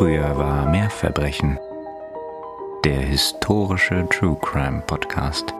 Früher 0.00 0.38
war 0.38 0.64
mehr 0.64 0.88
Verbrechen. 0.88 1.58
Der 2.86 3.00
historische 3.00 4.08
True 4.08 4.38
Crime 4.40 4.80
Podcast. 4.86 5.52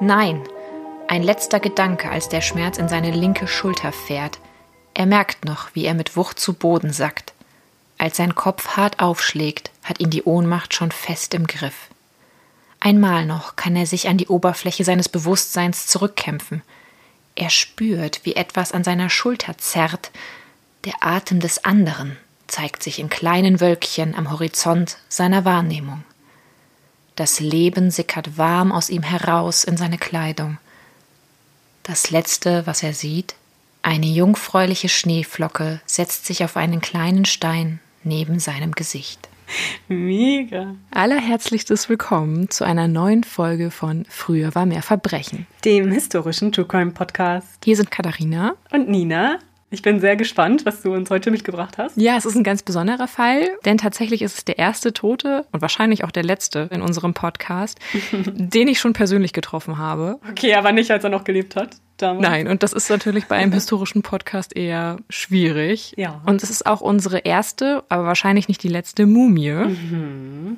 Nein, 0.00 0.42
ein 1.08 1.22
letzter 1.22 1.60
Gedanke, 1.60 2.10
als 2.10 2.28
der 2.28 2.42
Schmerz 2.42 2.76
in 2.76 2.90
seine 2.90 3.12
linke 3.12 3.48
Schulter 3.48 3.90
fährt. 3.90 4.38
Er 4.92 5.06
merkt 5.06 5.46
noch, 5.46 5.74
wie 5.74 5.86
er 5.86 5.94
mit 5.94 6.14
Wucht 6.14 6.38
zu 6.38 6.52
Boden 6.52 6.92
sackt. 6.92 7.32
Als 7.96 8.18
sein 8.18 8.34
Kopf 8.34 8.76
hart 8.76 9.00
aufschlägt, 9.00 9.70
hat 9.82 9.98
ihn 9.98 10.10
die 10.10 10.24
Ohnmacht 10.24 10.74
schon 10.74 10.90
fest 10.90 11.32
im 11.32 11.46
Griff. 11.46 11.88
Einmal 12.80 13.24
noch 13.24 13.56
kann 13.56 13.76
er 13.76 13.86
sich 13.86 14.08
an 14.08 14.18
die 14.18 14.28
Oberfläche 14.28 14.84
seines 14.84 15.08
Bewusstseins 15.08 15.86
zurückkämpfen. 15.86 16.60
Er 17.36 17.50
spürt, 17.50 18.20
wie 18.24 18.36
etwas 18.36 18.72
an 18.72 18.84
seiner 18.84 19.10
Schulter 19.10 19.58
zerrt. 19.58 20.10
Der 20.84 20.94
Atem 21.00 21.40
des 21.40 21.64
anderen 21.64 22.16
zeigt 22.46 22.82
sich 22.82 22.98
in 22.98 23.08
kleinen 23.08 23.60
Wölkchen 23.60 24.14
am 24.14 24.30
Horizont 24.30 24.98
seiner 25.08 25.44
Wahrnehmung. 25.44 26.04
Das 27.16 27.40
Leben 27.40 27.90
sickert 27.90 28.38
warm 28.38 28.72
aus 28.72 28.90
ihm 28.90 29.02
heraus 29.02 29.64
in 29.64 29.76
seine 29.76 29.98
Kleidung. 29.98 30.58
Das 31.82 32.10
Letzte, 32.10 32.66
was 32.66 32.82
er 32.82 32.92
sieht, 32.92 33.34
eine 33.82 34.06
jungfräuliche 34.06 34.88
Schneeflocke 34.88 35.80
setzt 35.84 36.26
sich 36.26 36.44
auf 36.44 36.56
einen 36.56 36.80
kleinen 36.80 37.24
Stein 37.24 37.80
neben 38.02 38.40
seinem 38.40 38.72
Gesicht. 38.72 39.28
Mega. 39.88 40.74
Allerherzlichstes 40.90 41.88
Willkommen 41.88 42.50
zu 42.50 42.64
einer 42.64 42.88
neuen 42.88 43.24
Folge 43.24 43.70
von 43.70 44.06
Früher 44.08 44.54
war 44.54 44.66
mehr 44.66 44.82
Verbrechen. 44.82 45.46
Dem 45.64 45.90
historischen 45.90 46.52
True 46.52 46.66
Crime 46.66 46.92
Podcast. 46.92 47.58
Hier 47.64 47.76
sind 47.76 47.90
Katharina 47.90 48.54
Und 48.72 48.88
Nina. 48.88 49.38
Ich 49.70 49.82
bin 49.82 49.98
sehr 49.98 50.14
gespannt, 50.14 50.64
was 50.64 50.82
du 50.82 50.94
uns 50.94 51.10
heute 51.10 51.32
mitgebracht 51.32 51.78
hast. 51.78 51.96
Ja, 51.96 52.16
es 52.16 52.24
ist 52.24 52.36
ein 52.36 52.44
ganz 52.44 52.62
besonderer 52.62 53.08
Fall, 53.08 53.48
denn 53.64 53.76
tatsächlich 53.76 54.22
ist 54.22 54.38
es 54.38 54.44
der 54.44 54.56
erste 54.56 54.92
Tote 54.92 55.46
und 55.50 55.62
wahrscheinlich 55.62 56.04
auch 56.04 56.12
der 56.12 56.22
letzte 56.22 56.68
in 56.70 56.80
unserem 56.80 57.12
Podcast, 57.12 57.80
den 58.12 58.68
ich 58.68 58.78
schon 58.78 58.92
persönlich 58.92 59.32
getroffen 59.32 59.76
habe. 59.76 60.20
Okay, 60.30 60.54
aber 60.54 60.70
nicht, 60.70 60.92
als 60.92 61.02
er 61.02 61.10
noch 61.10 61.24
gelebt 61.24 61.56
hat. 61.56 61.76
Damals. 61.96 62.22
Nein, 62.22 62.48
und 62.48 62.62
das 62.62 62.72
ist 62.72 62.90
natürlich 62.90 63.26
bei 63.26 63.36
einem 63.36 63.52
historischen 63.54 64.02
Podcast 64.02 64.56
eher 64.56 64.98
schwierig. 65.08 65.94
Ja. 65.96 66.20
Und 66.26 66.42
es 66.42 66.50
ist 66.50 66.66
auch 66.66 66.80
unsere 66.80 67.18
erste, 67.18 67.84
aber 67.88 68.04
wahrscheinlich 68.04 68.48
nicht 68.48 68.62
die 68.62 68.68
letzte 68.68 69.06
Mumie. 69.06 69.52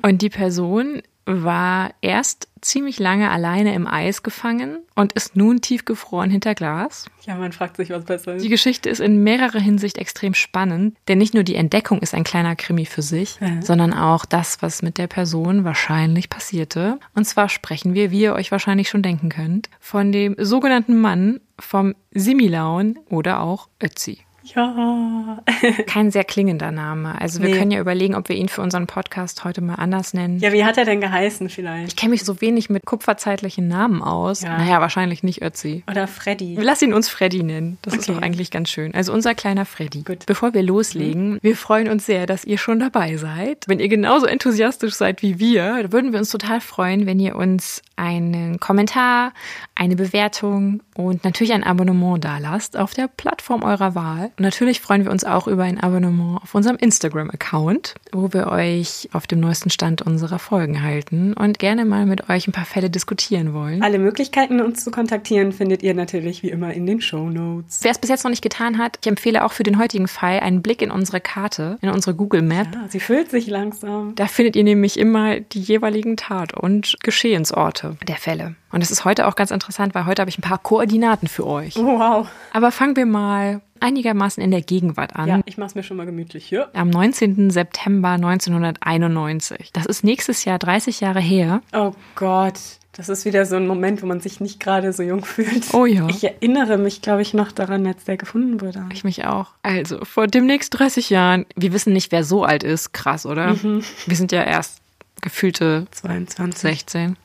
Und 0.01 0.21
die 0.21 0.29
Person 0.29 1.01
war 1.27 1.91
erst 2.01 2.47
ziemlich 2.61 2.97
lange 2.99 3.29
alleine 3.29 3.75
im 3.75 3.85
Eis 3.85 4.23
gefangen 4.23 4.79
und 4.95 5.13
ist 5.13 5.35
nun 5.35 5.61
tiefgefroren 5.61 6.31
hinter 6.31 6.55
Glas. 6.55 7.05
Ja, 7.25 7.35
man 7.35 7.51
fragt 7.51 7.77
sich, 7.77 7.89
was 7.91 8.03
besser 8.05 8.35
ist. 8.35 8.43
Die 8.43 8.49
Geschichte 8.49 8.89
ist 8.89 8.99
in 8.99 9.23
mehrerer 9.23 9.59
Hinsicht 9.59 9.97
extrem 9.99 10.33
spannend, 10.33 10.97
denn 11.07 11.17
nicht 11.19 11.33
nur 11.35 11.43
die 11.43 11.55
Entdeckung 11.55 11.99
ist 11.99 12.15
ein 12.15 12.23
kleiner 12.23 12.55
Krimi 12.55 12.85
für 12.85 13.01
sich, 13.03 13.39
Mhm. 13.41 13.61
sondern 13.61 13.93
auch 13.93 14.25
das, 14.25 14.61
was 14.61 14.81
mit 14.81 14.97
der 14.97 15.07
Person 15.07 15.65
wahrscheinlich 15.65 16.29
passierte. 16.29 16.99
Und 17.13 17.25
zwar 17.25 17.49
sprechen 17.49 17.93
wir, 17.93 18.09
wie 18.09 18.21
ihr 18.21 18.33
euch 18.33 18.51
wahrscheinlich 18.51 18.89
schon 18.89 19.03
denken 19.03 19.29
könnt, 19.29 19.69
von 19.79 20.11
dem 20.11 20.35
sogenannten 20.39 20.99
Mann 20.99 21.41
vom 21.59 21.93
Similaun 22.11 22.97
oder 23.09 23.41
auch 23.41 23.67
Ötzi. 23.83 24.19
Ja. 24.55 25.39
Kein 25.87 26.11
sehr 26.11 26.23
klingender 26.23 26.71
Name. 26.71 27.19
Also 27.19 27.41
wir 27.41 27.49
Nee. 27.49 27.57
können 27.57 27.71
ja 27.71 27.79
überlegen, 27.79 28.15
ob 28.15 28.29
wir 28.29 28.35
ihn 28.35 28.49
für 28.49 28.61
unseren 28.61 28.87
Podcast 28.87 29.43
heute 29.43 29.61
mal 29.61 29.75
anders 29.75 30.13
nennen. 30.13 30.39
Ja, 30.39 30.51
wie 30.53 30.63
hat 30.65 30.77
er 30.77 30.85
denn 30.85 31.01
geheißen 31.01 31.49
vielleicht? 31.49 31.89
Ich 31.89 31.95
kenne 31.95 32.11
mich 32.11 32.23
so 32.23 32.41
wenig 32.41 32.69
mit 32.69 32.85
kupferzeitlichen 32.85 33.67
Namen 33.67 34.01
aus. 34.01 34.41
Ja. 34.41 34.57
Naja, 34.57 34.81
wahrscheinlich 34.81 35.23
nicht 35.23 35.41
Ötzi. 35.41 35.83
Oder 35.89 36.07
Freddy. 36.07 36.57
Lass 36.59 36.81
ihn 36.81 36.93
uns 36.93 37.09
Freddy 37.09 37.43
nennen. 37.43 37.77
Das 37.81 37.93
ist 37.93 38.09
Okay. 38.09 38.17
doch 38.17 38.21
eigentlich 38.25 38.51
ganz 38.51 38.69
schön. 38.69 38.93
Also 38.93 39.13
unser 39.13 39.35
kleiner 39.35 39.65
Freddy. 39.65 40.03
Gut. 40.03 40.25
Bevor 40.25 40.53
wir 40.53 40.63
loslegen, 40.63 41.39
wir 41.41 41.55
freuen 41.55 41.89
uns 41.89 42.05
sehr, 42.05 42.25
dass 42.25 42.43
ihr 42.45 42.57
schon 42.57 42.79
dabei 42.79 43.17
seid. 43.17 43.65
Wenn 43.67 43.79
ihr 43.79 43.87
genauso 43.89 44.25
enthusiastisch 44.25 44.93
seid 44.95 45.21
wie 45.21 45.39
wir, 45.39 45.85
würden 45.91 46.11
wir 46.11 46.19
uns 46.19 46.29
total 46.29 46.61
freuen, 46.61 47.05
wenn 47.05 47.19
ihr 47.19 47.35
uns 47.35 47.81
einen 47.97 48.59
Kommentar, 48.59 49.33
eine 49.75 49.95
Bewertung 49.95 50.81
und 50.95 51.23
natürlich 51.23 51.53
ein 51.53 51.63
Abonnement 51.63 52.23
dalasst 52.23 52.77
auf 52.77 52.93
der 52.93 53.07
Plattform 53.07 53.63
eurer 53.63 53.95
Wahl. 53.95 54.31
Und 54.37 54.41
natürlich 54.43 54.79
freuen 54.79 55.03
wir 55.03 55.11
uns 55.11 55.23
auch 55.23 55.47
über 55.47 55.63
ein 55.63 55.79
Abonnement 55.79 56.41
auf 56.41 56.55
unserem 56.55 56.77
Instagram-Account, 56.77 57.95
wo 58.11 58.31
wir 58.33 58.47
euch 58.47 59.09
auf 59.13 59.27
dem 59.27 59.39
neuesten 59.39 59.69
Stand 59.69 60.01
unserer 60.03 60.39
Folgen 60.39 60.81
halten 60.81 61.33
und 61.33 61.59
gerne 61.59 61.85
mal 61.85 62.05
mit 62.05 62.29
euch 62.29 62.47
ein 62.47 62.51
paar 62.51 62.65
Fälle 62.65 62.89
diskutieren 62.89 63.53
wollen. 63.53 63.81
Alle 63.81 63.99
Möglichkeiten, 63.99 64.61
uns 64.61 64.83
zu 64.83 64.91
kontaktieren, 64.91 65.51
findet 65.51 65.83
ihr 65.83 65.93
natürlich 65.93 66.43
wie 66.43 66.49
immer 66.49 66.73
in 66.73 66.85
den 66.85 67.01
Show 67.01 67.29
Notes. 67.29 67.79
Wer 67.81 67.91
es 67.91 67.99
bis 67.99 68.09
jetzt 68.09 68.23
noch 68.23 68.31
nicht 68.31 68.43
getan 68.43 68.77
hat, 68.77 68.99
ich 69.01 69.07
empfehle 69.07 69.43
auch 69.43 69.51
für 69.51 69.63
den 69.63 69.79
heutigen 69.79 70.07
Fall 70.07 70.39
einen 70.39 70.61
Blick 70.61 70.81
in 70.81 70.91
unsere 70.91 71.19
Karte, 71.19 71.77
in 71.81 71.89
unsere 71.89 72.15
Google 72.15 72.43
Map. 72.43 72.67
Ja, 72.73 72.87
sie 72.87 72.99
füllt 72.99 73.31
sich 73.31 73.47
langsam. 73.47 74.13
Da 74.15 74.27
findet 74.27 74.55
ihr 74.55 74.63
nämlich 74.63 74.99
immer 74.99 75.39
die 75.39 75.61
jeweiligen 75.61 76.15
Tat- 76.15 76.53
und 76.53 76.97
Geschehensorte 77.01 77.86
der 78.07 78.17
Fälle. 78.17 78.55
Und 78.71 78.81
das 78.81 78.91
ist 78.91 79.05
heute 79.05 79.27
auch 79.27 79.35
ganz 79.35 79.51
interessant, 79.51 79.95
weil 79.95 80.05
heute 80.05 80.21
habe 80.21 80.29
ich 80.29 80.37
ein 80.37 80.41
paar 80.41 80.57
Koordinaten 80.57 81.27
für 81.27 81.45
euch. 81.45 81.75
Wow. 81.75 82.27
Aber 82.53 82.71
fangen 82.71 82.95
wir 82.95 83.05
mal 83.05 83.61
einigermaßen 83.79 84.41
in 84.41 84.51
der 84.51 84.61
Gegenwart 84.61 85.15
an. 85.15 85.27
Ja, 85.27 85.41
ich 85.45 85.57
mach's 85.57 85.75
mir 85.75 85.83
schon 85.83 85.97
mal 85.97 86.05
gemütlich 86.05 86.45
hier. 86.45 86.69
Am 86.73 86.89
19. 86.89 87.49
September 87.49 88.09
1991. 88.09 89.71
Das 89.73 89.85
ist 89.85 90.03
nächstes 90.03 90.45
Jahr 90.45 90.59
30 90.59 90.99
Jahre 90.99 91.19
her. 91.19 91.61
Oh 91.73 91.93
Gott. 92.15 92.55
Das 92.93 93.09
ist 93.09 93.25
wieder 93.25 93.45
so 93.45 93.55
ein 93.55 93.67
Moment, 93.67 94.01
wo 94.01 94.07
man 94.07 94.21
sich 94.21 94.39
nicht 94.39 94.59
gerade 94.59 94.91
so 94.91 95.03
jung 95.03 95.23
fühlt. 95.23 95.71
Oh 95.73 95.85
ja. 95.85 96.07
Ich 96.09 96.23
erinnere 96.23 96.79
mich, 96.79 97.03
glaube 97.03 97.21
ich, 97.21 97.35
noch 97.35 97.51
daran, 97.51 97.85
als 97.85 98.05
der 98.05 98.17
gefunden 98.17 98.59
wurde. 98.59 98.85
Ich 98.91 99.03
mich 99.03 99.25
auch. 99.25 99.51
Also, 99.61 100.03
vor 100.03 100.25
demnächst 100.25 100.79
30 100.79 101.11
Jahren. 101.11 101.45
Wir 101.55 101.73
wissen 101.73 101.93
nicht, 101.93 102.11
wer 102.11 102.23
so 102.23 102.43
alt 102.43 102.63
ist. 102.63 102.93
Krass, 102.93 103.27
oder? 103.27 103.55
Wir 103.61 104.15
sind 104.15 104.31
ja 104.31 104.43
erst 104.43 104.81
gefühlte 105.21 105.85
22. 105.91 106.59
16. 106.59 107.17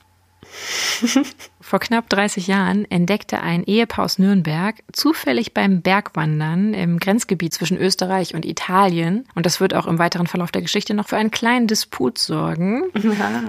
Vor 1.61 1.79
knapp 1.79 2.09
30 2.09 2.47
Jahren 2.49 2.91
entdeckte 2.91 3.41
ein 3.41 3.65
Ehepaar 3.65 4.05
aus 4.05 4.19
Nürnberg 4.19 4.83
zufällig 4.93 5.55
beim 5.55 5.81
Bergwandern 5.81 6.75
im 6.75 6.99
Grenzgebiet 6.99 7.55
zwischen 7.55 7.79
Österreich 7.79 8.35
und 8.35 8.45
Italien, 8.45 9.25
und 9.35 9.47
das 9.47 9.61
wird 9.61 9.75
auch 9.75 9.87
im 9.87 9.99
weiteren 9.99 10.27
Verlauf 10.27 10.53
der 10.53 10.63
Geschichte 10.63 10.95
noch 10.95 11.09
für 11.09 11.17
einen 11.17 11.31
kleinen 11.31 11.67
Disput 11.67 12.19
sorgen, 12.19 12.91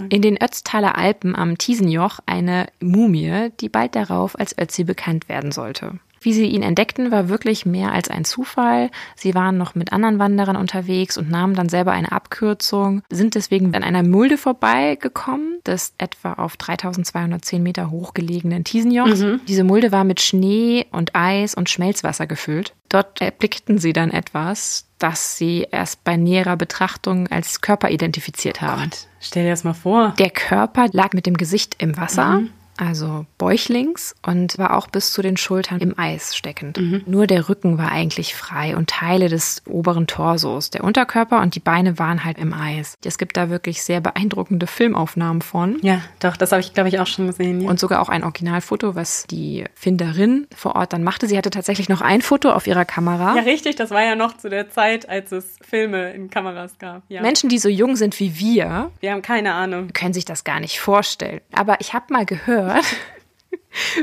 in 0.10 0.22
den 0.22 0.42
Ötztaler 0.42 0.98
Alpen 0.98 1.36
am 1.36 1.58
Tiesenjoch 1.58 2.20
eine 2.26 2.68
Mumie, 2.80 3.50
die 3.60 3.70
bald 3.70 3.96
darauf 3.96 4.40
als 4.40 4.58
Ötzi 4.58 4.84
bekannt 4.84 5.28
werden 5.28 5.52
sollte. 5.52 6.00
Wie 6.24 6.34
sie 6.34 6.46
ihn 6.46 6.64
entdeckten, 6.64 7.12
war 7.12 7.28
wirklich 7.28 7.66
mehr 7.66 7.92
als 7.92 8.10
ein 8.10 8.24
Zufall. 8.24 8.90
Sie 9.16 9.36
waren 9.36 9.58
noch 9.58 9.76
mit 9.76 9.92
anderen 9.92 10.20
Wanderern 10.20 10.56
unterwegs 10.56 11.18
und 11.18 11.30
nahmen 11.30 11.54
dann 11.54 11.68
selber 11.68 11.92
eine 11.92 12.12
Abkürzung, 12.14 13.04
sind 13.10 13.36
deswegen 13.36 13.76
an 13.76 13.84
einer 13.84 14.04
Mulde 14.04 14.38
vorbeigekommen, 14.38 15.60
des 15.66 15.94
etwa 15.98 16.34
auf 16.34 16.56
3210 16.56 17.62
Meter 17.62 17.92
hoch 17.92 18.14
gelegenen 18.14 18.64
Tiesenjochs. 18.64 19.24
Diese 19.48 19.64
Mulde 19.64 19.92
war 19.92 20.06
mit 20.06 20.22
Schnee 20.22 20.86
und 20.92 21.14
Eis 21.14 21.56
und 21.56 21.70
Schmelzwasser 21.70 22.26
gefüllt. 22.26 22.74
Dort 22.88 23.20
erblickten 23.22 23.78
sie 23.78 23.92
dann 23.92 24.12
etwas, 24.12 24.86
das 25.00 25.38
sie 25.38 25.68
erst 25.72 26.04
bei 26.04 26.16
näherer 26.16 26.56
Betrachtung 26.56 27.28
als 27.28 27.60
Körper 27.60 27.90
identifiziert 27.90 28.62
haben. 28.62 28.84
Gott, 28.84 29.08
stell 29.20 29.44
dir 29.44 29.50
das 29.50 29.64
mal 29.64 29.74
vor. 29.74 30.14
Der 30.20 30.30
Körper 30.30 30.88
lag 30.92 31.14
mit 31.14 31.26
dem 31.26 31.36
Gesicht 31.36 31.76
im 31.80 31.98
Wasser, 31.98 32.44
also 32.78 33.26
bäuchlings, 33.38 34.16
und 34.26 34.58
war 34.58 34.76
auch 34.78 34.88
bis 34.88 35.12
zu 35.14 35.22
den 35.22 35.38
Schultern 35.38 35.80
im 35.80 35.98
Eis 35.98 36.36
steckend. 36.36 36.80
Nur 37.08 37.28
der 37.28 37.50
Rücken 37.50 37.78
war 37.78 37.92
eigentlich 37.92 38.36
frei 38.36 38.76
und 38.76 38.90
Teile 38.90 39.30
des 39.30 39.62
oberen 39.68 40.08
Torsos. 40.08 40.70
Der 40.70 40.84
Unterkörper 40.84 41.42
und 41.42 41.56
die 41.56 41.60
Beine 41.60 42.00
waren 42.00 42.24
halt 42.24 42.38
im 42.38 42.54
Eis. 42.54 42.96
Es 43.06 43.18
gibt 43.18 43.38
da 43.38 43.50
wirklich 43.50 43.84
sehr 43.84 44.02
beeindruckende 44.02 44.68
Filmaufnahmen 44.68 45.42
von. 45.42 45.78
Ja, 45.82 46.02
doch, 46.20 46.36
das 46.38 46.52
habe 46.52 46.62
ich, 46.62 46.74
glaube 46.74 46.90
ich, 46.90 47.00
auch 47.00 47.08
schon 47.08 47.28
gesehen. 47.28 47.62
Ja. 47.62 47.70
Und 47.70 47.80
sogar 47.80 48.02
auch 48.02 48.10
ein 48.10 48.24
Originalfoto, 48.24 48.96
was 48.96 49.26
die 49.28 49.66
Finderin 49.76 50.48
vor 50.56 50.76
Ort 50.76 50.94
dann 50.94 51.04
machte. 51.04 51.28
Sie 51.28 51.38
hatte 51.38 51.50
tatsächlich 51.50 51.90
noch 51.90 52.02
ein 52.02 52.22
Foto 52.22 52.52
auf 52.52 52.68
ihrer 52.68 52.86
Kamera. 52.86 53.36
ja, 53.36 53.42
richtig, 53.44 53.76
das 53.76 53.92
war 53.92 54.04
ja 54.04 54.16
noch 54.16 54.38
zu 54.38 54.50
der 54.50 54.70
Zeit, 54.70 55.08
als 55.10 55.32
es 55.32 55.58
Filme 55.62 56.12
in 56.14 56.30
Kameras 56.30 56.78
gab. 56.80 57.04
Ja. 57.10 57.22
Menschen, 57.22 57.50
die 57.50 57.60
so 57.60 57.70
jung 57.70 57.96
sind 57.96 58.20
wie 58.20 58.38
wir, 58.40 58.92
Wir 59.00 59.12
haben 59.12 59.22
keine 59.22 59.54
Ahnung. 59.54 59.90
können 59.94 60.14
sich 60.14 60.26
das 60.26 60.44
gar 60.44 60.60
nicht 60.60 60.80
vorstellen. 60.80 61.42
Aber 61.54 61.78
ich 61.80 61.94
habe 61.94 62.06
mal 62.10 62.26
gehört, 62.26 62.63
gehört 62.66 62.86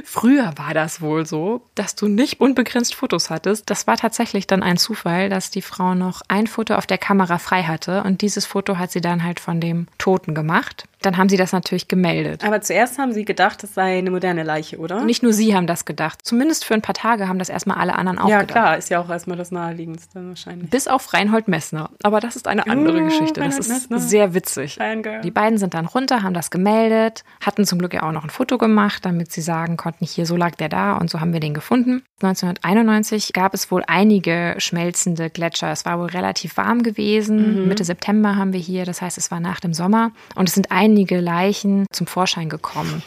früher 0.05 0.53
war 0.57 0.75
das 0.75 1.01
wohl 1.01 1.27
so, 1.27 1.63
dass 1.75 1.95
du 1.95 2.09
nicht 2.09 2.41
unbegrenzt 2.41 2.95
Fotos 2.95 3.31
hattest. 3.31 3.71
Das 3.71 3.87
war 3.87 3.97
tatsächlich 3.97 4.47
dann 4.47 4.63
ein 4.63 4.77
Zufall, 4.77 5.29
dass 5.29 5.51
die 5.51 5.63
Frau 5.63 5.95
noch 5.95 6.23
ein 6.29 6.47
Foto 6.47 6.75
auf 6.75 6.87
der 6.87 6.99
Kamera 6.99 7.39
frei 7.39 7.63
hatte 7.65 8.03
und 8.03 8.23
dieses 8.23 8.47
Foto 8.47 8.79
hat 8.79 8.91
sie 8.93 9.01
dann 9.01 9.25
halt 9.25 9.41
von 9.41 9.61
dem 9.61 9.87
Toten 9.99 10.35
gemacht. 10.35 10.85
Dann 11.03 11.17
haben 11.17 11.31
sie 11.31 11.39
das 11.39 11.53
natürlich 11.53 11.89
gemeldet. 11.89 12.45
Aber 12.45 12.61
zuerst 12.61 12.99
haben 12.99 13.13
sie 13.15 13.25
gedacht, 13.25 13.65
es 13.65 13.73
sei 13.73 13.97
eine 13.99 14.11
moderne 14.11 14.43
Leiche, 14.43 14.77
oder? 14.77 15.03
Nicht 15.03 15.23
nur 15.23 15.33
sie 15.33 15.57
haben 15.57 15.67
das 15.67 15.87
gedacht. 15.87 16.19
Zumindest 16.23 16.67
für 16.67 16.75
ein 16.75 16.83
paar 16.83 16.95
Tage 16.95 17.27
haben 17.27 17.39
das 17.39 17.49
erstmal 17.49 17.79
alle 17.79 17.95
anderen 17.95 18.19
auch 18.19 18.29
ja, 18.29 18.41
gedacht. 18.43 18.55
klar, 18.55 18.77
ist 18.77 18.91
ja 18.91 19.01
auch 19.01 19.09
erstmal 19.09 19.39
das 19.39 19.51
Naheliegendste 19.51 20.29
wahrscheinlich. 20.29 20.69
Bis 20.69 20.89
auf 20.89 21.15
Reinhold 21.15 21.49
Messner. 21.49 21.89
Aber 22.03 22.21
das 22.21 22.37
ist 22.37 22.47
eine 22.47 22.67
andere 22.67 23.01
Uh, 23.01 23.05
Geschichte. 23.05 23.41
Das 23.41 23.45
Reinhold 23.45 23.61
ist 23.61 23.69
Messner. 23.71 23.99
sehr 23.99 24.35
witzig. 24.35 24.79
Die 25.25 25.31
beiden 25.31 25.57
sind 25.57 25.73
dann 25.73 25.87
runter, 25.87 26.23
haben 26.23 26.35
das 26.35 26.51
gemeldet, 26.51 27.25
hatten 27.41 27.65
zum 27.65 27.79
Glück 27.79 27.95
ja 27.95 28.03
auch 28.03 28.13
noch 28.13 28.25
ein 28.25 28.31
Foto 28.31 28.59
gemacht, 28.59 29.07
damit 29.07 29.33
sie 29.33 29.41
sagen 29.41 29.60
konnten, 29.77 30.05
hier, 30.05 30.27
so 30.27 30.37
lag 30.37 30.55
der 30.55 30.69
da 30.69 30.97
und 30.97 31.11
so 31.11 31.21
haben 31.21 31.33
wir 31.33 31.41
den 31.41 31.55
gefunden. 31.55 32.03
1991 32.23 33.33
gab 33.33 33.55
es 33.55 33.71
wohl 33.71 33.83
einige 33.87 34.55
schmelzende 34.59 35.31
Gletscher. 35.31 35.71
Es 35.71 35.85
war 35.85 35.99
wohl 35.99 36.09
relativ 36.09 36.57
warm 36.57 36.83
gewesen. 36.83 37.69
Mitte 37.69 37.85
September 37.85 38.37
haben 38.37 38.53
wir 38.53 38.61
hier, 38.61 38.85
das 38.85 39.01
heißt, 39.03 39.19
es 39.19 39.31
war 39.31 39.41
nach 39.41 39.61
dem 39.61 39.75
Sommer. 39.75 40.13
Und 40.35 40.49
es 40.49 40.55
sind 40.55 40.71
einige 40.71 41.21
Leichen 41.21 41.87
zum 41.93 42.07
Vorschein 42.07 42.49
gekommen. 42.49 43.03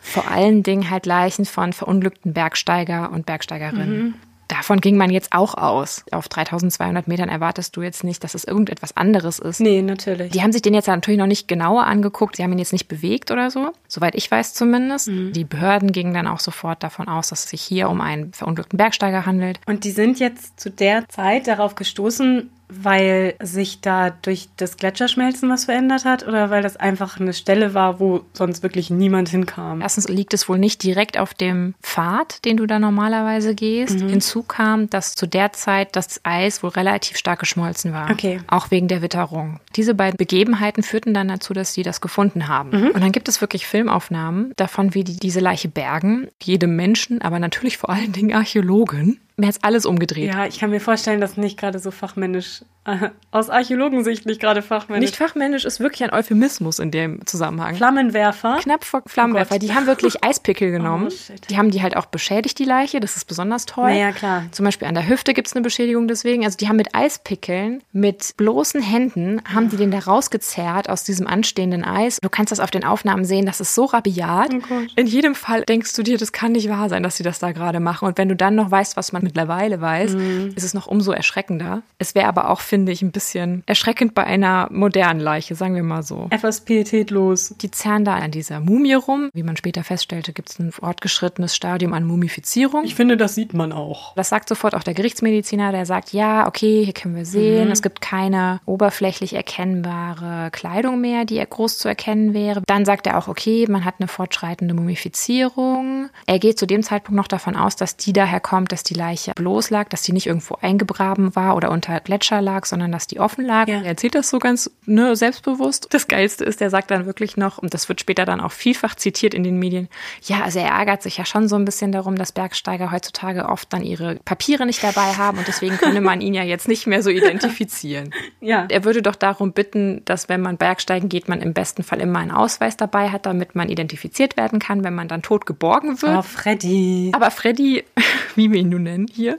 Vor 0.00 0.28
allen 0.28 0.62
Dingen 0.62 0.90
halt 0.90 1.06
Leichen 1.06 1.44
von 1.44 1.72
verunglückten 1.72 2.32
Bergsteiger 2.32 3.10
und 3.12 3.26
Bergsteigerinnen. 3.26 4.14
Davon 4.48 4.80
ging 4.80 4.96
man 4.96 5.10
jetzt 5.10 5.32
auch 5.32 5.54
aus. 5.54 6.04
Auf 6.12 6.28
3200 6.28 7.08
Metern 7.08 7.28
erwartest 7.28 7.76
du 7.76 7.82
jetzt 7.82 8.04
nicht, 8.04 8.22
dass 8.22 8.34
es 8.34 8.44
irgendetwas 8.44 8.96
anderes 8.96 9.38
ist. 9.38 9.60
Nee, 9.60 9.82
natürlich. 9.82 10.32
Die 10.32 10.42
haben 10.42 10.52
sich 10.52 10.62
den 10.62 10.74
jetzt 10.74 10.86
natürlich 10.86 11.18
noch 11.18 11.26
nicht 11.26 11.48
genauer 11.48 11.84
angeguckt. 11.84 12.36
Sie 12.36 12.42
haben 12.42 12.52
ihn 12.52 12.58
jetzt 12.58 12.72
nicht 12.72 12.88
bewegt 12.88 13.30
oder 13.30 13.50
so. 13.50 13.72
Soweit 13.88 14.14
ich 14.14 14.30
weiß 14.30 14.54
zumindest. 14.54 15.08
Die 15.08 15.44
Behörden 15.44 15.92
gingen 15.92 16.14
dann 16.14 16.26
auch 16.26 16.40
sofort 16.40 16.82
davon 16.82 17.08
aus, 17.08 17.28
dass 17.28 17.44
es 17.44 17.50
sich 17.50 17.62
hier 17.62 17.88
um 17.88 18.00
einen 18.00 18.32
verunglückten 18.32 18.76
Bergsteiger 18.76 19.26
handelt. 19.26 19.60
Und 19.66 19.84
die 19.84 19.90
sind 19.90 20.18
jetzt 20.20 20.60
zu 20.60 20.70
der 20.70 21.08
Zeit 21.08 21.48
darauf 21.48 21.74
gestoßen, 21.74 22.50
weil 22.68 23.34
sich 23.42 23.80
da 23.80 24.10
durch 24.10 24.48
das 24.56 24.76
Gletscherschmelzen 24.76 25.48
was 25.48 25.66
verändert 25.66 26.04
hat 26.04 26.26
oder 26.26 26.50
weil 26.50 26.62
das 26.62 26.76
einfach 26.76 27.20
eine 27.20 27.32
Stelle 27.32 27.74
war, 27.74 28.00
wo 28.00 28.22
sonst 28.32 28.62
wirklich 28.62 28.90
niemand 28.90 29.28
hinkam? 29.28 29.80
Erstens 29.80 30.08
liegt 30.08 30.34
es 30.34 30.48
wohl 30.48 30.58
nicht 30.58 30.82
direkt 30.82 31.18
auf 31.18 31.34
dem 31.34 31.74
Pfad, 31.82 32.44
den 32.44 32.56
du 32.56 32.66
da 32.66 32.78
normalerweise 32.78 33.54
gehst. 33.54 34.00
Hinzu 34.00 34.42
kam, 34.42 34.90
dass 34.90 35.14
zu 35.14 35.26
der 35.26 35.52
Zeit 35.52 35.96
das 35.96 36.20
Eis 36.24 36.62
wohl 36.62 36.70
relativ 36.70 37.16
stark 37.16 37.40
geschmolzen 37.40 37.92
war. 37.92 38.10
Okay. 38.10 38.40
Auch 38.48 38.70
wegen 38.70 38.88
der 38.88 39.02
Witterung. 39.02 39.60
Diese 39.76 39.94
beiden 39.94 40.16
Begebenheiten 40.16 40.82
führten 40.82 41.14
dann 41.14 41.28
dazu, 41.28 41.52
dass 41.52 41.74
sie 41.74 41.82
das 41.82 42.00
gefunden 42.00 42.48
haben. 42.48 42.90
Und 42.92 43.00
dann 43.00 43.12
gibt 43.12 43.28
es 43.28 43.40
wirklich 43.40 43.66
Filmaufnahmen 43.66 44.52
davon, 44.56 44.94
wie 44.94 45.04
die 45.04 45.16
diese 45.16 45.40
Leiche 45.40 45.68
bergen. 45.68 46.28
Jedem 46.42 46.76
Menschen, 46.76 47.20
aber 47.22 47.38
natürlich 47.38 47.76
vor 47.78 47.90
allen 47.90 48.12
Dingen 48.12 48.34
Archäologen. 48.34 49.20
Mir 49.36 49.48
hat's 49.48 49.62
alles 49.62 49.84
umgedreht. 49.84 50.32
Ja, 50.32 50.46
ich 50.46 50.58
kann 50.58 50.70
mir 50.70 50.80
vorstellen, 50.80 51.20
dass 51.20 51.36
nicht 51.36 51.58
gerade 51.58 51.78
so 51.78 51.90
fachmännisch, 51.90 52.64
aus 53.30 53.50
Archäologensicht 53.50 54.26
nicht 54.26 54.40
gerade 54.40 54.62
fachmännisch. 54.62 55.10
Nicht 55.10 55.16
fachmännisch 55.16 55.64
ist 55.64 55.80
wirklich 55.80 56.04
ein 56.04 56.12
Euphemismus 56.12 56.78
in 56.78 56.90
dem 56.90 57.26
Zusammenhang. 57.26 57.74
Flammenwerfer. 57.76 58.58
Knapp 58.60 58.84
vor 58.84 59.02
Flammenwerfer. 59.06 59.56
Oh 59.56 59.58
die 59.58 59.74
haben 59.74 59.86
wirklich 59.86 60.22
Eispickel 60.24 60.70
genommen. 60.70 61.08
Oh, 61.10 61.34
die 61.50 61.58
haben 61.58 61.70
die 61.70 61.82
halt 61.82 61.96
auch 61.96 62.06
beschädigt, 62.06 62.58
die 62.58 62.64
Leiche. 62.64 63.00
Das 63.00 63.16
ist 63.16 63.24
besonders 63.26 63.66
toll. 63.66 63.90
Naja, 63.90 64.12
klar. 64.12 64.44
Zum 64.52 64.64
Beispiel 64.64 64.88
an 64.88 64.94
der 64.94 65.08
Hüfte 65.08 65.34
gibt's 65.34 65.54
eine 65.54 65.62
Beschädigung 65.62 66.08
deswegen. 66.08 66.44
Also 66.44 66.56
die 66.56 66.68
haben 66.68 66.76
mit 66.76 66.94
Eispickeln, 66.94 67.82
mit 67.92 68.34
bloßen 68.36 68.80
Händen, 68.82 69.40
haben 69.52 69.68
die 69.70 69.76
den 69.76 69.90
da 69.90 69.98
rausgezerrt 69.98 70.88
aus 70.88 71.04
diesem 71.04 71.26
anstehenden 71.26 71.84
Eis. 71.84 72.18
Du 72.22 72.28
kannst 72.28 72.52
das 72.52 72.60
auf 72.60 72.70
den 72.70 72.84
Aufnahmen 72.84 73.24
sehen, 73.24 73.46
das 73.46 73.60
ist 73.60 73.74
so 73.74 73.84
rabiat. 73.86 74.50
Oh. 74.70 74.80
In 74.96 75.06
jedem 75.06 75.34
Fall 75.34 75.62
denkst 75.62 75.94
du 75.94 76.02
dir, 76.02 76.18
das 76.18 76.32
kann 76.32 76.52
nicht 76.52 76.68
wahr 76.68 76.88
sein, 76.88 77.02
dass 77.02 77.16
sie 77.16 77.22
das 77.22 77.38
da 77.38 77.52
gerade 77.52 77.80
machen. 77.80 78.06
Und 78.06 78.18
wenn 78.18 78.28
du 78.28 78.36
dann 78.36 78.54
noch 78.54 78.70
weißt, 78.70 78.96
was 78.96 79.12
man 79.12 79.22
mittlerweile 79.22 79.80
weiß, 79.80 80.14
Mhm. 80.14 80.52
ist 80.54 80.62
es 80.62 80.74
noch 80.74 80.86
umso 80.86 81.12
erschreckender. 81.12 81.82
Es 81.98 82.14
wäre 82.14 82.26
aber 82.28 82.50
auch, 82.50 82.60
finde 82.60 82.75
ich, 82.84 83.02
ein 83.02 83.12
bisschen 83.12 83.62
erschreckend 83.66 84.14
bei 84.14 84.24
einer 84.24 84.68
modernen 84.70 85.20
Leiche, 85.20 85.54
sagen 85.54 85.74
wir 85.74 85.82
mal 85.82 86.02
so. 86.02 86.26
Etwas 86.30 86.60
pietätlos. 86.60 87.54
Die 87.60 87.70
zerren 87.70 88.04
da 88.04 88.16
an 88.16 88.30
dieser 88.30 88.60
Mumie 88.60 88.94
rum. 88.94 89.30
Wie 89.32 89.42
man 89.42 89.56
später 89.56 89.84
feststellte, 89.84 90.32
gibt 90.32 90.50
es 90.50 90.58
ein 90.58 90.72
fortgeschrittenes 90.72 91.54
Stadium 91.54 91.92
an 91.92 92.04
Mumifizierung. 92.04 92.84
Ich 92.84 92.94
finde, 92.94 93.16
das 93.16 93.34
sieht 93.34 93.54
man 93.54 93.72
auch. 93.72 94.14
Das 94.14 94.28
sagt 94.28 94.48
sofort 94.48 94.74
auch 94.74 94.82
der 94.82 94.94
Gerichtsmediziner, 94.94 95.72
der 95.72 95.86
sagt, 95.86 96.12
ja, 96.12 96.46
okay, 96.46 96.84
hier 96.84 96.92
können 96.92 97.16
wir 97.16 97.24
sehen, 97.24 97.70
es 97.70 97.82
gibt 97.82 98.00
keine 98.00 98.60
oberflächlich 98.66 99.34
erkennbare 99.34 100.50
Kleidung 100.50 101.00
mehr, 101.00 101.24
die 101.24 101.42
groß 101.48 101.78
zu 101.78 101.88
erkennen 101.88 102.34
wäre. 102.34 102.62
Dann 102.66 102.84
sagt 102.84 103.06
er 103.06 103.18
auch, 103.18 103.28
okay, 103.28 103.66
man 103.68 103.84
hat 103.84 103.96
eine 103.98 104.08
fortschreitende 104.08 104.74
Mumifizierung. 104.74 106.10
Er 106.26 106.38
geht 106.38 106.58
zu 106.58 106.66
dem 106.66 106.82
Zeitpunkt 106.82 107.16
noch 107.16 107.28
davon 107.28 107.56
aus, 107.56 107.76
dass 107.76 107.96
die 107.96 108.12
daher 108.12 108.40
kommt, 108.40 108.72
dass 108.72 108.82
die 108.82 108.94
Leiche 108.94 109.32
bloß 109.34 109.70
lag, 109.70 109.88
dass 109.88 110.02
die 110.02 110.12
nicht 110.12 110.26
irgendwo 110.26 110.56
eingegraben 110.60 111.34
war 111.36 111.56
oder 111.56 111.70
unter 111.70 112.00
Gletscher 112.00 112.42
lag, 112.42 112.65
sondern 112.66 112.92
dass 112.92 113.06
die 113.06 113.20
offen 113.20 113.44
lag. 113.44 113.68
Ja. 113.68 113.76
Er 113.76 113.86
erzählt 113.86 114.14
das 114.14 114.30
so 114.30 114.38
ganz 114.38 114.70
ne, 114.86 115.16
selbstbewusst. 115.16 115.88
Das 115.90 116.08
Geilste 116.08 116.44
ist, 116.44 116.60
der 116.60 116.70
sagt 116.70 116.90
dann 116.90 117.06
wirklich 117.06 117.36
noch, 117.36 117.58
und 117.58 117.74
das 117.74 117.88
wird 117.88 118.00
später 118.00 118.24
dann 118.24 118.40
auch 118.40 118.52
vielfach 118.52 118.94
zitiert 118.94 119.34
in 119.34 119.44
den 119.44 119.58
Medien, 119.58 119.88
ja, 120.22 120.42
also 120.42 120.58
er 120.58 120.68
ärgert 120.68 121.02
sich 121.02 121.18
ja 121.18 121.24
schon 121.24 121.48
so 121.48 121.56
ein 121.56 121.64
bisschen 121.64 121.92
darum, 121.92 122.16
dass 122.16 122.32
Bergsteiger 122.32 122.90
heutzutage 122.90 123.48
oft 123.48 123.72
dann 123.72 123.82
ihre 123.82 124.16
Papiere 124.24 124.66
nicht 124.66 124.82
dabei 124.82 125.14
haben 125.14 125.38
und 125.38 125.48
deswegen 125.48 125.76
könne 125.78 126.00
man 126.00 126.20
ihn 126.20 126.34
ja 126.34 126.42
jetzt 126.42 126.68
nicht 126.68 126.86
mehr 126.86 127.02
so 127.02 127.10
identifizieren. 127.10 128.10
Ja. 128.40 128.66
Er 128.68 128.84
würde 128.84 129.02
doch 129.02 129.16
darum 129.16 129.52
bitten, 129.52 130.02
dass 130.04 130.28
wenn 130.28 130.40
man 130.40 130.56
Bergsteigen 130.56 131.08
geht, 131.08 131.28
man 131.28 131.40
im 131.40 131.52
besten 131.52 131.82
Fall 131.82 132.00
immer 132.00 132.20
einen 132.20 132.30
Ausweis 132.30 132.76
dabei 132.76 133.10
hat, 133.10 133.26
damit 133.26 133.54
man 133.54 133.68
identifiziert 133.68 134.36
werden 134.36 134.58
kann, 134.58 134.84
wenn 134.84 134.94
man 134.94 135.08
dann 135.08 135.22
tot 135.22 135.46
geborgen 135.46 136.00
wird. 136.02 136.18
Oh, 136.18 136.22
Freddy. 136.22 137.10
Aber 137.14 137.30
Freddy, 137.30 137.84
wie 138.36 138.52
wir 138.52 138.60
ihn 138.60 138.68
nun 138.68 138.84
nennen 138.84 139.06
hier, 139.12 139.38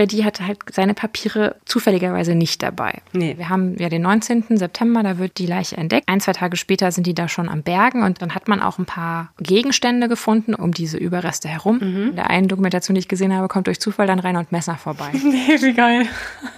Freddy 0.00 0.22
hatte 0.22 0.46
halt 0.46 0.60
seine 0.72 0.94
Papiere 0.94 1.56
zufälligerweise 1.66 2.34
nicht 2.34 2.62
dabei. 2.62 3.02
Nee. 3.12 3.34
Wir 3.36 3.50
haben 3.50 3.76
ja 3.76 3.90
den 3.90 4.00
19. 4.00 4.56
September, 4.56 5.02
da 5.02 5.18
wird 5.18 5.36
die 5.36 5.44
Leiche 5.44 5.76
entdeckt. 5.76 6.08
Ein, 6.08 6.22
zwei 6.22 6.32
Tage 6.32 6.56
später 6.56 6.90
sind 6.90 7.06
die 7.06 7.12
da 7.12 7.28
schon 7.28 7.50
am 7.50 7.62
Bergen 7.62 8.02
und 8.02 8.22
dann 8.22 8.34
hat 8.34 8.48
man 8.48 8.62
auch 8.62 8.78
ein 8.78 8.86
paar 8.86 9.34
Gegenstände 9.40 10.08
gefunden 10.08 10.54
um 10.54 10.72
diese 10.72 10.96
Überreste 10.96 11.48
herum. 11.48 11.80
In 11.80 12.16
der 12.16 12.30
einen 12.30 12.48
Dokumentation, 12.48 12.94
die 12.94 13.00
ich 13.00 13.08
gesehen 13.08 13.34
habe, 13.34 13.48
kommt 13.48 13.66
durch 13.66 13.78
Zufall 13.78 14.06
dann 14.06 14.20
Reinhold 14.20 14.52
Messner 14.52 14.78
vorbei. 14.78 15.10
Nee, 15.22 15.60
wie 15.60 15.74
geil. 15.74 16.06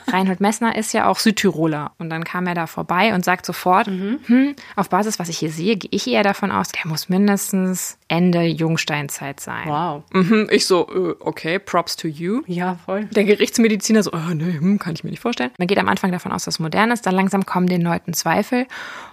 Reinhold 0.07 0.41
Messner 0.41 0.77
ist 0.77 0.93
ja 0.93 1.09
auch 1.09 1.19
Südtiroler. 1.19 1.93
Und 1.99 2.11
dann 2.11 2.23
kam 2.23 2.47
er 2.47 2.55
da 2.55 2.69
vorbei 2.69 3.13
und 3.13 3.25
sagt 3.25 3.45
sofort, 3.45 3.89
hm, 3.89 4.55
auf 4.77 4.89
Basis, 4.89 5.19
was 5.19 5.29
ich 5.29 5.39
hier 5.39 5.51
sehe, 5.51 5.77
gehe 5.77 5.91
ich 5.93 6.07
eher 6.07 6.23
davon 6.23 6.53
aus, 6.53 6.69
der 6.69 6.89
muss 6.89 7.09
mindestens 7.09 7.99
Ende 8.13 8.43
Jungsteinzeit 8.43 9.41
sein. 9.41 9.67
Wow. 9.67 10.03
Mhm, 10.13 10.47
ich 10.51 10.67
so, 10.67 10.87
äh, 10.87 11.15
okay, 11.21 11.59
props 11.59 11.97
to 11.97 12.09
you. 12.09 12.43
Ja, 12.47 12.75
voll. 12.85 13.07
Der 13.07 13.25
Gerichtsmediziner 13.25 14.03
so, 14.03 14.13
oh, 14.13 14.35
nee, 14.35 14.53
hm, 14.53 14.79
kann 14.79 14.93
ich 14.93 15.03
mir 15.03 15.09
nicht 15.09 15.21
vorstellen. 15.21 15.51
Man 15.57 15.67
geht 15.67 15.79
am 15.79 15.89
Anfang 15.89 16.13
davon 16.13 16.31
aus, 16.31 16.45
dass 16.45 16.57
es 16.57 16.59
modern 16.59 16.91
ist, 16.91 17.07
dann 17.07 17.15
langsam 17.15 17.47
kommen 17.47 17.69
den 17.69 17.81
Leuten 17.81 18.13
Zweifel 18.13 18.67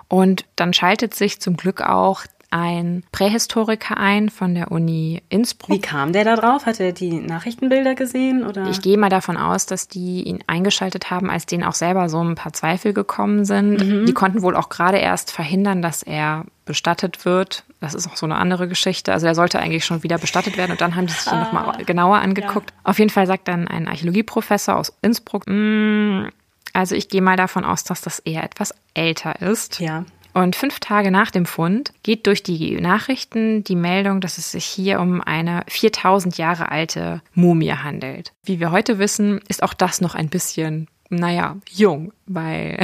und 0.09 0.43
dann 0.57 0.73
schaltet 0.73 1.13
sich 1.15 1.39
zum 1.39 1.55
Glück 1.55 1.79
auch 1.79 2.25
ein 2.51 3.03
Prähistoriker 3.11 3.97
ein 3.97 4.29
von 4.29 4.55
der 4.55 4.71
Uni 4.71 5.21
Innsbruck. 5.29 5.75
Wie 5.75 5.81
kam 5.81 6.13
der 6.13 6.23
da 6.23 6.35
drauf? 6.35 6.65
Hat 6.65 6.79
er 6.79 6.91
die 6.91 7.11
Nachrichtenbilder 7.19 7.95
gesehen? 7.95 8.45
Oder? 8.45 8.69
Ich 8.69 8.81
gehe 8.81 8.97
mal 8.97 9.09
davon 9.09 9.37
aus, 9.37 9.65
dass 9.65 9.87
die 9.87 10.23
ihn 10.23 10.39
eingeschaltet 10.47 11.11
haben, 11.11 11.29
als 11.29 11.45
denen 11.45 11.63
auch 11.63 11.73
selber 11.73 12.09
so 12.09 12.23
ein 12.23 12.35
paar 12.35 12.53
Zweifel 12.53 12.93
gekommen 12.93 13.45
sind. 13.45 14.07
Die 14.07 14.13
konnten 14.13 14.41
wohl 14.41 14.55
auch 14.55 14.69
gerade 14.69 14.97
erst 14.97 15.31
verhindern, 15.31 15.81
dass 15.81 16.03
er 16.03 16.45
bestattet 16.65 17.25
wird. 17.25 17.63
Das 17.81 17.93
ist 17.93 18.07
auch 18.07 18.17
so 18.17 18.25
eine 18.25 18.35
andere 18.35 18.67
Geschichte. 18.67 19.13
Also 19.13 19.25
er 19.27 19.35
sollte 19.35 19.59
eigentlich 19.59 19.85
schon 19.85 20.03
wieder 20.03 20.17
bestattet 20.17 20.57
werden 20.57 20.71
und 20.71 20.81
dann 20.81 20.95
haben 20.95 21.07
die 21.07 21.13
sich 21.13 21.31
ihn 21.31 21.39
nochmal 21.39 21.83
genauer 21.85 22.17
angeguckt. 22.17 22.73
Auf 22.83 22.99
jeden 22.99 23.09
Fall 23.09 23.25
sagt 23.27 23.47
dann 23.47 23.67
ein 23.67 23.87
Archäologieprofessor 23.87 24.75
aus 24.75 24.93
Innsbruck, 25.01 25.43
"Mm, 25.47 26.27
also 26.73 26.95
ich 26.95 27.09
gehe 27.09 27.21
mal 27.21 27.37
davon 27.37 27.63
aus, 27.65 27.83
dass 27.83 28.01
das 28.01 28.19
eher 28.19 28.43
etwas 28.43 28.73
älter 28.93 29.41
ist. 29.41 29.79
ja. 29.79 30.03
Und 30.33 30.55
fünf 30.55 30.79
Tage 30.79 31.11
nach 31.11 31.31
dem 31.31 31.45
Fund 31.45 31.91
geht 32.03 32.27
durch 32.27 32.43
die 32.43 32.79
Nachrichten 32.79 33.63
die 33.63 33.75
Meldung, 33.75 34.21
dass 34.21 34.37
es 34.37 34.51
sich 34.51 34.65
hier 34.65 34.99
um 34.99 35.21
eine 35.21 35.63
4000 35.67 36.37
Jahre 36.37 36.69
alte 36.69 37.21
Mumie 37.33 37.71
handelt. 37.71 38.33
Wie 38.43 38.59
wir 38.59 38.71
heute 38.71 38.99
wissen, 38.99 39.39
ist 39.47 39.63
auch 39.63 39.73
das 39.73 40.01
noch 40.01 40.15
ein 40.15 40.29
bisschen, 40.29 40.87
naja, 41.09 41.57
jung, 41.69 42.13
weil 42.29 42.77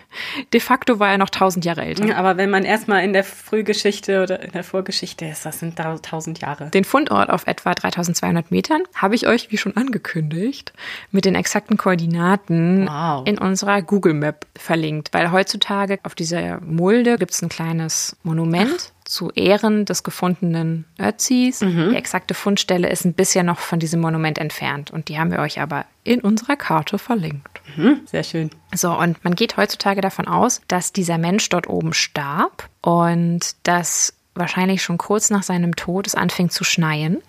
de 0.52 0.60
facto 0.60 0.98
war 0.98 1.10
er 1.10 1.18
noch 1.18 1.28
1000 1.28 1.64
Jahre 1.64 1.82
älter. 1.82 2.16
Aber 2.16 2.36
wenn 2.36 2.48
man 2.50 2.64
erstmal 2.64 3.04
in 3.04 3.12
der 3.12 3.24
Frühgeschichte 3.24 4.22
oder 4.22 4.40
in 4.42 4.52
der 4.52 4.64
Vorgeschichte 4.64 5.26
ist, 5.26 5.44
das 5.44 5.58
sind 5.58 5.78
da 5.78 5.98
tausend 5.98 6.40
Jahre. 6.40 6.70
Den 6.70 6.84
Fundort 6.84 7.28
auf 7.28 7.46
etwa 7.46 7.74
3200 7.74 8.50
Metern 8.50 8.82
habe 8.94 9.14
ich 9.16 9.26
euch, 9.26 9.50
wie 9.50 9.58
schon 9.58 9.76
angekündigt, 9.76 10.72
mit 11.10 11.24
den 11.24 11.34
exakten 11.34 11.76
Koordinaten 11.76 12.86
Wow. 12.88 13.26
in 13.26 13.38
unserer 13.38 13.82
Google 13.82 14.14
Map 14.14 14.46
verlinkt, 14.56 15.08
weil 15.12 15.32
heutzutage 15.32 15.98
auf 16.04 16.14
dieser 16.14 16.60
Mulde 16.60 17.18
gibt 17.18 17.32
es 17.32 17.42
ein 17.42 17.48
kleines 17.48 18.16
Monument. 18.22 18.92
Zu 19.04 19.30
Ehren 19.32 19.84
des 19.84 20.04
gefundenen 20.04 20.86
Ötzis. 20.98 21.58
Die 21.58 21.94
exakte 21.96 22.34
Fundstelle 22.34 22.88
ist 22.88 23.04
ein 23.04 23.12
bisschen 23.14 23.44
noch 23.44 23.58
von 23.58 23.78
diesem 23.80 24.00
Monument 24.00 24.38
entfernt 24.38 24.90
und 24.92 25.08
die 25.08 25.18
haben 25.18 25.32
wir 25.32 25.40
euch 25.40 25.60
aber 25.60 25.84
in 26.04 26.20
unserer 26.20 26.56
Karte 26.56 26.98
verlinkt. 26.98 27.60
Sehr 28.06 28.22
schön. 28.22 28.50
So, 28.74 28.91
und 28.98 29.22
man 29.24 29.34
geht 29.34 29.56
heutzutage 29.56 30.00
davon 30.00 30.26
aus, 30.28 30.60
dass 30.68 30.92
dieser 30.92 31.18
Mensch 31.18 31.48
dort 31.48 31.68
oben 31.68 31.92
starb 31.92 32.68
und 32.80 33.40
dass 33.64 34.14
wahrscheinlich 34.34 34.82
schon 34.82 34.98
kurz 34.98 35.30
nach 35.30 35.42
seinem 35.42 35.76
Tod 35.76 36.06
es 36.06 36.14
anfing 36.14 36.50
zu 36.50 36.64
schneien. 36.64 37.22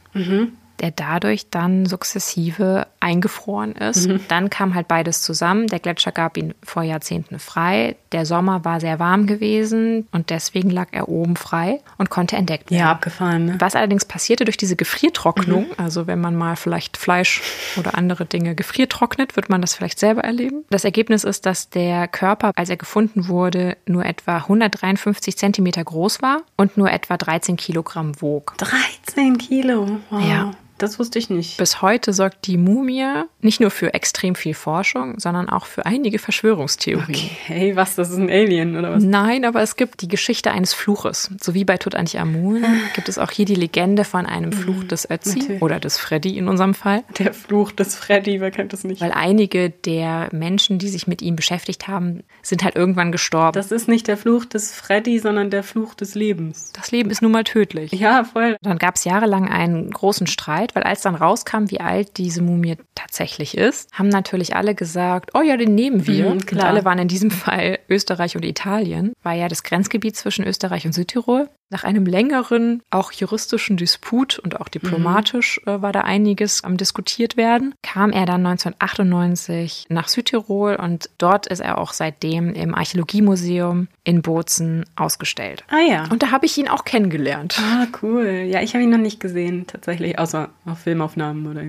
Er 0.83 0.91
dadurch 0.91 1.49
dann 1.49 1.85
sukzessive 1.85 2.87
eingefroren 2.99 3.71
ist. 3.71 4.09
Mhm. 4.09 4.19
Dann 4.27 4.49
kam 4.49 4.75
halt 4.75 4.89
beides 4.89 5.21
zusammen. 5.21 5.67
Der 5.67 5.79
Gletscher 5.79 6.11
gab 6.11 6.35
ihn 6.35 6.53
vor 6.61 6.83
Jahrzehnten 6.83 7.39
frei. 7.39 7.95
Der 8.11 8.25
Sommer 8.25 8.65
war 8.65 8.81
sehr 8.81 8.99
warm 8.99 9.25
gewesen 9.25 10.09
und 10.11 10.29
deswegen 10.29 10.69
lag 10.69 10.89
er 10.91 11.07
oben 11.07 11.37
frei 11.37 11.79
und 11.97 12.09
konnte 12.09 12.35
entdeckt 12.35 12.69
werden. 12.69 12.81
Ja, 12.81 12.91
abgefahren. 12.91 13.45
Ne? 13.45 13.55
Was 13.59 13.77
allerdings 13.77 14.03
passierte 14.03 14.43
durch 14.43 14.57
diese 14.57 14.75
Gefriertrocknung, 14.75 15.67
mhm. 15.67 15.73
also 15.77 16.05
wenn 16.05 16.19
man 16.19 16.35
mal 16.35 16.57
vielleicht 16.57 16.97
Fleisch 16.97 17.41
oder 17.77 17.97
andere 17.97 18.25
Dinge 18.25 18.53
gefriertrocknet, 18.53 19.37
wird 19.37 19.49
man 19.49 19.61
das 19.61 19.75
vielleicht 19.75 19.99
selber 19.99 20.25
erleben. 20.25 20.65
Das 20.69 20.83
Ergebnis 20.83 21.23
ist, 21.23 21.45
dass 21.45 21.69
der 21.69 22.09
Körper, 22.09 22.51
als 22.55 22.69
er 22.69 22.75
gefunden 22.75 23.29
wurde, 23.29 23.77
nur 23.85 24.03
etwa 24.03 24.35
153 24.35 25.37
Zentimeter 25.37 25.81
groß 25.85 26.21
war 26.21 26.41
und 26.57 26.75
nur 26.75 26.91
etwa 26.91 27.15
13 27.15 27.55
Kilogramm 27.55 28.21
wog. 28.21 28.55
13 28.57 29.37
Kilo? 29.37 30.01
Wow. 30.09 30.21
Ja. 30.21 30.51
Das 30.83 30.99
wusste 30.99 31.17
ich 31.17 31.29
nicht. 31.29 31.55
Bis 31.55 31.81
heute 31.81 32.11
sorgt 32.11 32.45
die 32.45 32.57
Mumie 32.57 33.23
nicht 33.39 33.61
nur 33.61 33.71
für 33.71 33.93
extrem 33.93 34.35
viel 34.35 34.53
Forschung, 34.53 35.17
sondern 35.17 35.47
auch 35.47 35.65
für 35.65 35.85
einige 35.85 36.19
Verschwörungstheorien. 36.19 37.29
Okay, 37.45 37.77
was, 37.77 37.95
das 37.95 38.09
ist 38.09 38.17
ein 38.17 38.29
Alien 38.29 38.75
oder 38.75 38.91
was? 38.91 39.01
Nein, 39.01 39.45
aber 39.45 39.61
es 39.61 39.77
gibt 39.77 40.01
die 40.01 40.09
Geschichte 40.09 40.51
eines 40.51 40.73
Fluches. 40.73 41.31
So 41.39 41.53
wie 41.53 41.63
bei 41.63 41.77
Tutanchamun 41.77 42.65
gibt 42.95 43.07
es 43.07 43.17
auch 43.17 43.31
hier 43.31 43.45
die 43.45 43.55
Legende 43.55 44.03
von 44.03 44.25
einem 44.25 44.51
Fluch 44.51 44.83
mhm, 44.83 44.87
des 44.89 45.09
Ötzi 45.09 45.39
Natürlich. 45.39 45.61
oder 45.61 45.79
des 45.79 45.97
Freddy 45.97 46.37
in 46.37 46.49
unserem 46.49 46.73
Fall. 46.73 47.05
Der 47.17 47.33
Fluch 47.33 47.71
des 47.71 47.95
Freddy, 47.95 48.41
wer 48.41 48.51
kennt 48.51 48.73
das 48.73 48.83
nicht? 48.83 48.99
Weil 48.99 49.13
einige 49.13 49.69
der 49.69 50.27
Menschen, 50.33 50.79
die 50.79 50.89
sich 50.89 51.07
mit 51.07 51.21
ihm 51.21 51.37
beschäftigt 51.37 51.87
haben, 51.87 52.23
sind 52.41 52.61
halt 52.61 52.75
irgendwann 52.75 53.13
gestorben. 53.13 53.53
Das 53.53 53.71
ist 53.71 53.87
nicht 53.87 54.09
der 54.09 54.17
Fluch 54.17 54.43
des 54.43 54.73
Freddy, 54.73 55.19
sondern 55.19 55.49
der 55.49 55.63
Fluch 55.63 55.93
des 55.93 56.13
Lebens. 56.13 56.73
Das 56.73 56.91
Leben 56.91 57.09
ist 57.09 57.21
nun 57.21 57.31
mal 57.31 57.45
tödlich. 57.45 57.93
Ja, 57.93 58.25
voll. 58.25 58.57
Dann 58.61 58.79
gab 58.79 58.95
es 58.95 59.05
jahrelang 59.05 59.47
einen 59.47 59.89
großen 59.89 60.27
Streit 60.27 60.72
weil 60.75 60.83
als 60.83 61.01
dann 61.01 61.15
rauskam, 61.15 61.69
wie 61.69 61.79
alt 61.79 62.17
diese 62.17 62.41
Mumie 62.41 62.77
tatsächlich 62.95 63.57
ist, 63.57 63.91
haben 63.93 64.09
natürlich 64.09 64.55
alle 64.55 64.75
gesagt, 64.75 65.31
oh 65.33 65.41
ja, 65.41 65.57
den 65.57 65.75
nehmen 65.75 66.07
wir. 66.07 66.25
Mhm, 66.25 66.31
und 66.31 66.63
alle 66.63 66.85
waren 66.85 66.99
in 66.99 67.07
diesem 67.07 67.31
Fall 67.31 67.79
Österreich 67.89 68.35
und 68.35 68.45
Italien, 68.45 69.13
war 69.23 69.33
ja 69.33 69.47
das 69.47 69.63
Grenzgebiet 69.63 70.15
zwischen 70.15 70.45
Österreich 70.45 70.85
und 70.85 70.93
Südtirol. 70.93 71.49
Nach 71.73 71.83
einem 71.83 72.05
längeren, 72.05 72.83
auch 72.91 73.11
juristischen 73.11 73.77
Disput 73.77 74.37
und 74.37 74.61
auch 74.61 74.69
diplomatisch 74.69 75.59
mhm. 75.65 75.71
äh, 75.71 75.81
war 75.81 75.91
da 75.91 76.01
einiges 76.01 76.63
am 76.63 76.77
diskutiert 76.77 77.35
werden, 77.35 77.73
kam 77.81 78.11
er 78.11 78.27
dann 78.27 78.45
1998 78.45 79.87
nach 79.89 80.07
Südtirol 80.07 80.75
und 80.75 81.09
dort 81.17 81.47
ist 81.47 81.61
er 81.61 81.79
auch 81.79 81.93
seitdem 81.93 82.53
im 82.53 82.75
Archäologiemuseum 82.75 83.87
in 84.03 84.21
Bozen 84.21 84.85
ausgestellt. 84.95 85.63
Ah 85.69 85.79
ja. 85.79 86.03
Und 86.11 86.21
da 86.21 86.29
habe 86.29 86.45
ich 86.45 86.59
ihn 86.59 86.67
auch 86.67 86.85
kennengelernt. 86.85 87.59
Ah, 87.59 87.87
cool. 88.03 88.45
Ja, 88.45 88.61
ich 88.61 88.75
habe 88.75 88.83
ihn 88.83 88.91
noch 88.91 88.99
nicht 88.99 89.19
gesehen, 89.19 89.65
tatsächlich, 89.65 90.19
außer 90.19 90.49
auf 90.65 90.77
Filmaufnahmen 90.77 91.47
oder 91.47 91.63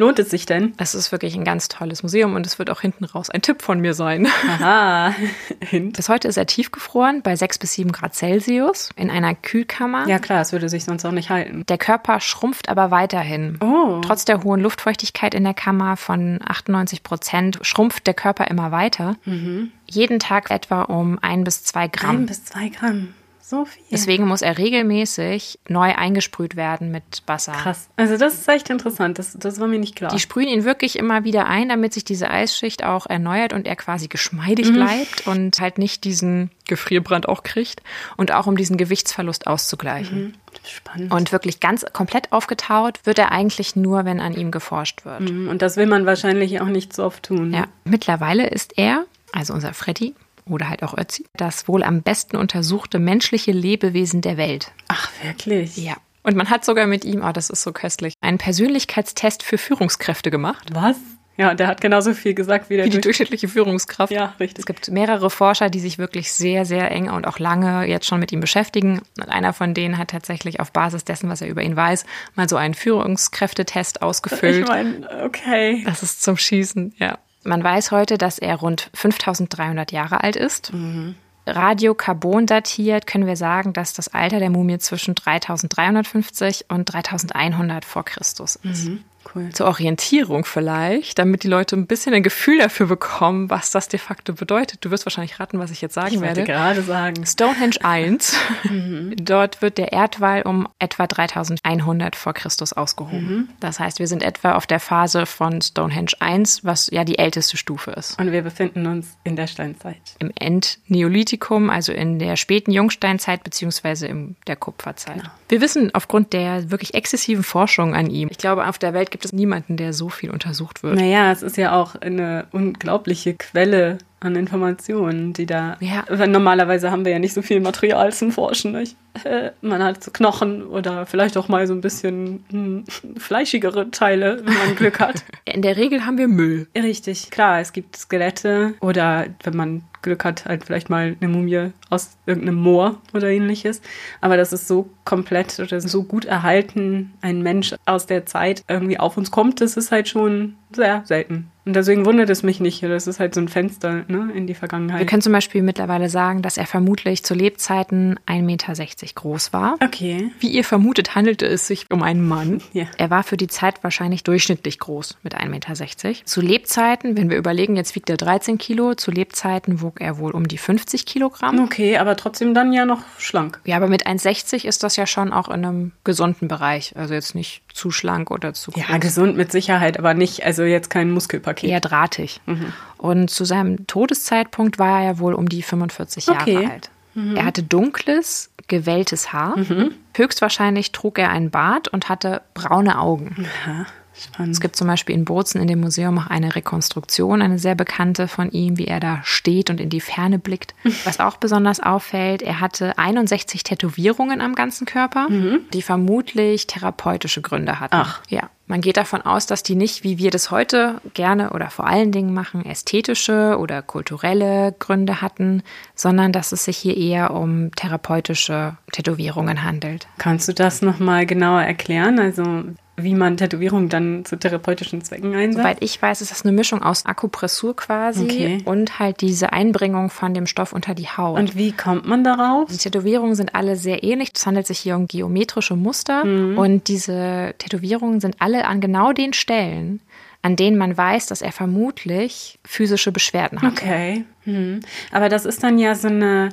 Lohnt 0.00 0.18
es 0.18 0.30
sich 0.30 0.46
denn? 0.46 0.72
Es 0.78 0.94
ist 0.94 1.12
wirklich 1.12 1.34
ein 1.34 1.44
ganz 1.44 1.68
tolles 1.68 2.02
Museum 2.02 2.34
und 2.34 2.46
es 2.46 2.58
wird 2.58 2.70
auch 2.70 2.80
hinten 2.80 3.04
raus 3.04 3.28
ein 3.28 3.42
Tipp 3.42 3.60
von 3.60 3.80
mir 3.80 3.92
sein. 3.92 4.26
Aha. 4.48 5.14
Bis 5.72 6.08
heute 6.08 6.26
ist 6.26 6.38
er 6.38 6.46
tiefgefroren 6.46 7.20
bei 7.20 7.36
6 7.36 7.58
bis 7.58 7.74
7 7.74 7.92
Grad 7.92 8.14
Celsius 8.14 8.88
in 8.96 9.10
einer 9.10 9.34
Kühlkammer. 9.34 10.08
Ja 10.08 10.18
klar, 10.18 10.40
es 10.40 10.52
würde 10.52 10.70
sich 10.70 10.84
sonst 10.84 11.04
auch 11.04 11.12
nicht 11.12 11.28
halten. 11.28 11.64
Der 11.68 11.76
Körper 11.76 12.18
schrumpft 12.20 12.70
aber 12.70 12.90
weiterhin. 12.90 13.58
Oh. 13.60 14.00
Trotz 14.00 14.24
der 14.24 14.42
hohen 14.42 14.62
Luftfeuchtigkeit 14.62 15.34
in 15.34 15.44
der 15.44 15.52
Kammer 15.52 15.98
von 15.98 16.38
98 16.46 17.02
Prozent 17.02 17.58
schrumpft 17.60 18.06
der 18.06 18.14
Körper 18.14 18.46
immer 18.48 18.72
weiter. 18.72 19.16
Mhm. 19.26 19.70
Jeden 19.86 20.18
Tag 20.18 20.50
etwa 20.50 20.84
um 20.84 21.18
ein 21.20 21.44
bis 21.44 21.62
zwei 21.64 21.88
Gramm. 21.88 22.20
Ein 22.20 22.26
bis 22.26 22.46
zwei 22.46 22.70
Gramm. 22.70 23.12
So 23.50 23.64
viel. 23.64 23.82
Deswegen 23.90 24.28
muss 24.28 24.42
er 24.42 24.58
regelmäßig 24.58 25.58
neu 25.66 25.92
eingesprüht 25.92 26.54
werden 26.54 26.92
mit 26.92 27.24
Wasser. 27.26 27.50
Krass. 27.50 27.88
Also 27.96 28.16
das 28.16 28.34
ist 28.34 28.48
echt 28.48 28.70
interessant. 28.70 29.18
Das, 29.18 29.36
das 29.36 29.58
war 29.58 29.66
mir 29.66 29.80
nicht 29.80 29.96
klar. 29.96 30.12
Die 30.14 30.20
sprühen 30.20 30.48
ihn 30.48 30.62
wirklich 30.62 30.96
immer 30.96 31.24
wieder 31.24 31.46
ein, 31.46 31.68
damit 31.68 31.92
sich 31.92 32.04
diese 32.04 32.30
Eisschicht 32.30 32.84
auch 32.84 33.06
erneuert 33.06 33.52
und 33.52 33.66
er 33.66 33.74
quasi 33.74 34.06
geschmeidig 34.06 34.70
mhm. 34.70 34.74
bleibt 34.74 35.26
und 35.26 35.58
halt 35.58 35.78
nicht 35.78 36.04
diesen 36.04 36.52
Gefrierbrand 36.68 37.28
auch 37.28 37.42
kriegt 37.42 37.82
und 38.16 38.30
auch 38.30 38.46
um 38.46 38.56
diesen 38.56 38.76
Gewichtsverlust 38.76 39.48
auszugleichen. 39.48 40.22
Mhm. 40.22 40.32
Spannend. 40.64 41.12
Und 41.12 41.32
wirklich 41.32 41.58
ganz 41.58 41.84
komplett 41.92 42.32
aufgetaut 42.32 43.00
wird 43.04 43.18
er 43.18 43.32
eigentlich 43.32 43.74
nur, 43.74 44.04
wenn 44.04 44.20
an 44.20 44.34
ihm 44.34 44.52
geforscht 44.52 45.04
wird. 45.04 45.28
Mhm. 45.28 45.48
Und 45.48 45.60
das 45.60 45.76
will 45.76 45.86
man 45.86 46.06
wahrscheinlich 46.06 46.60
auch 46.60 46.68
nicht 46.68 46.94
so 46.94 47.02
oft 47.02 47.24
tun. 47.24 47.52
Ja. 47.52 47.64
Mittlerweile 47.82 48.46
ist 48.46 48.78
er, 48.78 49.06
also 49.32 49.54
unser 49.54 49.74
Freddy, 49.74 50.14
oder 50.46 50.68
halt 50.68 50.82
auch 50.82 50.96
Ötzi, 50.96 51.26
das 51.36 51.68
wohl 51.68 51.82
am 51.82 52.02
besten 52.02 52.36
untersuchte 52.36 52.98
menschliche 52.98 53.52
Lebewesen 53.52 54.20
der 54.20 54.36
Welt. 54.36 54.72
Ach, 54.88 55.10
wirklich? 55.22 55.76
Ja. 55.76 55.96
Und 56.22 56.36
man 56.36 56.50
hat 56.50 56.64
sogar 56.64 56.86
mit 56.86 57.04
ihm, 57.04 57.22
oh, 57.24 57.32
das 57.32 57.50
ist 57.50 57.62
so 57.62 57.72
köstlich, 57.72 58.14
einen 58.20 58.38
Persönlichkeitstest 58.38 59.42
für 59.42 59.58
Führungskräfte 59.58 60.30
gemacht. 60.30 60.68
Was? 60.72 60.96
Ja, 61.40 61.54
der 61.54 61.68
hat 61.68 61.80
genauso 61.80 62.12
viel 62.12 62.34
gesagt 62.34 62.68
wie 62.68 62.76
der 62.76 62.84
wie 62.84 62.90
die 62.90 63.00
durchschnittliche 63.00 63.48
Führungskraft. 63.48 64.12
Ja, 64.12 64.34
richtig. 64.38 64.58
Es 64.58 64.66
gibt 64.66 64.90
mehrere 64.90 65.30
Forscher, 65.30 65.70
die 65.70 65.80
sich 65.80 65.96
wirklich 65.96 66.32
sehr, 66.34 66.66
sehr 66.66 66.90
eng 66.90 67.08
und 67.08 67.26
auch 67.26 67.38
lange 67.38 67.86
jetzt 67.86 68.04
schon 68.04 68.20
mit 68.20 68.30
ihm 68.30 68.40
beschäftigen. 68.40 69.00
Und 69.16 69.30
einer 69.30 69.54
von 69.54 69.72
denen 69.72 69.96
hat 69.96 70.10
tatsächlich 70.10 70.60
auf 70.60 70.70
Basis 70.70 71.04
dessen, 71.04 71.30
was 71.30 71.40
er 71.40 71.48
über 71.48 71.62
ihn 71.62 71.76
weiß, 71.76 72.04
mal 72.34 72.46
so 72.46 72.56
einen 72.56 72.74
Führungskräftetest 72.74 74.02
ausgefüllt. 74.02 74.64
Ich 74.64 74.68
meine, 74.68 75.24
okay. 75.24 75.82
Das 75.86 76.02
ist 76.02 76.22
zum 76.22 76.36
Schießen, 76.36 76.94
ja. 76.98 77.18
Man 77.42 77.62
weiß 77.64 77.90
heute, 77.90 78.18
dass 78.18 78.38
er 78.38 78.56
rund 78.56 78.90
5300 78.94 79.92
Jahre 79.92 80.22
alt 80.22 80.36
ist. 80.36 80.72
Mhm. 80.72 81.14
Radiokarbon 81.46 82.46
datiert 82.46 83.06
können 83.06 83.26
wir 83.26 83.36
sagen, 83.36 83.72
dass 83.72 83.94
das 83.94 84.08
Alter 84.08 84.38
der 84.38 84.50
Mumie 84.50 84.78
zwischen 84.78 85.14
3350 85.14 86.66
und 86.68 86.84
3100 86.84 87.84
vor 87.84 88.04
Christus 88.04 88.56
ist. 88.56 88.88
Mhm. 88.88 89.04
Cool. 89.34 89.50
Zur 89.50 89.66
Orientierung 89.66 90.44
vielleicht, 90.44 91.18
damit 91.18 91.42
die 91.42 91.48
Leute 91.48 91.76
ein 91.76 91.86
bisschen 91.86 92.14
ein 92.14 92.22
Gefühl 92.22 92.58
dafür 92.58 92.86
bekommen, 92.86 93.50
was 93.50 93.70
das 93.70 93.88
de 93.88 94.00
facto 94.00 94.32
bedeutet. 94.32 94.84
Du 94.84 94.90
wirst 94.90 95.06
wahrscheinlich 95.06 95.38
raten, 95.38 95.58
was 95.58 95.70
ich 95.70 95.80
jetzt 95.80 95.94
sagen 95.94 96.14
ich 96.14 96.20
werde. 96.20 96.40
Ich 96.40 96.46
gerade 96.46 96.82
sagen. 96.82 97.24
Stonehenge 97.26 97.76
1. 97.82 98.36
mhm. 98.64 99.14
Dort 99.16 99.62
wird 99.62 99.78
der 99.78 99.92
Erdwall 99.92 100.42
um 100.42 100.68
etwa 100.78 101.06
3100 101.06 102.16
vor 102.16 102.32
Christus 102.32 102.72
ausgehoben. 102.72 103.26
Mhm. 103.26 103.48
Das 103.60 103.78
heißt, 103.78 103.98
wir 103.98 104.06
sind 104.06 104.22
etwa 104.22 104.54
auf 104.54 104.66
der 104.66 104.80
Phase 104.80 105.26
von 105.26 105.60
Stonehenge 105.60 106.12
1, 106.18 106.64
was 106.64 106.88
ja 106.90 107.04
die 107.04 107.18
älteste 107.18 107.56
Stufe 107.56 107.92
ist. 107.92 108.18
Und 108.18 108.32
wir 108.32 108.42
befinden 108.42 108.86
uns 108.86 109.16
in 109.24 109.36
der 109.36 109.46
Steinzeit. 109.46 110.00
Im 110.18 110.32
Endneolithikum, 110.34 111.70
also 111.70 111.92
in 111.92 112.18
der 112.18 112.36
späten 112.36 112.72
Jungsteinzeit 112.72 113.44
beziehungsweise 113.44 114.06
in 114.06 114.36
der 114.46 114.56
Kupferzeit. 114.56 115.16
Genau. 115.16 115.28
Wir 115.48 115.60
wissen 115.60 115.94
aufgrund 115.94 116.32
der 116.32 116.70
wirklich 116.70 116.94
exzessiven 116.94 117.44
Forschung 117.44 117.94
an 117.94 118.08
ihm, 118.08 118.28
ich 118.30 118.38
glaube, 118.38 118.66
auf 118.66 118.78
der 118.78 118.94
Welt 118.94 119.09
gibt 119.10 119.24
es 119.24 119.32
niemanden, 119.32 119.76
der 119.76 119.92
so 119.92 120.08
viel 120.08 120.30
untersucht 120.30 120.82
wird. 120.82 120.96
Naja, 120.96 121.30
es 121.32 121.42
ist 121.42 121.56
ja 121.56 121.72
auch 121.72 121.94
eine 121.96 122.46
unglaubliche 122.52 123.34
Quelle 123.34 123.98
an 124.20 124.36
Informationen, 124.36 125.32
die 125.32 125.46
da. 125.46 125.76
Ja. 125.80 126.04
Normalerweise 126.26 126.90
haben 126.90 127.04
wir 127.04 127.12
ja 127.12 127.18
nicht 127.18 127.32
so 127.32 127.42
viel 127.42 127.60
Material 127.60 128.12
zum 128.12 128.32
Forschen. 128.32 128.72
Nicht? 128.72 128.96
Äh, 129.24 129.50
man 129.62 129.82
hat 129.82 130.04
so 130.04 130.10
Knochen 130.10 130.62
oder 130.62 131.06
vielleicht 131.06 131.36
auch 131.36 131.48
mal 131.48 131.66
so 131.66 131.72
ein 131.72 131.80
bisschen 131.80 132.44
hm, 132.50 132.84
fleischigere 133.16 133.90
Teile, 133.90 134.42
wenn 134.44 134.54
man 134.54 134.76
Glück 134.76 135.00
hat. 135.00 135.24
In 135.46 135.62
der 135.62 135.76
Regel 135.76 136.04
haben 136.04 136.18
wir 136.18 136.28
Müll. 136.28 136.68
Richtig, 136.76 137.30
klar, 137.30 137.60
es 137.60 137.72
gibt 137.72 137.96
Skelette 137.96 138.74
oder 138.80 139.26
wenn 139.42 139.56
man 139.56 139.82
Glück 140.02 140.24
hat, 140.24 140.46
halt 140.46 140.64
vielleicht 140.64 140.88
mal 140.88 141.16
eine 141.20 141.30
Mumie 141.30 141.72
aus 141.90 142.16
irgendeinem 142.26 142.56
Moor 142.56 143.00
oder 143.12 143.28
ähnliches. 143.28 143.82
Aber 144.20 144.36
das 144.36 144.52
ist 144.52 144.68
so 144.68 144.88
komplett 145.04 145.58
oder 145.58 145.80
so 145.80 146.04
gut 146.04 146.24
erhalten, 146.24 147.12
ein 147.20 147.42
Mensch 147.42 147.74
aus 147.86 148.06
der 148.06 148.26
Zeit 148.26 148.64
irgendwie 148.68 148.98
auf 148.98 149.16
uns 149.16 149.30
kommt, 149.30 149.60
das 149.60 149.76
ist 149.76 149.92
halt 149.92 150.08
schon 150.08 150.56
sehr 150.72 151.02
selten. 151.04 151.50
Und 151.70 151.74
deswegen 151.74 152.04
wundert 152.04 152.28
es 152.30 152.42
mich 152.42 152.58
nicht. 152.58 152.82
Das 152.82 153.06
ist 153.06 153.20
halt 153.20 153.32
so 153.32 153.40
ein 153.40 153.46
Fenster 153.46 154.04
ne, 154.08 154.32
in 154.34 154.48
die 154.48 154.54
Vergangenheit. 154.54 154.98
Wir 154.98 155.06
können 155.06 155.22
zum 155.22 155.32
Beispiel 155.32 155.62
mittlerweile 155.62 156.08
sagen, 156.08 156.42
dass 156.42 156.56
er 156.56 156.66
vermutlich 156.66 157.22
zu 157.22 157.32
Lebzeiten 157.32 158.18
1,60 158.26 158.42
Meter 158.42 158.74
groß 159.14 159.52
war. 159.52 159.76
Okay. 159.80 160.32
Wie 160.40 160.48
ihr 160.48 160.64
vermutet, 160.64 161.14
handelte 161.14 161.46
es 161.46 161.68
sich 161.68 161.86
um 161.88 162.02
einen 162.02 162.26
Mann. 162.26 162.60
Ja. 162.72 162.86
Er 162.98 163.10
war 163.10 163.22
für 163.22 163.36
die 163.36 163.46
Zeit 163.46 163.84
wahrscheinlich 163.84 164.24
durchschnittlich 164.24 164.80
groß 164.80 165.18
mit 165.22 165.38
1,60 165.38 165.48
Meter. 165.48 166.24
Zu 166.24 166.40
Lebzeiten, 166.40 167.16
wenn 167.16 167.30
wir 167.30 167.36
überlegen, 167.36 167.76
jetzt 167.76 167.94
wiegt 167.94 168.10
er 168.10 168.16
13 168.16 168.58
Kilo, 168.58 168.96
zu 168.96 169.12
Lebzeiten 169.12 169.80
wog 169.80 170.00
er 170.00 170.18
wohl 170.18 170.32
um 170.32 170.48
die 170.48 170.58
50 170.58 171.06
Kilogramm. 171.06 171.60
Okay, 171.60 171.98
aber 171.98 172.16
trotzdem 172.16 172.52
dann 172.52 172.72
ja 172.72 172.84
noch 172.84 173.04
schlank. 173.16 173.60
Ja, 173.64 173.76
aber 173.76 173.86
mit 173.86 174.08
1,60 174.08 174.66
ist 174.66 174.82
das 174.82 174.96
ja 174.96 175.06
schon 175.06 175.32
auch 175.32 175.46
in 175.46 175.64
einem 175.64 175.92
gesunden 176.02 176.48
Bereich. 176.48 176.96
Also 176.96 177.14
jetzt 177.14 177.36
nicht 177.36 177.62
zu 177.72 177.90
schlank 177.90 178.30
oder 178.30 178.54
zu 178.54 178.70
groß. 178.70 178.82
Ja, 178.88 178.98
gesund 178.98 179.36
mit 179.36 179.52
Sicherheit, 179.52 179.98
aber 179.98 180.14
nicht, 180.14 180.44
also 180.44 180.62
jetzt 180.62 180.90
kein 180.90 181.10
Muskelpaket. 181.10 181.70
Eher 181.70 181.80
drahtig. 181.80 182.40
Mhm. 182.46 182.72
Und 182.98 183.30
zu 183.30 183.44
seinem 183.44 183.86
Todeszeitpunkt 183.86 184.78
war 184.78 185.00
er 185.00 185.06
ja 185.06 185.18
wohl 185.18 185.34
um 185.34 185.48
die 185.48 185.62
45 185.62 186.28
okay. 186.28 186.52
Jahre 186.54 186.70
alt. 186.70 186.90
Mhm. 187.14 187.36
Er 187.36 187.44
hatte 187.44 187.62
dunkles, 187.62 188.50
gewelltes 188.68 189.32
Haar. 189.32 189.58
Mhm. 189.58 189.92
Höchstwahrscheinlich 190.14 190.92
trug 190.92 191.18
er 191.18 191.30
einen 191.30 191.50
Bart 191.50 191.88
und 191.88 192.08
hatte 192.08 192.42
braune 192.54 192.98
Augen. 192.98 193.46
Aha. 193.64 193.86
Spannend. 194.20 194.52
Es 194.52 194.60
gibt 194.60 194.76
zum 194.76 194.86
Beispiel 194.86 195.14
in 195.14 195.24
Bozen 195.24 195.60
in 195.60 195.68
dem 195.68 195.80
Museum 195.80 196.18
auch 196.18 196.26
eine 196.26 196.54
Rekonstruktion, 196.54 197.42
eine 197.42 197.58
sehr 197.58 197.74
bekannte 197.74 198.28
von 198.28 198.50
ihm, 198.50 198.78
wie 198.78 198.86
er 198.86 199.00
da 199.00 199.20
steht 199.24 199.70
und 199.70 199.80
in 199.80 199.88
die 199.88 200.00
Ferne 200.00 200.38
blickt. 200.38 200.74
Was 201.04 201.20
auch 201.20 201.36
besonders 201.36 201.80
auffällt, 201.80 202.42
er 202.42 202.60
hatte 202.60 202.98
61 202.98 203.62
Tätowierungen 203.62 204.40
am 204.40 204.54
ganzen 204.54 204.86
Körper, 204.86 205.28
die 205.72 205.82
vermutlich 205.82 206.66
therapeutische 206.66 207.40
Gründe 207.40 207.80
hatten. 207.80 207.96
Ach. 207.96 208.20
Ja. 208.28 208.50
Man 208.70 208.82
geht 208.82 208.98
davon 208.98 209.22
aus, 209.22 209.46
dass 209.46 209.64
die 209.64 209.74
nicht, 209.74 210.04
wie 210.04 210.18
wir 210.18 210.30
das 210.30 210.52
heute 210.52 211.00
gerne 211.14 211.50
oder 211.50 211.70
vor 211.70 211.88
allen 211.88 212.12
Dingen 212.12 212.32
machen, 212.32 212.64
ästhetische 212.64 213.56
oder 213.58 213.82
kulturelle 213.82 214.76
Gründe 214.78 215.20
hatten, 215.20 215.64
sondern 215.96 216.30
dass 216.30 216.52
es 216.52 216.66
sich 216.66 216.76
hier 216.76 216.96
eher 216.96 217.32
um 217.34 217.72
therapeutische 217.74 218.76
Tätowierungen 218.92 219.64
handelt. 219.64 220.06
Kannst 220.18 220.46
du 220.46 220.52
das 220.52 220.82
nochmal 220.82 221.26
genauer 221.26 221.62
erklären? 221.62 222.20
Also 222.20 222.62
wie 223.02 223.14
man 223.14 223.36
Tätowierungen 223.36 223.88
dann 223.88 224.24
zu 224.24 224.36
therapeutischen 224.38 225.02
Zwecken 225.02 225.34
einsetzt? 225.34 225.58
Soweit 225.58 225.76
ich 225.80 226.00
weiß, 226.00 226.20
ist 226.20 226.30
das 226.30 226.42
eine 226.44 226.52
Mischung 226.52 226.82
aus 226.82 227.06
Akupressur 227.06 227.74
quasi 227.76 228.24
Okay. 228.24 228.58
und 228.64 228.98
halt 228.98 229.20
diese 229.20 229.52
Einbringung 229.52 230.10
von 230.10 230.34
dem 230.34 230.46
Stoff 230.46 230.72
unter 230.72 230.94
die 230.94 231.08
Haut. 231.08 231.38
Und 231.38 231.56
wie 231.56 231.72
kommt 231.72 232.06
man 232.06 232.24
darauf? 232.24 232.70
die 232.70 232.76
Tätowierungen 232.76 233.34
sind 233.34 233.54
alle 233.54 233.76
sehr 233.76 234.02
ähnlich. 234.02 234.30
Es 234.34 234.46
handelt 234.46 234.66
sich 234.66 234.78
hier 234.78 234.96
um 234.96 235.06
geometrische 235.06 235.76
Muster 235.76 236.22
und 236.22 236.88
diese 236.88 237.54
Tätowierungen 237.58 238.20
sind 238.20 238.36
alle 238.40 238.66
an 238.66 238.80
genau 238.80 239.12
den 239.12 239.32
Stellen, 239.32 240.00
an 240.42 240.56
denen 240.56 240.78
man 240.78 240.96
weiß, 240.96 241.26
dass 241.26 241.42
er 241.42 241.52
vermutlich 241.52 242.58
physische 242.64 243.12
Beschwerden 243.12 243.60
hat. 243.62 243.72
Okay. 243.72 244.24
Hm. 244.44 244.80
Aber 245.12 245.28
das 245.28 245.44
ist 245.44 245.62
dann 245.62 245.78
ja 245.78 245.94
so 245.94 246.08
eine, 246.08 246.50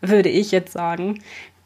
würde 0.00 0.28
ich 0.28 0.50
jetzt 0.50 0.72
sagen, 0.72 1.20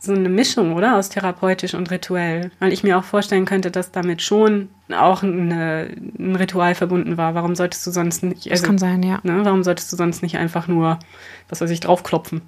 so 0.04 0.12
eine 0.12 0.28
Mischung, 0.28 0.74
oder? 0.74 0.96
Aus 0.96 1.08
therapeutisch 1.08 1.74
und 1.74 1.90
rituell. 1.90 2.50
Weil 2.58 2.72
ich 2.72 2.84
mir 2.84 2.98
auch 2.98 3.04
vorstellen 3.04 3.44
könnte, 3.44 3.70
dass 3.70 3.90
damit 3.90 4.22
schon 4.22 4.68
auch 4.92 5.22
eine, 5.22 5.88
ein 6.18 6.36
Ritual 6.36 6.74
verbunden 6.74 7.16
war. 7.16 7.34
Warum 7.34 7.54
solltest 7.54 7.86
du 7.86 7.90
sonst 7.90 8.22
nicht. 8.22 8.50
Das 8.50 8.62
kann 8.62 8.78
sein, 8.78 9.02
ja. 9.02 9.20
Ne, 9.22 9.40
warum 9.44 9.62
solltest 9.62 9.92
du 9.92 9.96
sonst 9.96 10.22
nicht 10.22 10.36
einfach 10.36 10.68
nur, 10.68 10.98
was 11.48 11.60
weiß 11.60 11.70
ich, 11.70 11.80
draufklopfen? 11.80 12.42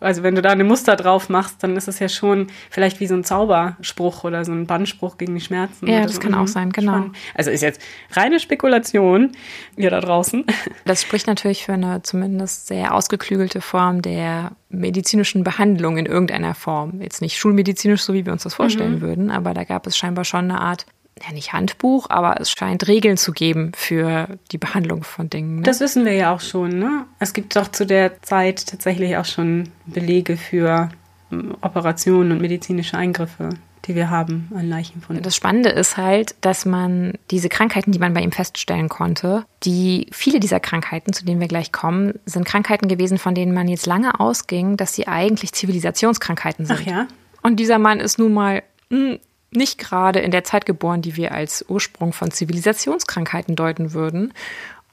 Also 0.00 0.22
wenn 0.22 0.34
du 0.34 0.42
da 0.42 0.50
eine 0.50 0.64
Muster 0.64 0.96
drauf 0.96 1.28
machst, 1.28 1.62
dann 1.62 1.76
ist 1.76 1.86
es 1.88 1.98
ja 1.98 2.08
schon 2.08 2.48
vielleicht 2.68 3.00
wie 3.00 3.06
so 3.06 3.14
ein 3.14 3.24
Zauberspruch 3.24 4.24
oder 4.24 4.44
so 4.44 4.52
ein 4.52 4.66
Bannspruch 4.66 5.18
gegen 5.18 5.34
die 5.34 5.40
Schmerzen. 5.40 5.86
Ja, 5.86 6.02
das 6.02 6.14
so. 6.16 6.20
kann 6.20 6.34
auch 6.34 6.42
Mhm, 6.42 6.46
sein, 6.48 6.70
genau. 6.72 6.92
spannend. 6.92 7.16
Also 7.34 7.50
ist 7.50 7.62
jetzt 7.62 7.80
reine 8.12 8.40
Spekulation, 8.40 9.32
ihr 9.76 9.90
da 9.90 10.00
draußen. 10.00 10.44
Das 10.84 11.00
spricht 11.02 11.26
natürlich 11.26 11.64
für 11.64 11.72
eine 11.72 12.02
zumindest 12.02 12.66
sehr 12.66 12.94
ausgeklügelte 12.94 13.60
Form 13.60 14.02
der 14.02 14.52
medizinischen 14.68 15.44
Behandlung 15.44 15.96
in 15.96 16.06
irgendeiner 16.06 16.54
Form. 16.54 17.00
Jetzt 17.00 17.22
nicht 17.22 17.38
schulmedizinisch, 17.38 18.02
so 18.02 18.12
wie 18.12 18.26
wir 18.26 18.32
uns 18.32 18.42
das 18.42 18.54
vorstellen 18.54 19.00
würden, 19.00 19.30
aber 19.30 19.54
da 19.54 19.64
gab 19.64 19.86
es 19.86 19.96
scheinbar 19.96 20.24
schon 20.24 20.50
eine 20.50 20.60
Art, 20.60 20.84
ja 21.22 21.32
nicht 21.32 21.52
Handbuch, 21.52 22.06
aber 22.10 22.40
es 22.40 22.50
scheint 22.50 22.88
Regeln 22.88 23.16
zu 23.16 23.32
geben 23.32 23.72
für 23.76 24.38
die 24.52 24.58
Behandlung 24.58 25.04
von 25.04 25.30
Dingen. 25.30 25.56
Ne? 25.56 25.62
Das 25.62 25.80
wissen 25.80 26.04
wir 26.04 26.12
ja 26.14 26.34
auch 26.34 26.40
schon, 26.40 26.78
ne? 26.78 27.06
Es 27.18 27.32
gibt 27.32 27.56
doch 27.56 27.68
zu 27.68 27.86
der 27.86 28.22
Zeit 28.22 28.66
tatsächlich 28.66 29.16
auch 29.16 29.24
schon 29.24 29.68
Belege 29.86 30.36
für 30.36 30.90
ähm, 31.30 31.56
Operationen 31.60 32.32
und 32.32 32.40
medizinische 32.40 32.96
Eingriffe, 32.96 33.50
die 33.84 33.94
wir 33.94 34.10
haben 34.10 34.50
an 34.54 34.68
Leichenfunden. 34.68 35.22
Das 35.22 35.36
Spannende 35.36 35.68
ist 35.68 35.96
halt, 35.96 36.34
dass 36.40 36.64
man 36.64 37.14
diese 37.30 37.48
Krankheiten, 37.48 37.92
die 37.92 37.98
man 37.98 38.14
bei 38.14 38.20
ihm 38.20 38.32
feststellen 38.32 38.88
konnte, 38.88 39.44
die 39.62 40.08
viele 40.10 40.40
dieser 40.40 40.58
Krankheiten, 40.60 41.12
zu 41.12 41.24
denen 41.24 41.40
wir 41.40 41.48
gleich 41.48 41.70
kommen, 41.70 42.18
sind 42.26 42.44
Krankheiten 42.44 42.88
gewesen, 42.88 43.18
von 43.18 43.34
denen 43.34 43.54
man 43.54 43.68
jetzt 43.68 43.86
lange 43.86 44.18
ausging, 44.18 44.76
dass 44.76 44.94
sie 44.94 45.06
eigentlich 45.06 45.52
Zivilisationskrankheiten 45.52 46.66
sind. 46.66 46.78
Ach 46.80 46.86
ja? 46.86 47.06
Und 47.42 47.56
dieser 47.56 47.78
Mann 47.78 48.00
ist 48.00 48.18
nun 48.18 48.32
mal 48.32 48.62
mh, 48.88 49.18
nicht 49.56 49.78
gerade 49.78 50.20
in 50.20 50.30
der 50.30 50.44
Zeit 50.44 50.66
geboren, 50.66 51.02
die 51.02 51.16
wir 51.16 51.32
als 51.32 51.64
Ursprung 51.68 52.12
von 52.12 52.30
Zivilisationskrankheiten 52.30 53.56
deuten 53.56 53.92
würden. 53.92 54.32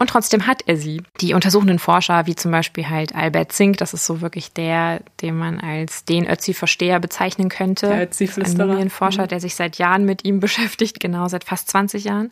Und 0.01 0.09
trotzdem 0.09 0.47
hat 0.47 0.63
er 0.65 0.77
sie. 0.77 1.03
Die 1.19 1.35
untersuchenden 1.35 1.77
Forscher, 1.77 2.25
wie 2.25 2.33
zum 2.33 2.49
Beispiel 2.49 2.89
halt 2.89 3.13
Albert 3.13 3.51
Zink, 3.51 3.77
das 3.77 3.93
ist 3.93 4.03
so 4.03 4.19
wirklich 4.19 4.51
der, 4.51 5.01
den 5.21 5.37
man 5.37 5.59
als 5.59 6.05
den 6.05 6.27
Ötzi-Versteher 6.27 6.99
bezeichnen 6.99 7.49
könnte. 7.49 7.85
Der 7.85 7.95
ein 7.97 8.01
Ötzi-Flüsterer. 8.07 8.65
Mumienforscher, 8.65 9.27
der 9.27 9.39
sich 9.39 9.53
seit 9.53 9.77
Jahren 9.77 10.05
mit 10.05 10.25
ihm 10.25 10.39
beschäftigt, 10.39 10.99
genau 10.99 11.27
seit 11.27 11.43
fast 11.43 11.69
20 11.69 12.05
Jahren. 12.05 12.31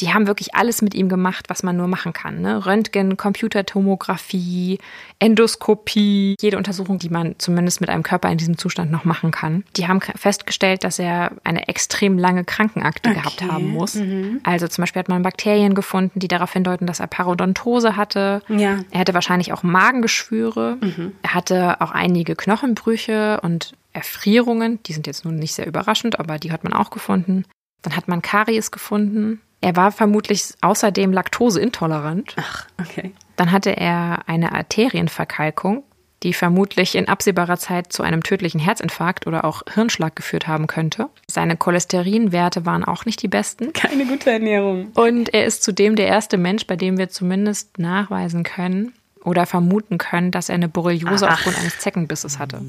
Die 0.00 0.12
haben 0.14 0.26
wirklich 0.26 0.54
alles 0.54 0.82
mit 0.82 0.94
ihm 0.94 1.08
gemacht, 1.08 1.46
was 1.48 1.62
man 1.62 1.76
nur 1.76 1.88
machen 1.88 2.12
kann. 2.12 2.40
Ne? 2.40 2.64
Röntgen, 2.66 3.16
Computertomographie, 3.16 4.78
Endoskopie, 5.18 6.36
jede 6.40 6.56
Untersuchung, 6.56 6.98
die 6.98 7.08
man 7.08 7.34
zumindest 7.38 7.80
mit 7.80 7.90
einem 7.90 8.02
Körper 8.02 8.30
in 8.30 8.38
diesem 8.38 8.58
Zustand 8.58 8.90
noch 8.90 9.04
machen 9.04 9.30
kann. 9.30 9.64
Die 9.76 9.88
haben 9.88 10.00
festgestellt, 10.00 10.84
dass 10.84 10.98
er 10.98 11.32
eine 11.44 11.68
extrem 11.68 12.18
lange 12.18 12.44
Krankenakte 12.44 13.12
gehabt 13.12 13.42
Okay. 13.42 13.48
haben 13.50 13.68
muss. 13.68 13.98
Also 14.42 14.68
zum 14.68 14.82
Beispiel 14.82 15.00
hat 15.00 15.08
man 15.08 15.22
Bakterien 15.22 15.74
gefunden, 15.74 16.18
die 16.20 16.28
darauf 16.28 16.52
hindeuten, 16.52 16.86
dass 16.86 17.00
er 17.00 17.06
Parodontose 17.06 17.96
hatte. 17.96 18.42
Ja. 18.48 18.78
Er 18.90 19.00
hatte 19.00 19.14
wahrscheinlich 19.14 19.52
auch 19.52 19.62
Magengeschwüre. 19.62 20.78
Er 21.22 21.34
hatte 21.34 21.80
auch 21.80 21.90
einige 21.92 22.34
Knochenbrüche 22.36 23.40
und 23.42 23.74
Erfrierungen. 23.92 24.82
Die 24.84 24.92
sind 24.92 25.06
jetzt 25.06 25.24
nun 25.24 25.36
nicht 25.36 25.54
sehr 25.54 25.66
überraschend, 25.66 26.18
aber 26.18 26.38
die 26.38 26.52
hat 26.52 26.64
man 26.64 26.72
auch 26.72 26.90
gefunden. 26.90 27.44
Dann 27.82 27.94
hat 27.96 28.08
man 28.08 28.22
Karies 28.22 28.70
gefunden. 28.70 29.40
Er 29.60 29.76
war 29.76 29.90
vermutlich 29.92 30.54
außerdem 30.60 31.12
laktoseintolerant. 31.12 32.34
Ach, 32.36 32.66
okay. 32.80 33.12
Dann 33.36 33.50
hatte 33.52 33.70
er 33.76 34.20
eine 34.26 34.52
Arterienverkalkung, 34.52 35.82
die 36.22 36.32
vermutlich 36.32 36.94
in 36.94 37.08
absehbarer 37.08 37.58
Zeit 37.58 37.92
zu 37.92 38.02
einem 38.02 38.22
tödlichen 38.22 38.60
Herzinfarkt 38.60 39.26
oder 39.26 39.44
auch 39.44 39.62
Hirnschlag 39.72 40.16
geführt 40.16 40.48
haben 40.48 40.66
könnte. 40.66 41.08
Seine 41.28 41.56
Cholesterinwerte 41.56 42.66
waren 42.66 42.84
auch 42.84 43.04
nicht 43.04 43.22
die 43.22 43.28
besten. 43.28 43.72
Keine 43.72 44.06
gute 44.06 44.30
Ernährung. 44.30 44.88
Und 44.94 45.32
er 45.34 45.44
ist 45.44 45.62
zudem 45.62 45.96
der 45.96 46.06
erste 46.06 46.36
Mensch, 46.36 46.66
bei 46.66 46.76
dem 46.76 46.98
wir 46.98 47.08
zumindest 47.08 47.78
nachweisen 47.78 48.42
können 48.42 48.92
oder 49.22 49.46
vermuten 49.46 49.98
können, 49.98 50.30
dass 50.30 50.48
er 50.48 50.56
eine 50.56 50.68
Borreliose 50.68 51.28
Ach. 51.28 51.34
aufgrund 51.34 51.58
eines 51.58 51.78
Zeckenbisses 51.78 52.38
hatte. 52.38 52.60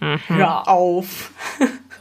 Hör 0.00 0.68
auf. 0.68 1.30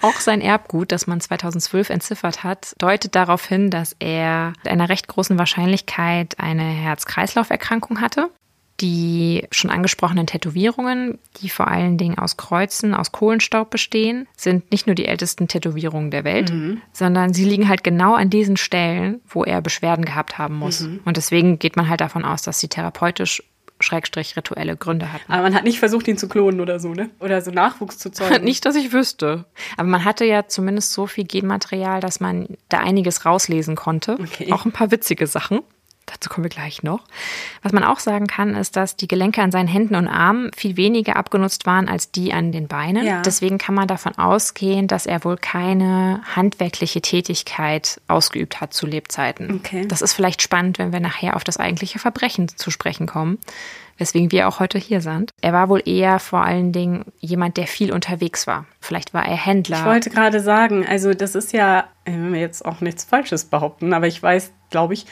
Auch 0.05 0.19
sein 0.19 0.39
Erbgut, 0.39 0.91
das 0.91 1.07
man 1.07 1.19
2012 1.19 1.89
entziffert 1.89 2.43
hat, 2.43 2.75
deutet 2.77 3.15
darauf 3.15 3.43
hin, 3.43 3.71
dass 3.71 3.95
er 3.97 4.53
mit 4.63 4.67
einer 4.67 4.87
recht 4.87 5.07
großen 5.07 5.39
Wahrscheinlichkeit 5.39 6.35
eine 6.37 6.61
Herz-Kreislauf-Erkrankung 6.61 8.01
hatte. 8.01 8.29
Die 8.81 9.47
schon 9.51 9.71
angesprochenen 9.71 10.27
Tätowierungen, 10.27 11.17
die 11.41 11.49
vor 11.49 11.69
allen 11.69 11.97
Dingen 11.97 12.19
aus 12.19 12.37
Kreuzen 12.37 12.93
aus 12.93 13.13
Kohlenstaub 13.13 13.71
bestehen, 13.71 14.27
sind 14.37 14.69
nicht 14.69 14.85
nur 14.85 14.95
die 14.95 15.05
ältesten 15.05 15.47
Tätowierungen 15.47 16.11
der 16.11 16.23
Welt, 16.23 16.53
sondern 16.91 17.33
sie 17.33 17.45
liegen 17.45 17.67
halt 17.67 17.83
genau 17.83 18.13
an 18.13 18.29
diesen 18.29 18.57
Stellen, 18.57 19.21
wo 19.27 19.43
er 19.43 19.61
Beschwerden 19.61 20.05
gehabt 20.05 20.37
haben 20.37 20.55
muss. 20.55 20.81
Und 21.05 21.17
deswegen 21.17 21.57
geht 21.57 21.77
man 21.77 21.89
halt 21.89 22.01
davon 22.01 22.25
aus, 22.25 22.43
dass 22.43 22.59
sie 22.59 22.67
therapeutisch 22.67 23.41
Schrägstrich 23.79 24.37
rituelle 24.37 24.77
Gründe 24.77 25.11
hatten. 25.11 25.31
Aber 25.31 25.43
man 25.43 25.53
hat 25.53 25.63
nicht 25.65 25.79
versucht, 25.79 26.07
ihn 26.07 26.17
zu 26.17 26.29
klonen 26.29 26.61
oder 26.61 26.79
so, 26.79 26.93
ne? 26.93 27.09
Oder 27.19 27.41
so 27.41 27.51
Nachwuchs 27.51 27.97
zu 27.97 28.09
zeugen. 28.11 28.43
Nicht, 28.43 28.65
dass 28.65 28.75
ich 28.75 28.93
wüsste. 28.93 29.45
Aber 29.75 29.87
man 29.89 30.05
hatte 30.05 30.23
ja 30.23 30.47
zumindest 30.47 30.93
so 30.93 31.07
viel 31.07 31.25
Genmaterial, 31.25 31.99
dass 31.99 32.19
man 32.19 32.47
da 32.69 32.79
einiges 32.79 33.25
rauslesen 33.25 33.75
konnte. 33.75 34.13
Okay. 34.13 34.51
Auch 34.51 34.65
ein 34.65 34.71
paar 34.71 34.91
witzige 34.91 35.27
Sachen. 35.27 35.59
Dazu 36.05 36.29
kommen 36.29 36.45
wir 36.45 36.49
gleich 36.49 36.83
noch. 36.83 37.01
Was 37.63 37.71
man 37.71 37.83
auch 37.83 37.99
sagen 37.99 38.27
kann, 38.27 38.55
ist, 38.55 38.75
dass 38.75 38.95
die 38.95 39.07
Gelenke 39.07 39.41
an 39.41 39.51
seinen 39.51 39.67
Händen 39.67 39.95
und 39.95 40.07
Armen 40.07 40.51
viel 40.55 40.77
weniger 40.77 41.15
abgenutzt 41.15 41.65
waren 41.65 41.89
als 41.89 42.11
die 42.11 42.31
an 42.31 42.51
den 42.51 42.67
Beinen. 42.67 43.05
Ja. 43.05 43.21
Deswegen 43.23 43.57
kann 43.57 43.73
man 43.73 43.87
davon 43.87 44.15
ausgehen, 44.17 44.87
dass 44.87 45.07
er 45.07 45.23
wohl 45.23 45.37
keine 45.37 46.21
handwerkliche 46.35 47.01
Tätigkeit 47.01 47.99
ausgeübt 48.07 48.61
hat 48.61 48.73
zu 48.73 48.85
Lebzeiten. 48.85 49.55
Okay. 49.55 49.87
Das 49.87 50.03
ist 50.03 50.13
vielleicht 50.13 50.43
spannend, 50.43 50.77
wenn 50.77 50.93
wir 50.93 50.99
nachher 50.99 51.35
auf 51.35 51.43
das 51.43 51.57
eigentliche 51.57 51.97
Verbrechen 51.97 52.49
zu 52.49 52.69
sprechen 52.69 53.07
kommen, 53.07 53.39
weswegen 53.97 54.31
wir 54.31 54.47
auch 54.47 54.59
heute 54.59 54.77
hier 54.77 55.01
sind. 55.01 55.31
Er 55.41 55.53
war 55.53 55.69
wohl 55.69 55.81
eher 55.85 56.19
vor 56.19 56.43
allen 56.43 56.71
Dingen 56.71 57.05
jemand, 57.19 57.57
der 57.57 57.65
viel 57.65 57.91
unterwegs 57.91 58.45
war. 58.45 58.65
Vielleicht 58.79 59.15
war 59.15 59.25
er 59.25 59.37
Händler. 59.37 59.79
Ich 59.79 59.85
wollte 59.85 60.09
gerade 60.11 60.39
sagen, 60.39 60.85
also 60.85 61.15
das 61.15 61.33
ist 61.33 61.51
ja, 61.51 61.85
ich 62.05 62.13
will 62.13 62.29
mir 62.29 62.41
jetzt 62.41 62.63
auch 62.63 62.81
nichts 62.81 63.03
Falsches 63.03 63.45
behaupten, 63.45 63.93
aber 63.93 64.05
ich 64.05 64.21
weiß, 64.21 64.51
glaube 64.69 64.93
ich, 64.93 65.07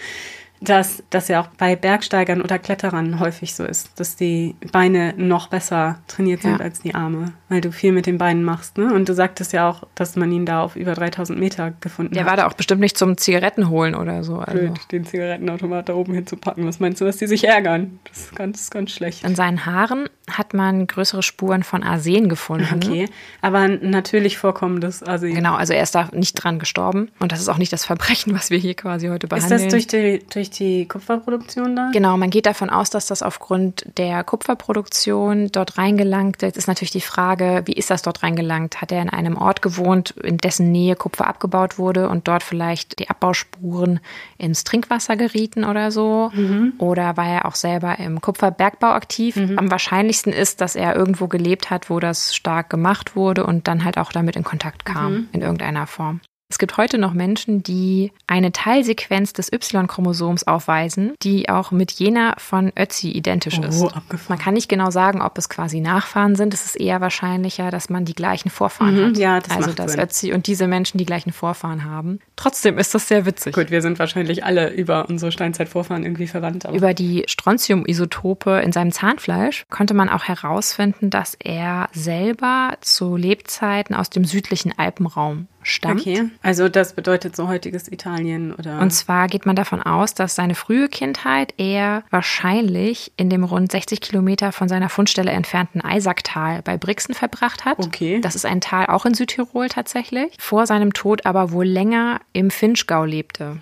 dass 0.63 1.03
das 1.09 1.27
ja 1.27 1.41
auch 1.41 1.47
bei 1.57 1.75
Bergsteigern 1.75 2.41
oder 2.41 2.57
Kletterern 2.59 3.19
häufig 3.19 3.53
so 3.55 3.63
ist, 3.65 3.99
dass 3.99 4.15
die 4.15 4.55
Beine 4.71 5.13
noch 5.17 5.47
besser 5.47 5.99
trainiert 6.07 6.41
sind 6.41 6.59
Ja. 6.59 6.63
als 6.65 6.81
die 6.81 6.95
Arme, 6.95 7.33
weil 7.49 7.61
du 7.61 7.71
viel 7.71 7.91
mit 7.91 8.05
den 8.05 8.17
Beinen 8.17 8.43
machst. 8.43 8.77
Ne? 8.77 8.93
Und 8.93 9.09
du 9.09 9.13
sagtest 9.13 9.53
ja 9.53 9.69
auch, 9.69 9.83
dass 9.95 10.15
man 10.15 10.31
ihn 10.31 10.45
da 10.45 10.61
auf 10.63 10.75
über 10.75 10.93
3000 10.93 11.39
Meter 11.39 11.73
gefunden 11.81 12.13
der 12.13 12.23
hat. 12.23 12.29
war 12.29 12.37
da 12.37 12.47
auch 12.47 12.53
bestimmt 12.53 12.81
nicht 12.81 12.97
zum 12.97 13.17
Zigaretten 13.17 13.69
holen 13.69 13.95
oder 13.95 14.23
so. 14.23 14.37
Also. 14.39 14.57
blöd, 14.59 14.79
den 14.91 15.05
Zigarettenautomat 15.05 15.89
da 15.89 15.93
oben 15.95 16.13
hinzupacken. 16.13 16.65
Was 16.65 16.79
meinst 16.79 17.01
du, 17.01 17.05
dass 17.05 17.17
die 17.17 17.27
sich 17.27 17.43
ärgern? 17.47 17.99
Das 18.09 18.17
ist 18.19 18.35
ganz, 18.35 18.69
ganz 18.69 18.91
schlecht. 18.91 19.25
An 19.25 19.35
seinen 19.35 19.65
Haaren 19.65 20.07
hat 20.29 20.53
man 20.53 20.87
größere 20.87 21.23
Spuren 21.23 21.63
von 21.63 21.83
Arsen 21.83 22.29
gefunden. 22.29 22.67
Okay, 22.75 23.09
aber 23.41 23.67
natürlich 23.67 24.37
vorkommendes 24.37 25.03
Arsen. 25.03 25.33
Genau, 25.33 25.55
also 25.55 25.73
er 25.73 25.83
ist 25.83 25.95
da 25.95 26.09
nicht 26.13 26.33
dran 26.35 26.59
gestorben. 26.59 27.09
Und 27.19 27.31
das 27.31 27.41
ist 27.41 27.49
auch 27.49 27.57
nicht 27.57 27.73
das 27.73 27.83
Verbrechen, 27.85 28.33
was 28.33 28.49
wir 28.49 28.57
hier 28.57 28.73
quasi 28.75 29.07
heute 29.07 29.25
Ist 29.25 29.29
behandeln. 29.29 29.63
das 29.63 29.71
durch 29.71 29.87
die, 29.87 30.21
durch 30.31 30.49
die 30.59 30.87
Kupferproduktion 30.87 31.75
da? 31.75 31.89
Genau, 31.91 32.17
man 32.17 32.29
geht 32.29 32.45
davon 32.45 32.69
aus, 32.69 32.89
dass 32.89 33.07
das 33.07 33.21
aufgrund 33.21 33.85
der 33.97 34.23
Kupferproduktion 34.23 35.49
dort 35.51 35.77
reingelangt 35.77 36.43
ist. 36.43 36.57
Ist 36.57 36.67
natürlich 36.67 36.91
die 36.91 37.01
Frage, 37.01 37.63
wie 37.65 37.73
ist 37.73 37.89
das 37.89 38.01
dort 38.01 38.23
reingelangt? 38.23 38.81
Hat 38.81 38.91
er 38.91 39.01
in 39.01 39.09
einem 39.09 39.37
Ort 39.37 39.61
gewohnt, 39.61 40.11
in 40.11 40.37
dessen 40.37 40.71
Nähe 40.71 40.95
Kupfer 40.95 41.27
abgebaut 41.27 41.77
wurde 41.77 42.09
und 42.09 42.27
dort 42.27 42.43
vielleicht 42.43 42.99
die 42.99 43.09
Abbauspuren 43.09 43.99
ins 44.37 44.63
Trinkwasser 44.63 45.15
gerieten 45.15 45.63
oder 45.63 45.91
so? 45.91 46.31
Mhm. 46.33 46.73
Oder 46.77 47.17
war 47.17 47.27
er 47.27 47.45
auch 47.45 47.55
selber 47.55 47.99
im 47.99 48.21
Kupferbergbau 48.21 48.91
aktiv? 48.91 49.35
Mhm. 49.35 49.57
Am 49.57 49.71
wahrscheinlichsten 49.71 50.33
ist, 50.33 50.61
dass 50.61 50.75
er 50.75 50.95
irgendwo 50.95 51.27
gelebt 51.27 51.69
hat, 51.69 51.89
wo 51.89 51.99
das 51.99 52.35
stark 52.35 52.69
gemacht 52.69 53.15
wurde 53.15 53.45
und 53.45 53.67
dann 53.67 53.83
halt 53.83 53.97
auch 53.97 54.11
damit 54.11 54.35
in 54.35 54.43
Kontakt 54.43 54.85
kam, 54.85 55.13
mhm. 55.13 55.29
in 55.31 55.41
irgendeiner 55.41 55.87
Form. 55.87 56.21
Es 56.53 56.59
gibt 56.59 56.77
heute 56.77 56.99
noch 56.99 57.15
Menschen, 57.15 57.63
die 57.63 58.11
eine 58.27 58.51
Teilsequenz 58.51 59.33
des 59.33 59.51
Y-Chromosoms 59.51 60.45
aufweisen, 60.45 61.15
die 61.23 61.49
auch 61.49 61.71
mit 61.71 61.93
jener 61.93 62.35
von 62.37 62.71
Ötzi 62.77 63.09
identisch 63.09 63.57
oh, 63.57 63.65
ist. 63.65 63.81
Abgefahren. 63.81 64.19
Man 64.29 64.37
kann 64.37 64.53
nicht 64.53 64.69
genau 64.69 64.91
sagen, 64.91 65.23
ob 65.23 65.35
es 65.39 65.49
quasi 65.49 65.79
Nachfahren 65.79 66.35
sind. 66.35 66.53
Es 66.53 66.63
ist 66.63 66.75
eher 66.75 67.01
wahrscheinlicher, 67.01 67.71
dass 67.71 67.89
man 67.89 68.05
die 68.05 68.13
gleichen 68.13 68.51
Vorfahren 68.51 68.95
mhm, 68.95 69.05
hat. 69.07 69.17
Ja, 69.17 69.39
das 69.39 69.49
also, 69.49 69.73
dass 69.73 69.93
Sinn. 69.93 70.01
Ötzi 70.01 70.31
und 70.31 70.45
diese 70.45 70.67
Menschen 70.67 70.99
die 70.99 71.07
gleichen 71.07 71.31
Vorfahren 71.31 71.85
haben. 71.85 72.19
Trotzdem 72.35 72.77
ist 72.77 72.93
das 72.93 73.07
sehr 73.07 73.25
witzig. 73.25 73.55
Gut, 73.55 73.71
wir 73.71 73.81
sind 73.81 73.97
wahrscheinlich 73.97 74.45
alle 74.45 74.69
über 74.69 75.09
unsere 75.09 75.31
Steinzeitvorfahren 75.31 76.03
irgendwie 76.03 76.27
verwandt. 76.27 76.67
Über 76.71 76.93
die 76.93 77.23
Strontium-Isotope 77.25 78.59
in 78.59 78.71
seinem 78.71 78.91
Zahnfleisch 78.91 79.65
konnte 79.71 79.95
man 79.95 80.07
auch 80.07 80.25
herausfinden, 80.25 81.09
dass 81.09 81.33
er 81.33 81.89
selber 81.93 82.77
zu 82.81 83.15
Lebzeiten 83.15 83.95
aus 83.95 84.11
dem 84.11 84.23
südlichen 84.23 84.77
Alpenraum 84.77 85.47
stammt. 85.63 86.01
okay, 86.01 86.29
also 86.41 86.69
das 86.69 86.93
bedeutet 86.93 87.35
so 87.35 87.47
heutiges 87.47 87.91
Italien 87.91 88.53
oder. 88.53 88.79
Und 88.79 88.91
zwar 88.91 89.27
geht 89.27 89.45
man 89.45 89.55
davon 89.55 89.81
aus, 89.81 90.13
dass 90.13 90.35
seine 90.35 90.55
frühe 90.55 90.87
Kindheit 90.89 91.53
er 91.57 92.03
wahrscheinlich 92.09 93.11
in 93.17 93.29
dem 93.29 93.43
rund 93.43 93.71
60 93.71 94.01
Kilometer 94.01 94.51
von 94.51 94.67
seiner 94.69 94.89
Fundstelle 94.89 95.31
entfernten 95.31 95.81
Eisacktal 95.81 96.61
bei 96.61 96.77
Brixen 96.77 97.13
verbracht 97.13 97.65
hat. 97.65 97.79
Okay. 97.79 98.19
Das 98.21 98.35
ist 98.35 98.45
ein 98.45 98.61
Tal 98.61 98.87
auch 98.87 99.05
in 99.05 99.13
Südtirol 99.13 99.69
tatsächlich. 99.69 100.33
Vor 100.39 100.67
seinem 100.67 100.93
Tod 100.93 101.25
aber 101.25 101.51
wohl 101.51 101.65
länger 101.65 102.19
im 102.33 102.51
Finchgau 102.51 103.05
lebte. 103.05 103.57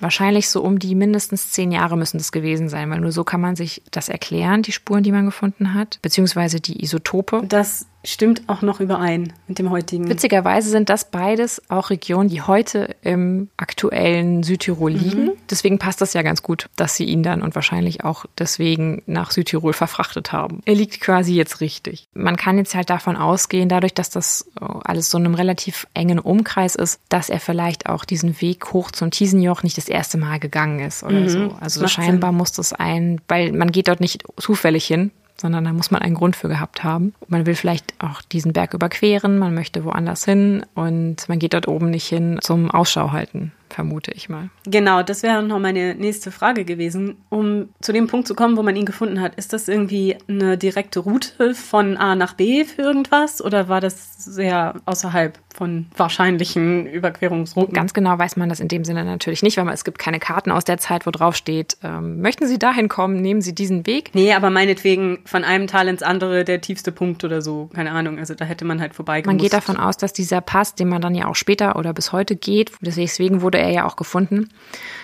Wahrscheinlich 0.00 0.48
so 0.48 0.62
um 0.62 0.78
die 0.78 0.94
mindestens 0.94 1.50
zehn 1.50 1.72
Jahre 1.72 1.96
müssen 1.96 2.18
das 2.18 2.32
gewesen 2.32 2.68
sein, 2.68 2.90
weil 2.90 3.00
nur 3.00 3.12
so 3.12 3.24
kann 3.24 3.40
man 3.40 3.56
sich 3.56 3.82
das 3.90 4.08
erklären, 4.08 4.62
die 4.62 4.72
Spuren, 4.72 5.02
die 5.02 5.12
man 5.12 5.24
gefunden 5.26 5.74
hat, 5.74 5.98
beziehungsweise 6.02 6.60
die 6.60 6.82
Isotope. 6.82 7.42
das 7.48 7.86
stimmt 8.04 8.42
auch 8.48 8.62
noch 8.62 8.80
überein 8.80 9.32
mit 9.46 9.58
dem 9.58 9.70
heutigen. 9.70 10.08
Witzigerweise 10.08 10.70
sind 10.70 10.88
das 10.88 11.10
beides 11.10 11.62
auch 11.68 11.90
Regionen, 11.90 12.28
die 12.28 12.42
heute 12.42 12.96
im 13.02 13.48
aktuellen 13.56 14.42
Südtirol 14.42 14.92
liegen. 14.92 15.32
Deswegen 15.50 15.78
passt 15.78 16.00
das 16.00 16.12
ja 16.12 16.22
ganz 16.22 16.42
gut, 16.42 16.68
dass 16.76 16.96
sie 16.96 17.04
ihn 17.04 17.22
dann 17.22 17.42
und 17.42 17.54
wahrscheinlich 17.54 18.04
auch 18.04 18.24
deswegen 18.38 19.02
nach 19.06 19.30
Südtirol 19.30 19.72
verfrachtet 19.72 20.32
haben. 20.32 20.60
Er 20.64 20.74
liegt 20.74 21.00
quasi 21.00 21.34
jetzt 21.34 21.60
richtig. 21.60 22.08
Man 22.14 22.36
kann 22.36 22.58
jetzt 22.58 22.74
halt 22.74 22.90
davon 22.90 23.16
ausgehen, 23.16 23.68
dadurch, 23.68 23.94
dass 23.94 24.10
das 24.10 24.50
äh, 24.60 24.64
alles 24.84 25.10
so 25.10 25.18
in 25.18 25.26
einem 25.26 25.34
relativ 25.34 25.86
engen 25.94 26.18
Umkreis 26.18 26.74
ist, 26.74 27.00
dass 27.08 27.30
er 27.30 27.40
vielleicht 27.40 27.86
auch 27.86 28.04
diesen 28.04 28.40
Weg 28.40 28.72
hoch 28.72 28.90
zum 28.90 29.10
Tiesenjoch 29.10 29.62
nicht 29.62 29.76
das 29.76 29.88
erste 29.88 30.18
Mal 30.18 30.38
gegangen 30.38 30.80
ist 30.80 31.02
oder 31.02 31.28
so. 31.28 31.54
Also 31.60 31.82
macht 31.82 31.92
scheinbar 31.92 32.32
muss 32.32 32.52
das 32.52 32.72
ein, 32.72 33.20
weil 33.28 33.52
man 33.52 33.70
geht 33.70 33.88
dort 33.88 34.00
nicht 34.00 34.24
zufällig 34.36 34.86
hin, 34.86 35.10
sondern 35.42 35.64
da 35.64 35.72
muss 35.72 35.90
man 35.90 36.00
einen 36.00 36.14
Grund 36.14 36.36
für 36.36 36.48
gehabt 36.48 36.82
haben. 36.84 37.14
Man 37.26 37.44
will 37.44 37.54
vielleicht 37.54 37.94
auch 37.98 38.22
diesen 38.22 38.52
Berg 38.52 38.72
überqueren, 38.72 39.38
man 39.38 39.54
möchte 39.54 39.84
woanders 39.84 40.24
hin 40.24 40.64
und 40.74 41.28
man 41.28 41.38
geht 41.38 41.52
dort 41.52 41.68
oben 41.68 41.90
nicht 41.90 42.06
hin 42.06 42.38
zum 42.40 42.70
Ausschau 42.70 43.12
halten, 43.12 43.52
vermute 43.68 44.12
ich 44.12 44.28
mal. 44.28 44.48
Genau, 44.64 45.02
das 45.02 45.22
wäre 45.22 45.42
noch 45.42 45.58
meine 45.58 45.94
nächste 45.96 46.30
Frage 46.30 46.64
gewesen. 46.64 47.16
Um 47.28 47.68
zu 47.80 47.92
dem 47.92 48.06
Punkt 48.06 48.28
zu 48.28 48.34
kommen, 48.34 48.56
wo 48.56 48.62
man 48.62 48.76
ihn 48.76 48.86
gefunden 48.86 49.20
hat, 49.20 49.34
ist 49.34 49.52
das 49.52 49.68
irgendwie 49.68 50.16
eine 50.28 50.56
direkte 50.56 51.00
Route 51.00 51.54
von 51.54 51.96
A 51.96 52.14
nach 52.14 52.34
B 52.34 52.64
für 52.64 52.82
irgendwas 52.82 53.42
oder 53.42 53.68
war 53.68 53.80
das 53.80 54.24
sehr 54.24 54.74
außerhalb 54.86 55.38
von 55.62 55.86
wahrscheinlichen 55.96 56.86
Überquerungsrouten? 56.86 57.72
Ganz 57.72 57.94
genau 57.94 58.18
weiß 58.18 58.34
man 58.34 58.48
das 58.48 58.58
in 58.58 58.66
dem 58.66 58.84
Sinne 58.84 59.04
natürlich 59.04 59.44
nicht, 59.44 59.56
weil 59.58 59.64
man, 59.64 59.74
es 59.74 59.84
gibt 59.84 60.00
keine 60.00 60.18
Karten 60.18 60.50
aus 60.50 60.64
der 60.64 60.78
Zeit, 60.78 61.06
wo 61.06 61.12
drauf 61.12 61.36
steht, 61.36 61.76
ähm, 61.84 62.20
möchten 62.20 62.48
Sie 62.48 62.58
dahin 62.58 62.88
kommen, 62.88 63.20
nehmen 63.20 63.42
Sie 63.42 63.54
diesen 63.54 63.86
Weg. 63.86 64.10
Nee, 64.12 64.32
aber 64.32 64.50
meinetwegen 64.50 65.20
von 65.24 65.44
einem 65.44 65.68
Tal 65.68 65.86
ins 65.86 66.02
andere 66.02 66.44
der 66.44 66.60
tiefste 66.60 66.90
Punkt 66.90 67.22
oder 67.22 67.42
so. 67.42 67.70
Keine 67.72 67.92
Ahnung. 67.92 68.18
Also 68.18 68.34
da 68.34 68.44
hätte 68.44 68.64
man 68.64 68.80
halt 68.80 68.96
vorbeigemusst. 68.96 69.26
Man 69.26 69.40
geht 69.40 69.52
davon 69.52 69.76
aus, 69.76 69.96
dass 69.96 70.12
dieser 70.12 70.40
Pass, 70.40 70.74
den 70.74 70.88
man 70.88 71.00
dann 71.00 71.14
ja 71.14 71.28
auch 71.28 71.36
später 71.36 71.76
oder 71.76 71.92
bis 71.92 72.10
heute 72.10 72.34
geht, 72.34 72.72
deswegen 72.80 73.40
wurde 73.40 73.58
er 73.58 73.70
ja 73.70 73.86
auch 73.86 73.94
gefunden, 73.94 74.48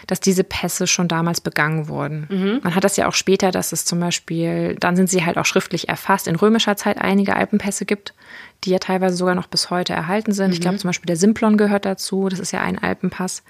dass 0.09 0.18
diese 0.18 0.42
Pässe 0.42 0.88
schon 0.88 1.07
damals 1.07 1.40
begangen 1.40 1.87
wurden. 1.87 2.61
Man 2.64 2.75
hat 2.75 2.83
das 2.83 2.97
ja 2.97 3.07
auch 3.07 3.14
später, 3.14 3.53
dass 3.53 3.71
es 3.71 3.85
zum 3.85 4.01
Beispiel, 4.01 4.75
dann 4.81 4.97
sind 4.97 5.09
sie 5.09 5.25
halt 5.25 5.38
auch 5.38 5.44
schriftlich 5.44 5.88
erfasst, 5.88 6.27
in 6.27 6.35
römischer 6.35 6.77
Zeit 6.77 6.99
einige 7.01 7.37
Alpenpässe 7.37 7.85
gibt, 7.85 8.12
die 8.64 8.71
ja 8.71 8.79
teilweise 8.79 9.16
sogar 9.16 9.35
noch 9.35 9.47
bis 9.47 9.71
heute 9.71 9.92
erhalten 9.92 10.33
sind. 10.33 10.53
Ich 10.53 10.61
glaube 10.61 10.79
zum 10.79 10.88
Beispiel 10.88 11.07
der 11.07 11.16
Simplon 11.16 11.57
gehört 11.57 11.85
dazu, 11.85 12.29
das 12.29 12.38
ist 12.38 12.53
ja 12.53 12.61
ein 12.61 12.79
Alpenpass, 12.79 13.42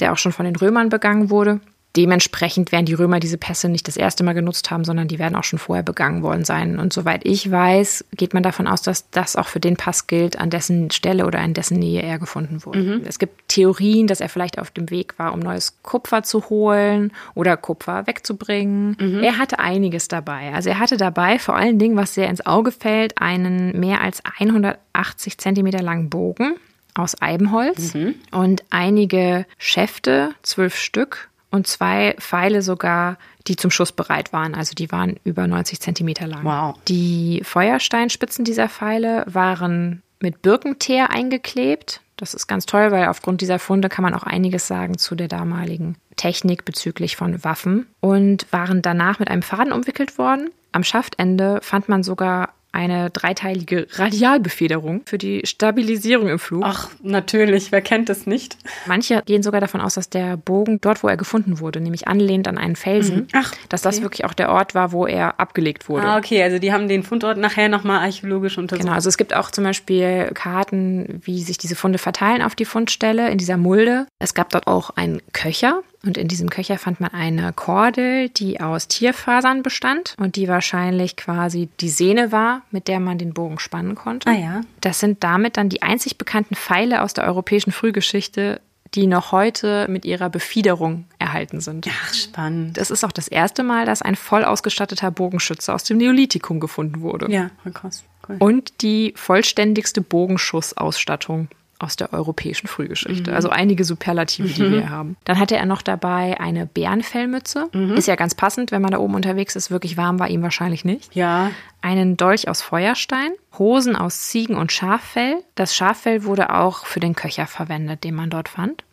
der 0.00 0.12
auch 0.12 0.18
schon 0.18 0.32
von 0.32 0.44
den 0.44 0.56
Römern 0.56 0.88
begangen 0.88 1.30
wurde. 1.30 1.60
Dementsprechend 1.96 2.72
werden 2.72 2.84
die 2.84 2.94
Römer 2.94 3.20
diese 3.20 3.38
Pässe 3.38 3.68
nicht 3.68 3.88
das 3.88 3.96
erste 3.96 4.22
Mal 4.22 4.34
genutzt 4.34 4.70
haben, 4.70 4.84
sondern 4.84 5.08
die 5.08 5.18
werden 5.18 5.34
auch 5.34 5.44
schon 5.44 5.58
vorher 5.58 5.82
begangen 5.82 6.22
worden 6.22 6.44
sein. 6.44 6.78
Und 6.78 6.92
soweit 6.92 7.24
ich 7.24 7.50
weiß, 7.50 8.04
geht 8.16 8.34
man 8.34 8.42
davon 8.42 8.66
aus, 8.66 8.82
dass 8.82 9.08
das 9.10 9.34
auch 9.34 9.48
für 9.48 9.60
den 9.60 9.76
Pass 9.76 10.06
gilt, 10.06 10.38
an 10.38 10.50
dessen 10.50 10.90
Stelle 10.90 11.26
oder 11.26 11.42
in 11.42 11.54
dessen 11.54 11.78
Nähe 11.78 12.02
er 12.02 12.18
gefunden 12.18 12.64
wurde. 12.66 13.00
Es 13.06 13.18
gibt 13.18 13.48
Theorien, 13.48 14.06
dass 14.06 14.20
er 14.20 14.28
vielleicht 14.28 14.58
auf 14.58 14.70
dem 14.70 14.90
Weg 14.90 15.18
war, 15.18 15.32
um 15.32 15.40
neues 15.40 15.82
Kupfer 15.82 16.22
zu 16.22 16.50
holen 16.50 17.12
oder 17.34 17.56
Kupfer 17.56 18.06
wegzubringen. 18.06 18.96
Er 19.22 19.38
hatte 19.38 19.58
einiges 19.58 20.08
dabei. 20.08 20.52
Also 20.52 20.68
er 20.68 20.78
hatte 20.78 20.98
dabei 20.98 21.38
vor 21.38 21.56
allen 21.56 21.78
Dingen, 21.78 21.96
was 21.96 22.14
sehr 22.14 22.28
ins 22.28 22.44
Auge 22.44 22.72
fällt, 22.72 23.20
einen 23.20 23.78
mehr 23.78 24.02
als 24.02 24.22
180 24.38 25.38
Zentimeter 25.38 25.82
langen 25.82 26.10
Bogen 26.10 26.56
aus 26.94 27.20
Eibenholz 27.22 27.94
und 28.32 28.64
einige 28.70 29.46
Schäfte, 29.58 30.34
zwölf 30.42 30.76
Stück 30.76 31.28
und 31.50 31.66
zwei 31.66 32.14
Pfeile 32.18 32.62
sogar, 32.62 33.18
die 33.46 33.56
zum 33.56 33.70
Schuss 33.70 33.92
bereit 33.92 34.32
waren. 34.32 34.54
Also 34.54 34.74
die 34.74 34.90
waren 34.92 35.16
über 35.24 35.46
90 35.46 35.80
Zentimeter 35.80 36.26
lang. 36.26 36.44
Wow. 36.44 36.76
Die 36.88 37.42
Feuersteinspitzen 37.44 38.44
dieser 38.44 38.68
Pfeile 38.68 39.24
waren 39.26 40.02
mit 40.20 40.42
Birkenteer 40.42 41.10
eingeklebt. 41.10 42.00
Das 42.16 42.34
ist 42.34 42.46
ganz 42.46 42.66
toll, 42.66 42.90
weil 42.92 43.08
aufgrund 43.08 43.40
dieser 43.40 43.58
Funde 43.58 43.88
kann 43.88 44.02
man 44.02 44.14
auch 44.14 44.22
einiges 44.22 44.66
sagen 44.66 44.96
zu 44.98 45.14
der 45.14 45.28
damaligen 45.28 45.96
Technik 46.16 46.64
bezüglich 46.64 47.16
von 47.16 47.44
Waffen 47.44 47.86
und 48.00 48.46
waren 48.50 48.80
danach 48.80 49.18
mit 49.18 49.28
einem 49.28 49.42
Faden 49.42 49.72
umwickelt 49.72 50.16
worden. 50.18 50.50
Am 50.72 50.82
Schaftende 50.82 51.60
fand 51.62 51.88
man 51.88 52.02
sogar 52.02 52.50
eine 52.76 53.10
dreiteilige 53.10 53.86
Radialbefederung 53.92 55.02
für 55.06 55.16
die 55.16 55.40
Stabilisierung 55.44 56.28
im 56.28 56.38
Flug. 56.38 56.62
Ach, 56.64 56.90
natürlich. 57.02 57.72
Wer 57.72 57.80
kennt 57.80 58.10
es 58.10 58.26
nicht? 58.26 58.58
Manche 58.86 59.22
gehen 59.24 59.42
sogar 59.42 59.62
davon 59.62 59.80
aus, 59.80 59.94
dass 59.94 60.10
der 60.10 60.36
Bogen 60.36 60.78
dort, 60.80 61.02
wo 61.02 61.08
er 61.08 61.16
gefunden 61.16 61.58
wurde, 61.58 61.80
nämlich 61.80 62.06
anlehnt 62.06 62.46
an 62.46 62.58
einen 62.58 62.76
Felsen, 62.76 63.28
Ach, 63.32 63.52
dass 63.70 63.80
das 63.80 64.02
wirklich 64.02 64.26
auch 64.26 64.34
der 64.34 64.50
Ort 64.50 64.74
war, 64.74 64.92
wo 64.92 65.06
er 65.06 65.40
abgelegt 65.40 65.88
wurde. 65.88 66.06
Ah, 66.06 66.18
okay. 66.18 66.42
Also 66.42 66.58
die 66.58 66.72
haben 66.72 66.86
den 66.86 67.02
Fundort 67.02 67.38
nachher 67.38 67.70
nochmal 67.70 68.00
archäologisch 68.00 68.58
untersucht. 68.58 68.82
Genau, 68.82 68.94
also 68.94 69.08
es 69.08 69.16
gibt 69.16 69.34
auch 69.34 69.50
zum 69.50 69.64
Beispiel 69.64 70.30
Karten, 70.34 71.20
wie 71.24 71.42
sich 71.42 71.56
diese 71.56 71.76
Funde 71.76 71.98
verteilen 71.98 72.42
auf 72.42 72.54
die 72.54 72.66
Fundstelle 72.66 73.30
in 73.30 73.38
dieser 73.38 73.56
Mulde. 73.56 74.06
Es 74.18 74.34
gab 74.34 74.50
dort 74.50 74.66
auch 74.66 74.90
einen 74.90 75.22
Köcher 75.32 75.82
und 76.06 76.16
in 76.16 76.28
diesem 76.28 76.48
Köcher 76.48 76.78
fand 76.78 77.00
man 77.00 77.12
eine 77.12 77.52
Kordel, 77.52 78.28
die 78.28 78.60
aus 78.60 78.88
Tierfasern 78.88 79.62
bestand 79.62 80.14
und 80.18 80.36
die 80.36 80.48
wahrscheinlich 80.48 81.16
quasi 81.16 81.68
die 81.80 81.88
Sehne 81.88 82.32
war, 82.32 82.62
mit 82.70 82.88
der 82.88 83.00
man 83.00 83.18
den 83.18 83.34
Bogen 83.34 83.58
spannen 83.58 83.94
konnte. 83.94 84.30
Ah 84.30 84.34
ja. 84.34 84.60
Das 84.80 85.00
sind 85.00 85.22
damit 85.24 85.56
dann 85.56 85.68
die 85.68 85.82
einzig 85.82 86.18
bekannten 86.18 86.54
Pfeile 86.54 87.02
aus 87.02 87.14
der 87.14 87.24
europäischen 87.24 87.72
Frühgeschichte, 87.72 88.60
die 88.94 89.06
noch 89.06 89.32
heute 89.32 89.86
mit 89.88 90.04
ihrer 90.04 90.30
Befiederung 90.30 91.04
erhalten 91.18 91.60
sind. 91.60 91.88
Ach, 91.90 92.14
spannend. 92.14 92.76
Das 92.78 92.90
ist 92.90 93.04
auch 93.04 93.12
das 93.12 93.28
erste 93.28 93.62
Mal, 93.62 93.84
dass 93.84 94.00
ein 94.00 94.14
voll 94.14 94.44
ausgestatteter 94.44 95.10
Bogenschütze 95.10 95.74
aus 95.74 95.84
dem 95.84 95.98
Neolithikum 95.98 96.60
gefunden 96.60 97.00
wurde. 97.00 97.30
Ja, 97.30 97.50
krass. 97.74 98.04
Cool. 98.28 98.36
Und 98.38 98.82
die 98.82 99.12
vollständigste 99.16 100.00
Bogenschussausstattung 100.00 101.48
aus 101.78 101.96
der 101.96 102.12
europäischen 102.12 102.66
Frühgeschichte. 102.66 103.34
Also 103.34 103.50
einige 103.50 103.84
Superlative, 103.84 104.48
die 104.48 104.70
wir 104.70 104.90
haben. 104.90 105.16
Dann 105.24 105.38
hatte 105.38 105.56
er 105.56 105.66
noch 105.66 105.82
dabei 105.82 106.40
eine 106.40 106.66
Bärenfellmütze. 106.66 107.68
Ist 107.96 108.08
ja 108.08 108.16
ganz 108.16 108.34
passend, 108.34 108.70
wenn 108.72 108.82
man 108.82 108.92
da 108.92 108.98
oben 108.98 109.14
unterwegs 109.14 109.56
ist. 109.56 109.70
Wirklich 109.70 109.96
warm 109.96 110.18
war 110.18 110.28
ihm 110.28 110.42
wahrscheinlich 110.42 110.84
nicht. 110.84 111.14
Ja. 111.14 111.50
Einen 111.82 112.16
Dolch 112.16 112.48
aus 112.48 112.62
Feuerstein, 112.62 113.30
Hosen 113.58 113.94
aus 113.96 114.28
Ziegen- 114.28 114.56
und 114.56 114.72
Schaffell. 114.72 115.36
Das 115.54 115.76
Schaffell 115.76 116.24
wurde 116.24 116.54
auch 116.54 116.86
für 116.86 117.00
den 117.00 117.14
Köcher 117.14 117.46
verwendet, 117.46 118.04
den 118.04 118.14
man 118.14 118.30
dort 118.30 118.48
fand. 118.48 118.84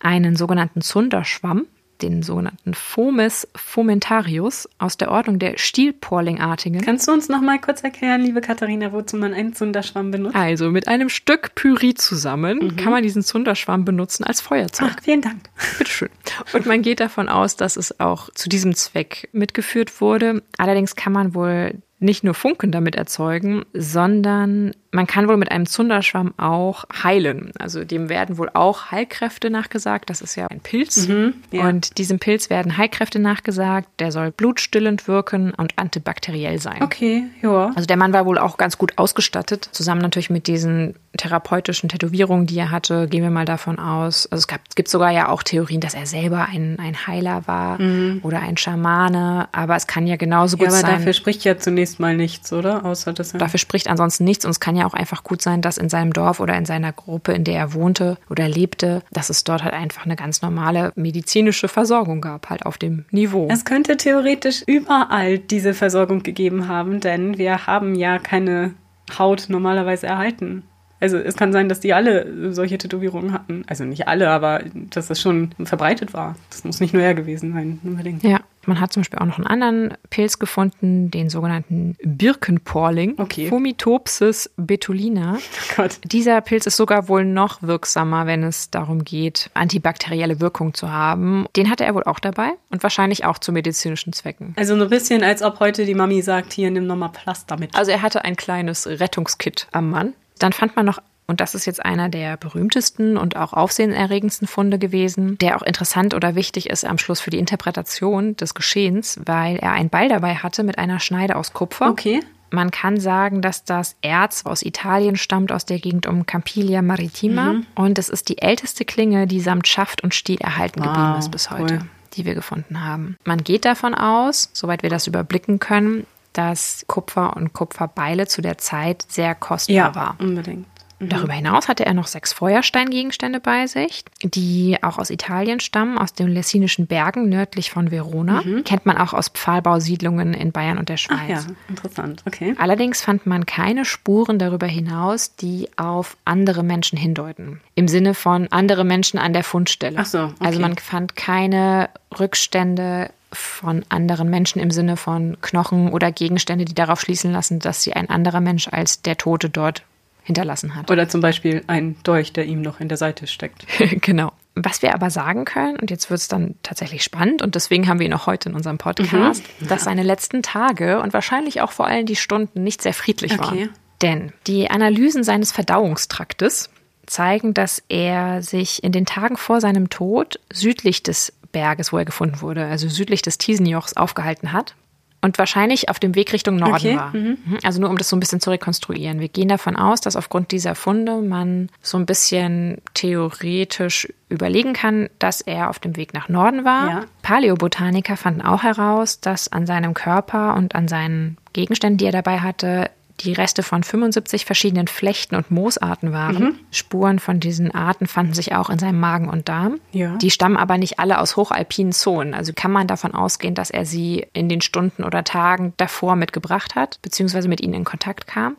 Einen 0.00 0.36
sogenannten 0.36 0.80
Zunderschwamm. 0.80 1.66
Den 2.02 2.22
sogenannten 2.22 2.74
Fomes 2.74 3.48
fomentarius 3.54 4.68
aus 4.78 4.96
der 4.96 5.10
Ordnung 5.10 5.38
der 5.38 5.58
Stielporlingartigen. 5.58 6.80
Kannst 6.80 7.08
du 7.08 7.12
uns 7.12 7.28
noch 7.28 7.40
mal 7.40 7.60
kurz 7.60 7.82
erklären, 7.82 8.22
liebe 8.22 8.40
Katharina, 8.40 8.92
wozu 8.92 9.16
man 9.16 9.34
einen 9.34 9.54
Zunderschwamm 9.54 10.10
benutzt? 10.10 10.36
Also 10.36 10.70
mit 10.70 10.88
einem 10.88 11.08
Stück 11.08 11.54
Pyrit 11.54 12.00
zusammen 12.00 12.58
mhm. 12.58 12.76
kann 12.76 12.92
man 12.92 13.02
diesen 13.02 13.22
Zunderschwamm 13.22 13.84
benutzen 13.84 14.24
als 14.24 14.40
Feuerzeug. 14.40 14.92
Ach, 14.96 15.02
vielen 15.02 15.22
Dank. 15.22 15.48
Bitteschön. 15.78 16.10
Und 16.52 16.66
man 16.66 16.82
geht 16.82 17.00
davon 17.00 17.28
aus, 17.28 17.56
dass 17.56 17.76
es 17.76 18.00
auch 18.00 18.30
zu 18.34 18.48
diesem 18.48 18.74
Zweck 18.74 19.28
mitgeführt 19.32 20.00
wurde. 20.00 20.42
Allerdings 20.56 20.96
kann 20.96 21.12
man 21.12 21.34
wohl 21.34 21.74
nicht 22.00 22.22
nur 22.24 22.34
Funken 22.34 22.70
damit 22.70 22.94
erzeugen, 22.94 23.64
sondern 23.72 24.72
man 24.90 25.06
kann 25.06 25.28
wohl 25.28 25.36
mit 25.36 25.50
einem 25.50 25.66
Zunderschwamm 25.66 26.32
auch 26.38 26.84
heilen. 27.02 27.52
Also 27.58 27.84
dem 27.84 28.08
werden 28.08 28.38
wohl 28.38 28.48
auch 28.54 28.90
Heilkräfte 28.90 29.50
nachgesagt. 29.50 30.08
Das 30.08 30.22
ist 30.22 30.34
ja 30.34 30.46
ein 30.46 30.60
Pilz. 30.60 31.08
Mhm, 31.08 31.34
ja. 31.50 31.68
Und 31.68 31.98
diesem 31.98 32.18
Pilz 32.18 32.48
werden 32.48 32.78
Heilkräfte 32.78 33.18
nachgesagt. 33.18 33.88
Der 33.98 34.12
soll 34.12 34.30
blutstillend 34.30 35.06
wirken 35.06 35.52
und 35.52 35.74
antibakteriell 35.76 36.58
sein. 36.58 36.82
Okay, 36.82 37.24
ja. 37.42 37.70
Also 37.74 37.86
der 37.86 37.98
Mann 37.98 38.14
war 38.14 38.24
wohl 38.24 38.38
auch 38.38 38.56
ganz 38.56 38.78
gut 38.78 38.96
ausgestattet. 38.96 39.68
Zusammen 39.72 40.00
natürlich 40.00 40.30
mit 40.30 40.46
diesen 40.46 40.94
therapeutischen 41.16 41.88
Tätowierungen, 41.88 42.46
die 42.46 42.58
er 42.58 42.70
hatte, 42.70 43.08
gehen 43.08 43.22
wir 43.22 43.30
mal 43.30 43.44
davon 43.44 43.78
aus. 43.78 44.26
Also 44.26 44.40
es, 44.40 44.46
gab, 44.46 44.60
es 44.68 44.74
gibt 44.74 44.88
sogar 44.88 45.10
ja 45.10 45.28
auch 45.28 45.42
Theorien, 45.42 45.80
dass 45.80 45.94
er 45.94 46.06
selber 46.06 46.46
ein, 46.50 46.78
ein 46.78 47.06
Heiler 47.06 47.46
war 47.46 47.80
mhm. 47.80 48.20
oder 48.22 48.40
ein 48.40 48.56
Schamane. 48.56 49.48
Aber 49.52 49.76
es 49.76 49.86
kann 49.86 50.06
ja 50.06 50.16
genauso 50.16 50.56
gut 50.56 50.66
ja, 50.66 50.72
aber 50.72 50.80
sein. 50.80 50.84
Aber 50.86 50.96
dafür 50.96 51.12
spricht 51.12 51.44
ja 51.44 51.58
zunächst 51.58 52.00
mal 52.00 52.16
nichts, 52.16 52.52
oder? 52.52 52.86
Außer 52.86 53.12
dass 53.12 53.32
dafür 53.32 53.58
spricht 53.58 53.88
ansonsten 53.88 54.24
nichts 54.24 54.46
und 54.46 54.52
es 54.52 54.60
kann 54.60 54.77
ja 54.78 54.86
auch 54.86 54.94
einfach 54.94 55.24
gut 55.24 55.42
sein, 55.42 55.62
dass 55.62 55.78
in 55.78 55.88
seinem 55.88 56.12
Dorf 56.12 56.40
oder 56.40 56.56
in 56.56 56.64
seiner 56.64 56.92
Gruppe, 56.92 57.32
in 57.32 57.44
der 57.44 57.56
er 57.56 57.74
wohnte 57.74 58.18
oder 58.30 58.48
lebte, 58.48 59.02
dass 59.10 59.30
es 59.30 59.44
dort 59.44 59.62
halt 59.62 59.74
einfach 59.74 60.04
eine 60.04 60.16
ganz 60.16 60.42
normale 60.42 60.92
medizinische 60.94 61.68
Versorgung 61.68 62.20
gab, 62.20 62.50
halt 62.50 62.64
auf 62.66 62.78
dem 62.78 63.04
Niveau. 63.10 63.48
Es 63.50 63.64
könnte 63.64 63.96
theoretisch 63.96 64.62
überall 64.66 65.38
diese 65.38 65.74
Versorgung 65.74 66.22
gegeben 66.22 66.68
haben, 66.68 67.00
denn 67.00 67.38
wir 67.38 67.66
haben 67.66 67.94
ja 67.94 68.18
keine 68.18 68.74
Haut 69.18 69.46
normalerweise 69.48 70.06
erhalten. 70.06 70.64
Also 71.00 71.16
es 71.16 71.36
kann 71.36 71.52
sein, 71.52 71.68
dass 71.68 71.80
die 71.80 71.94
alle 71.94 72.52
solche 72.52 72.78
Tätowierungen 72.78 73.32
hatten. 73.32 73.64
Also 73.66 73.84
nicht 73.84 74.08
alle, 74.08 74.30
aber 74.30 74.62
dass 74.74 75.08
das 75.08 75.20
schon 75.20 75.52
verbreitet 75.64 76.12
war. 76.12 76.36
Das 76.50 76.64
muss 76.64 76.80
nicht 76.80 76.94
nur 76.94 77.02
er 77.02 77.14
gewesen 77.14 77.52
sein, 77.52 77.80
unbedingt. 77.84 78.22
Ja. 78.22 78.40
Man 78.66 78.80
hat 78.80 78.92
zum 78.92 79.00
Beispiel 79.00 79.18
auch 79.18 79.24
noch 79.24 79.38
einen 79.38 79.46
anderen 79.46 79.96
Pilz 80.10 80.38
gefunden, 80.38 81.10
den 81.10 81.30
sogenannten 81.30 81.96
Birkenporling. 82.02 83.14
Okay. 83.16 83.48
Fomitopsis 83.48 84.50
betulina. 84.56 85.38
Oh 85.70 85.82
Gott. 85.82 85.98
Dieser 86.04 86.40
Pilz 86.40 86.66
ist 86.66 86.76
sogar 86.76 87.08
wohl 87.08 87.24
noch 87.24 87.62
wirksamer, 87.62 88.26
wenn 88.26 88.42
es 88.42 88.70
darum 88.70 89.04
geht, 89.04 89.50
antibakterielle 89.54 90.40
Wirkung 90.40 90.74
zu 90.74 90.90
haben. 90.90 91.46
Den 91.56 91.70
hatte 91.70 91.84
er 91.84 91.94
wohl 91.94 92.04
auch 92.04 92.18
dabei 92.18 92.50
und 92.70 92.82
wahrscheinlich 92.82 93.24
auch 93.24 93.38
zu 93.38 93.52
medizinischen 93.52 94.12
Zwecken. 94.12 94.54
Also 94.56 94.74
ein 94.74 94.88
bisschen, 94.88 95.22
als 95.22 95.42
ob 95.42 95.60
heute 95.60 95.84
die 95.84 95.94
Mami 95.94 96.22
sagt, 96.22 96.52
hier 96.52 96.70
nimm 96.70 96.86
nochmal 96.86 97.10
Pflaster 97.10 97.58
mit. 97.58 97.74
Also 97.74 97.90
er 97.90 98.02
hatte 98.02 98.24
ein 98.24 98.36
kleines 98.36 98.86
Rettungskit 98.86 99.68
am 99.72 99.90
Mann. 99.90 100.14
Dann 100.38 100.52
fand 100.52 100.76
man 100.76 100.86
noch 100.86 101.00
und 101.30 101.42
das 101.42 101.54
ist 101.54 101.66
jetzt 101.66 101.84
einer 101.84 102.08
der 102.08 102.38
berühmtesten 102.38 103.18
und 103.18 103.36
auch 103.36 103.52
aufsehenerregendsten 103.52 104.48
Funde 104.48 104.78
gewesen, 104.78 105.36
der 105.38 105.56
auch 105.56 105.62
interessant 105.62 106.14
oder 106.14 106.34
wichtig 106.34 106.70
ist 106.70 106.86
am 106.86 106.96
Schluss 106.96 107.20
für 107.20 107.28
die 107.28 107.38
Interpretation 107.38 108.34
des 108.36 108.54
Geschehens, 108.54 109.20
weil 109.26 109.56
er 109.56 109.72
einen 109.72 109.90
Ball 109.90 110.08
dabei 110.08 110.36
hatte 110.36 110.62
mit 110.62 110.78
einer 110.78 111.00
Schneide 111.00 111.36
aus 111.36 111.52
Kupfer. 111.52 111.90
Okay. 111.90 112.20
Man 112.50 112.70
kann 112.70 112.98
sagen, 112.98 113.42
dass 113.42 113.64
das 113.64 113.96
Erz 114.00 114.46
aus 114.46 114.62
Italien 114.62 115.16
stammt, 115.16 115.52
aus 115.52 115.66
der 115.66 115.78
Gegend 115.78 116.06
um 116.06 116.24
Campiglia 116.24 116.80
Maritima. 116.80 117.52
Mhm. 117.52 117.66
Und 117.74 117.98
es 117.98 118.08
ist 118.08 118.30
die 118.30 118.38
älteste 118.38 118.86
Klinge, 118.86 119.26
die 119.26 119.40
samt 119.40 119.68
Schaft 119.68 120.02
und 120.02 120.14
Stiel 120.14 120.38
erhalten 120.40 120.80
wow, 120.80 120.86
geblieben 120.86 121.18
ist 121.18 121.30
bis 121.30 121.50
heute, 121.50 121.74
cool. 121.74 121.86
die 122.14 122.24
wir 122.24 122.34
gefunden 122.34 122.82
haben. 122.82 123.18
Man 123.24 123.44
geht 123.44 123.66
davon 123.66 123.94
aus, 123.94 124.48
soweit 124.54 124.82
wir 124.82 124.88
das 124.88 125.06
überblicken 125.06 125.58
können, 125.58 126.06
dass 126.32 126.84
Kupfer 126.86 127.36
und 127.36 127.52
Kupferbeile 127.52 128.26
zu 128.26 128.42
der 128.42 128.58
Zeit 128.58 129.04
sehr 129.08 129.34
kostbar 129.34 129.74
ja, 129.74 129.94
war. 129.94 130.16
Unbedingt. 130.18 130.66
Mhm. 131.00 131.08
Darüber 131.10 131.32
hinaus 131.32 131.68
hatte 131.68 131.86
er 131.86 131.94
noch 131.94 132.06
sechs 132.06 132.32
Feuersteingegenstände 132.32 133.40
bei 133.40 133.66
sich, 133.66 134.04
die 134.22 134.78
auch 134.82 134.98
aus 134.98 135.10
Italien 135.10 135.60
stammen, 135.60 135.96
aus 135.96 136.12
den 136.12 136.28
Lessinischen 136.28 136.86
Bergen 136.86 137.28
nördlich 137.28 137.70
von 137.70 137.90
Verona. 137.90 138.42
Mhm. 138.42 138.64
Kennt 138.64 138.86
man 138.86 138.96
auch 138.98 139.12
aus 139.12 139.28
Pfahlbausiedlungen 139.28 140.34
in 140.34 140.52
Bayern 140.52 140.78
und 140.78 140.88
der 140.88 140.96
Schweiz. 140.96 141.18
Ach 141.20 141.28
ja, 141.28 141.54
interessant. 141.68 142.22
Okay. 142.26 142.54
Allerdings 142.58 143.00
fand 143.00 143.26
man 143.26 143.46
keine 143.46 143.84
Spuren 143.84 144.38
darüber 144.38 144.66
hinaus, 144.66 145.36
die 145.36 145.68
auf 145.76 146.16
andere 146.24 146.62
Menschen 146.62 146.98
hindeuten. 146.98 147.60
Im 147.74 147.86
Sinne 147.86 148.14
von 148.14 148.48
andere 148.50 148.84
Menschen 148.84 149.18
an 149.18 149.32
der 149.32 149.44
Fundstelle. 149.44 149.98
Ach 150.00 150.06
so. 150.06 150.18
Okay. 150.18 150.34
Also 150.40 150.60
man 150.60 150.76
fand 150.76 151.14
keine 151.14 151.90
Rückstände 152.18 153.10
von 153.32 153.84
anderen 153.88 154.30
Menschen 154.30 154.60
im 154.60 154.70
Sinne 154.70 154.96
von 154.96 155.36
Knochen 155.40 155.92
oder 155.92 156.12
Gegenstände, 156.12 156.64
die 156.64 156.74
darauf 156.74 157.00
schließen 157.00 157.32
lassen, 157.32 157.58
dass 157.58 157.82
sie 157.82 157.92
ein 157.92 158.08
anderer 158.08 158.40
Mensch 158.40 158.68
als 158.68 159.02
der 159.02 159.16
Tote 159.16 159.50
dort 159.50 159.82
hinterlassen 160.22 160.74
hat. 160.74 160.90
Oder 160.90 161.08
zum 161.08 161.20
Beispiel 161.20 161.64
ein 161.66 161.96
Dolch, 162.02 162.32
der 162.32 162.44
ihm 162.44 162.62
noch 162.62 162.80
in 162.80 162.88
der 162.88 162.98
Seite 162.98 163.26
steckt. 163.26 163.66
genau. 164.00 164.32
Was 164.54 164.82
wir 164.82 164.92
aber 164.94 165.10
sagen 165.10 165.44
können, 165.44 165.76
und 165.76 165.90
jetzt 165.90 166.10
wird 166.10 166.20
es 166.20 166.28
dann 166.28 166.56
tatsächlich 166.62 167.04
spannend, 167.04 167.42
und 167.42 167.54
deswegen 167.54 167.88
haben 167.88 168.00
wir 168.00 168.06
ihn 168.06 168.12
auch 168.12 168.26
heute 168.26 168.48
in 168.48 168.54
unserem 168.54 168.76
Podcast, 168.76 169.42
mhm. 169.60 169.68
dass 169.68 169.84
seine 169.84 170.02
letzten 170.02 170.42
Tage 170.42 171.00
und 171.00 171.12
wahrscheinlich 171.12 171.60
auch 171.60 171.70
vor 171.70 171.86
allem 171.86 172.06
die 172.06 172.16
Stunden 172.16 172.62
nicht 172.62 172.82
sehr 172.82 172.94
friedlich 172.94 173.32
okay. 173.32 173.42
waren. 173.42 173.68
Denn 174.02 174.32
die 174.46 174.70
Analysen 174.70 175.24
seines 175.24 175.52
Verdauungstraktes 175.52 176.70
zeigen, 177.06 177.54
dass 177.54 177.82
er 177.88 178.42
sich 178.42 178.84
in 178.84 178.92
den 178.92 179.06
Tagen 179.06 179.36
vor 179.36 179.60
seinem 179.60 179.90
Tod 179.90 180.38
südlich 180.52 181.02
des 181.02 181.32
Berges, 181.52 181.92
wo 181.92 181.98
er 181.98 182.04
gefunden 182.04 182.40
wurde, 182.40 182.66
also 182.66 182.88
südlich 182.88 183.22
des 183.22 183.38
Tiesenjochs, 183.38 183.96
aufgehalten 183.96 184.52
hat 184.52 184.74
und 185.20 185.38
wahrscheinlich 185.38 185.88
auf 185.88 185.98
dem 185.98 186.14
Weg 186.14 186.32
Richtung 186.32 186.56
Norden 186.56 186.74
okay. 186.74 186.96
war. 186.96 187.16
Mhm. 187.16 187.38
mhm. 187.44 187.58
Also 187.62 187.80
nur 187.80 187.90
um 187.90 187.96
das 187.96 188.08
so 188.08 188.16
ein 188.16 188.20
bisschen 188.20 188.40
zu 188.40 188.50
rekonstruieren. 188.50 189.20
Wir 189.20 189.28
gehen 189.28 189.48
davon 189.48 189.76
aus, 189.76 190.00
dass 190.00 190.16
aufgrund 190.16 190.52
dieser 190.52 190.74
Funde 190.74 191.16
man 191.16 191.70
so 191.82 191.98
ein 191.98 192.06
bisschen 192.06 192.78
theoretisch 192.94 194.08
überlegen 194.28 194.74
kann, 194.74 195.08
dass 195.18 195.40
er 195.40 195.70
auf 195.70 195.78
dem 195.78 195.96
Weg 195.96 196.14
nach 196.14 196.28
Norden 196.28 196.64
war. 196.64 196.88
Ja. 196.88 197.00
Paläobotaniker 197.22 198.16
fanden 198.16 198.42
auch 198.42 198.62
heraus, 198.62 199.20
dass 199.20 199.50
an 199.50 199.66
seinem 199.66 199.94
Körper 199.94 200.54
und 200.54 200.74
an 200.74 200.86
seinen 200.86 201.36
Gegenständen, 201.52 201.98
die 201.98 202.06
er 202.06 202.12
dabei 202.12 202.40
hatte, 202.40 202.90
die 203.20 203.32
Reste 203.32 203.62
von 203.62 203.82
75 203.82 204.44
verschiedenen 204.44 204.86
Flechten 204.86 205.34
und 205.34 205.50
Moosarten 205.50 206.12
waren. 206.12 206.42
Mhm. 206.42 206.54
Spuren 206.70 207.18
von 207.18 207.40
diesen 207.40 207.74
Arten 207.74 208.06
fanden 208.06 208.34
sich 208.34 208.54
auch 208.54 208.70
in 208.70 208.78
seinem 208.78 209.00
Magen 209.00 209.28
und 209.28 209.48
Darm. 209.48 209.80
Ja. 209.92 210.16
Die 210.16 210.30
stammen 210.30 210.56
aber 210.56 210.78
nicht 210.78 210.98
alle 210.98 211.20
aus 211.20 211.36
hochalpinen 211.36 211.92
Zonen. 211.92 212.34
Also 212.34 212.52
kann 212.54 212.70
man 212.70 212.86
davon 212.86 213.14
ausgehen, 213.14 213.54
dass 213.54 213.70
er 213.70 213.84
sie 213.84 214.26
in 214.32 214.48
den 214.48 214.60
Stunden 214.60 215.04
oder 215.04 215.24
Tagen 215.24 215.72
davor 215.76 216.16
mitgebracht 216.16 216.74
hat, 216.74 217.00
beziehungsweise 217.02 217.48
mit 217.48 217.60
ihnen 217.60 217.74
in 217.74 217.84
Kontakt 217.84 218.26
kam. 218.26 218.56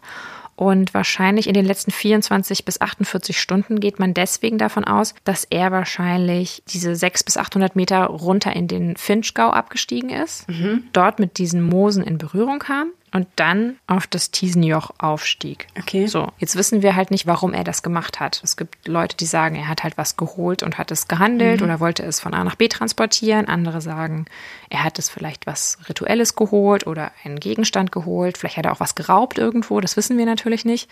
Und 0.59 0.93
wahrscheinlich 0.93 1.47
in 1.47 1.53
den 1.53 1.63
letzten 1.63 1.89
24 1.89 2.65
bis 2.65 2.81
48 2.81 3.39
Stunden 3.39 3.79
geht 3.79 3.97
man 3.97 4.13
deswegen 4.13 4.57
davon 4.57 4.83
aus, 4.83 5.15
dass 5.23 5.45
er 5.45 5.71
wahrscheinlich 5.71 6.63
diese 6.67 6.97
600 6.97 7.25
bis 7.25 7.37
800 7.37 7.75
Meter 7.77 8.03
runter 8.07 8.53
in 8.53 8.67
den 8.67 8.97
Finchgau 8.97 9.51
abgestiegen 9.51 10.09
ist, 10.09 10.49
mhm. 10.49 10.83
dort 10.91 11.17
mit 11.17 11.37
diesen 11.37 11.61
Moosen 11.61 12.03
in 12.03 12.17
Berührung 12.17 12.59
kam 12.59 12.91
und 13.11 13.27
dann 13.35 13.77
auf 13.87 14.07
das 14.07 14.31
Tiesenjoch 14.31 14.91
aufstieg. 14.97 15.67
Okay. 15.77 16.07
So, 16.07 16.31
jetzt 16.37 16.55
wissen 16.55 16.81
wir 16.81 16.95
halt 16.95 17.11
nicht, 17.11 17.27
warum 17.27 17.53
er 17.53 17.63
das 17.63 17.83
gemacht 17.83 18.19
hat. 18.19 18.41
Es 18.43 18.57
gibt 18.57 18.87
Leute, 18.87 19.17
die 19.17 19.25
sagen, 19.25 19.55
er 19.55 19.67
hat 19.67 19.83
halt 19.83 19.97
was 19.97 20.17
geholt 20.17 20.63
und 20.63 20.77
hat 20.77 20.91
es 20.91 21.07
gehandelt 21.07 21.61
mhm. 21.61 21.65
oder 21.65 21.79
wollte 21.79 22.03
es 22.03 22.19
von 22.19 22.33
A 22.33 22.43
nach 22.43 22.55
B 22.55 22.67
transportieren. 22.67 23.47
Andere 23.47 23.81
sagen, 23.81 24.25
er 24.69 24.83
hat 24.83 24.99
es 24.99 25.09
vielleicht 25.09 25.47
was 25.47 25.77
Rituelles 25.87 26.35
geholt 26.35 26.87
oder 26.87 27.11
einen 27.23 27.39
Gegenstand 27.39 27.91
geholt. 27.91 28.37
Vielleicht 28.37 28.57
hat 28.57 28.65
er 28.65 28.73
auch 28.73 28.79
was 28.79 28.95
geraubt 28.95 29.37
irgendwo. 29.37 29.79
Das 29.79 29.97
wissen 29.97 30.17
wir 30.17 30.25
natürlich 30.25 30.65
nicht. 30.65 30.89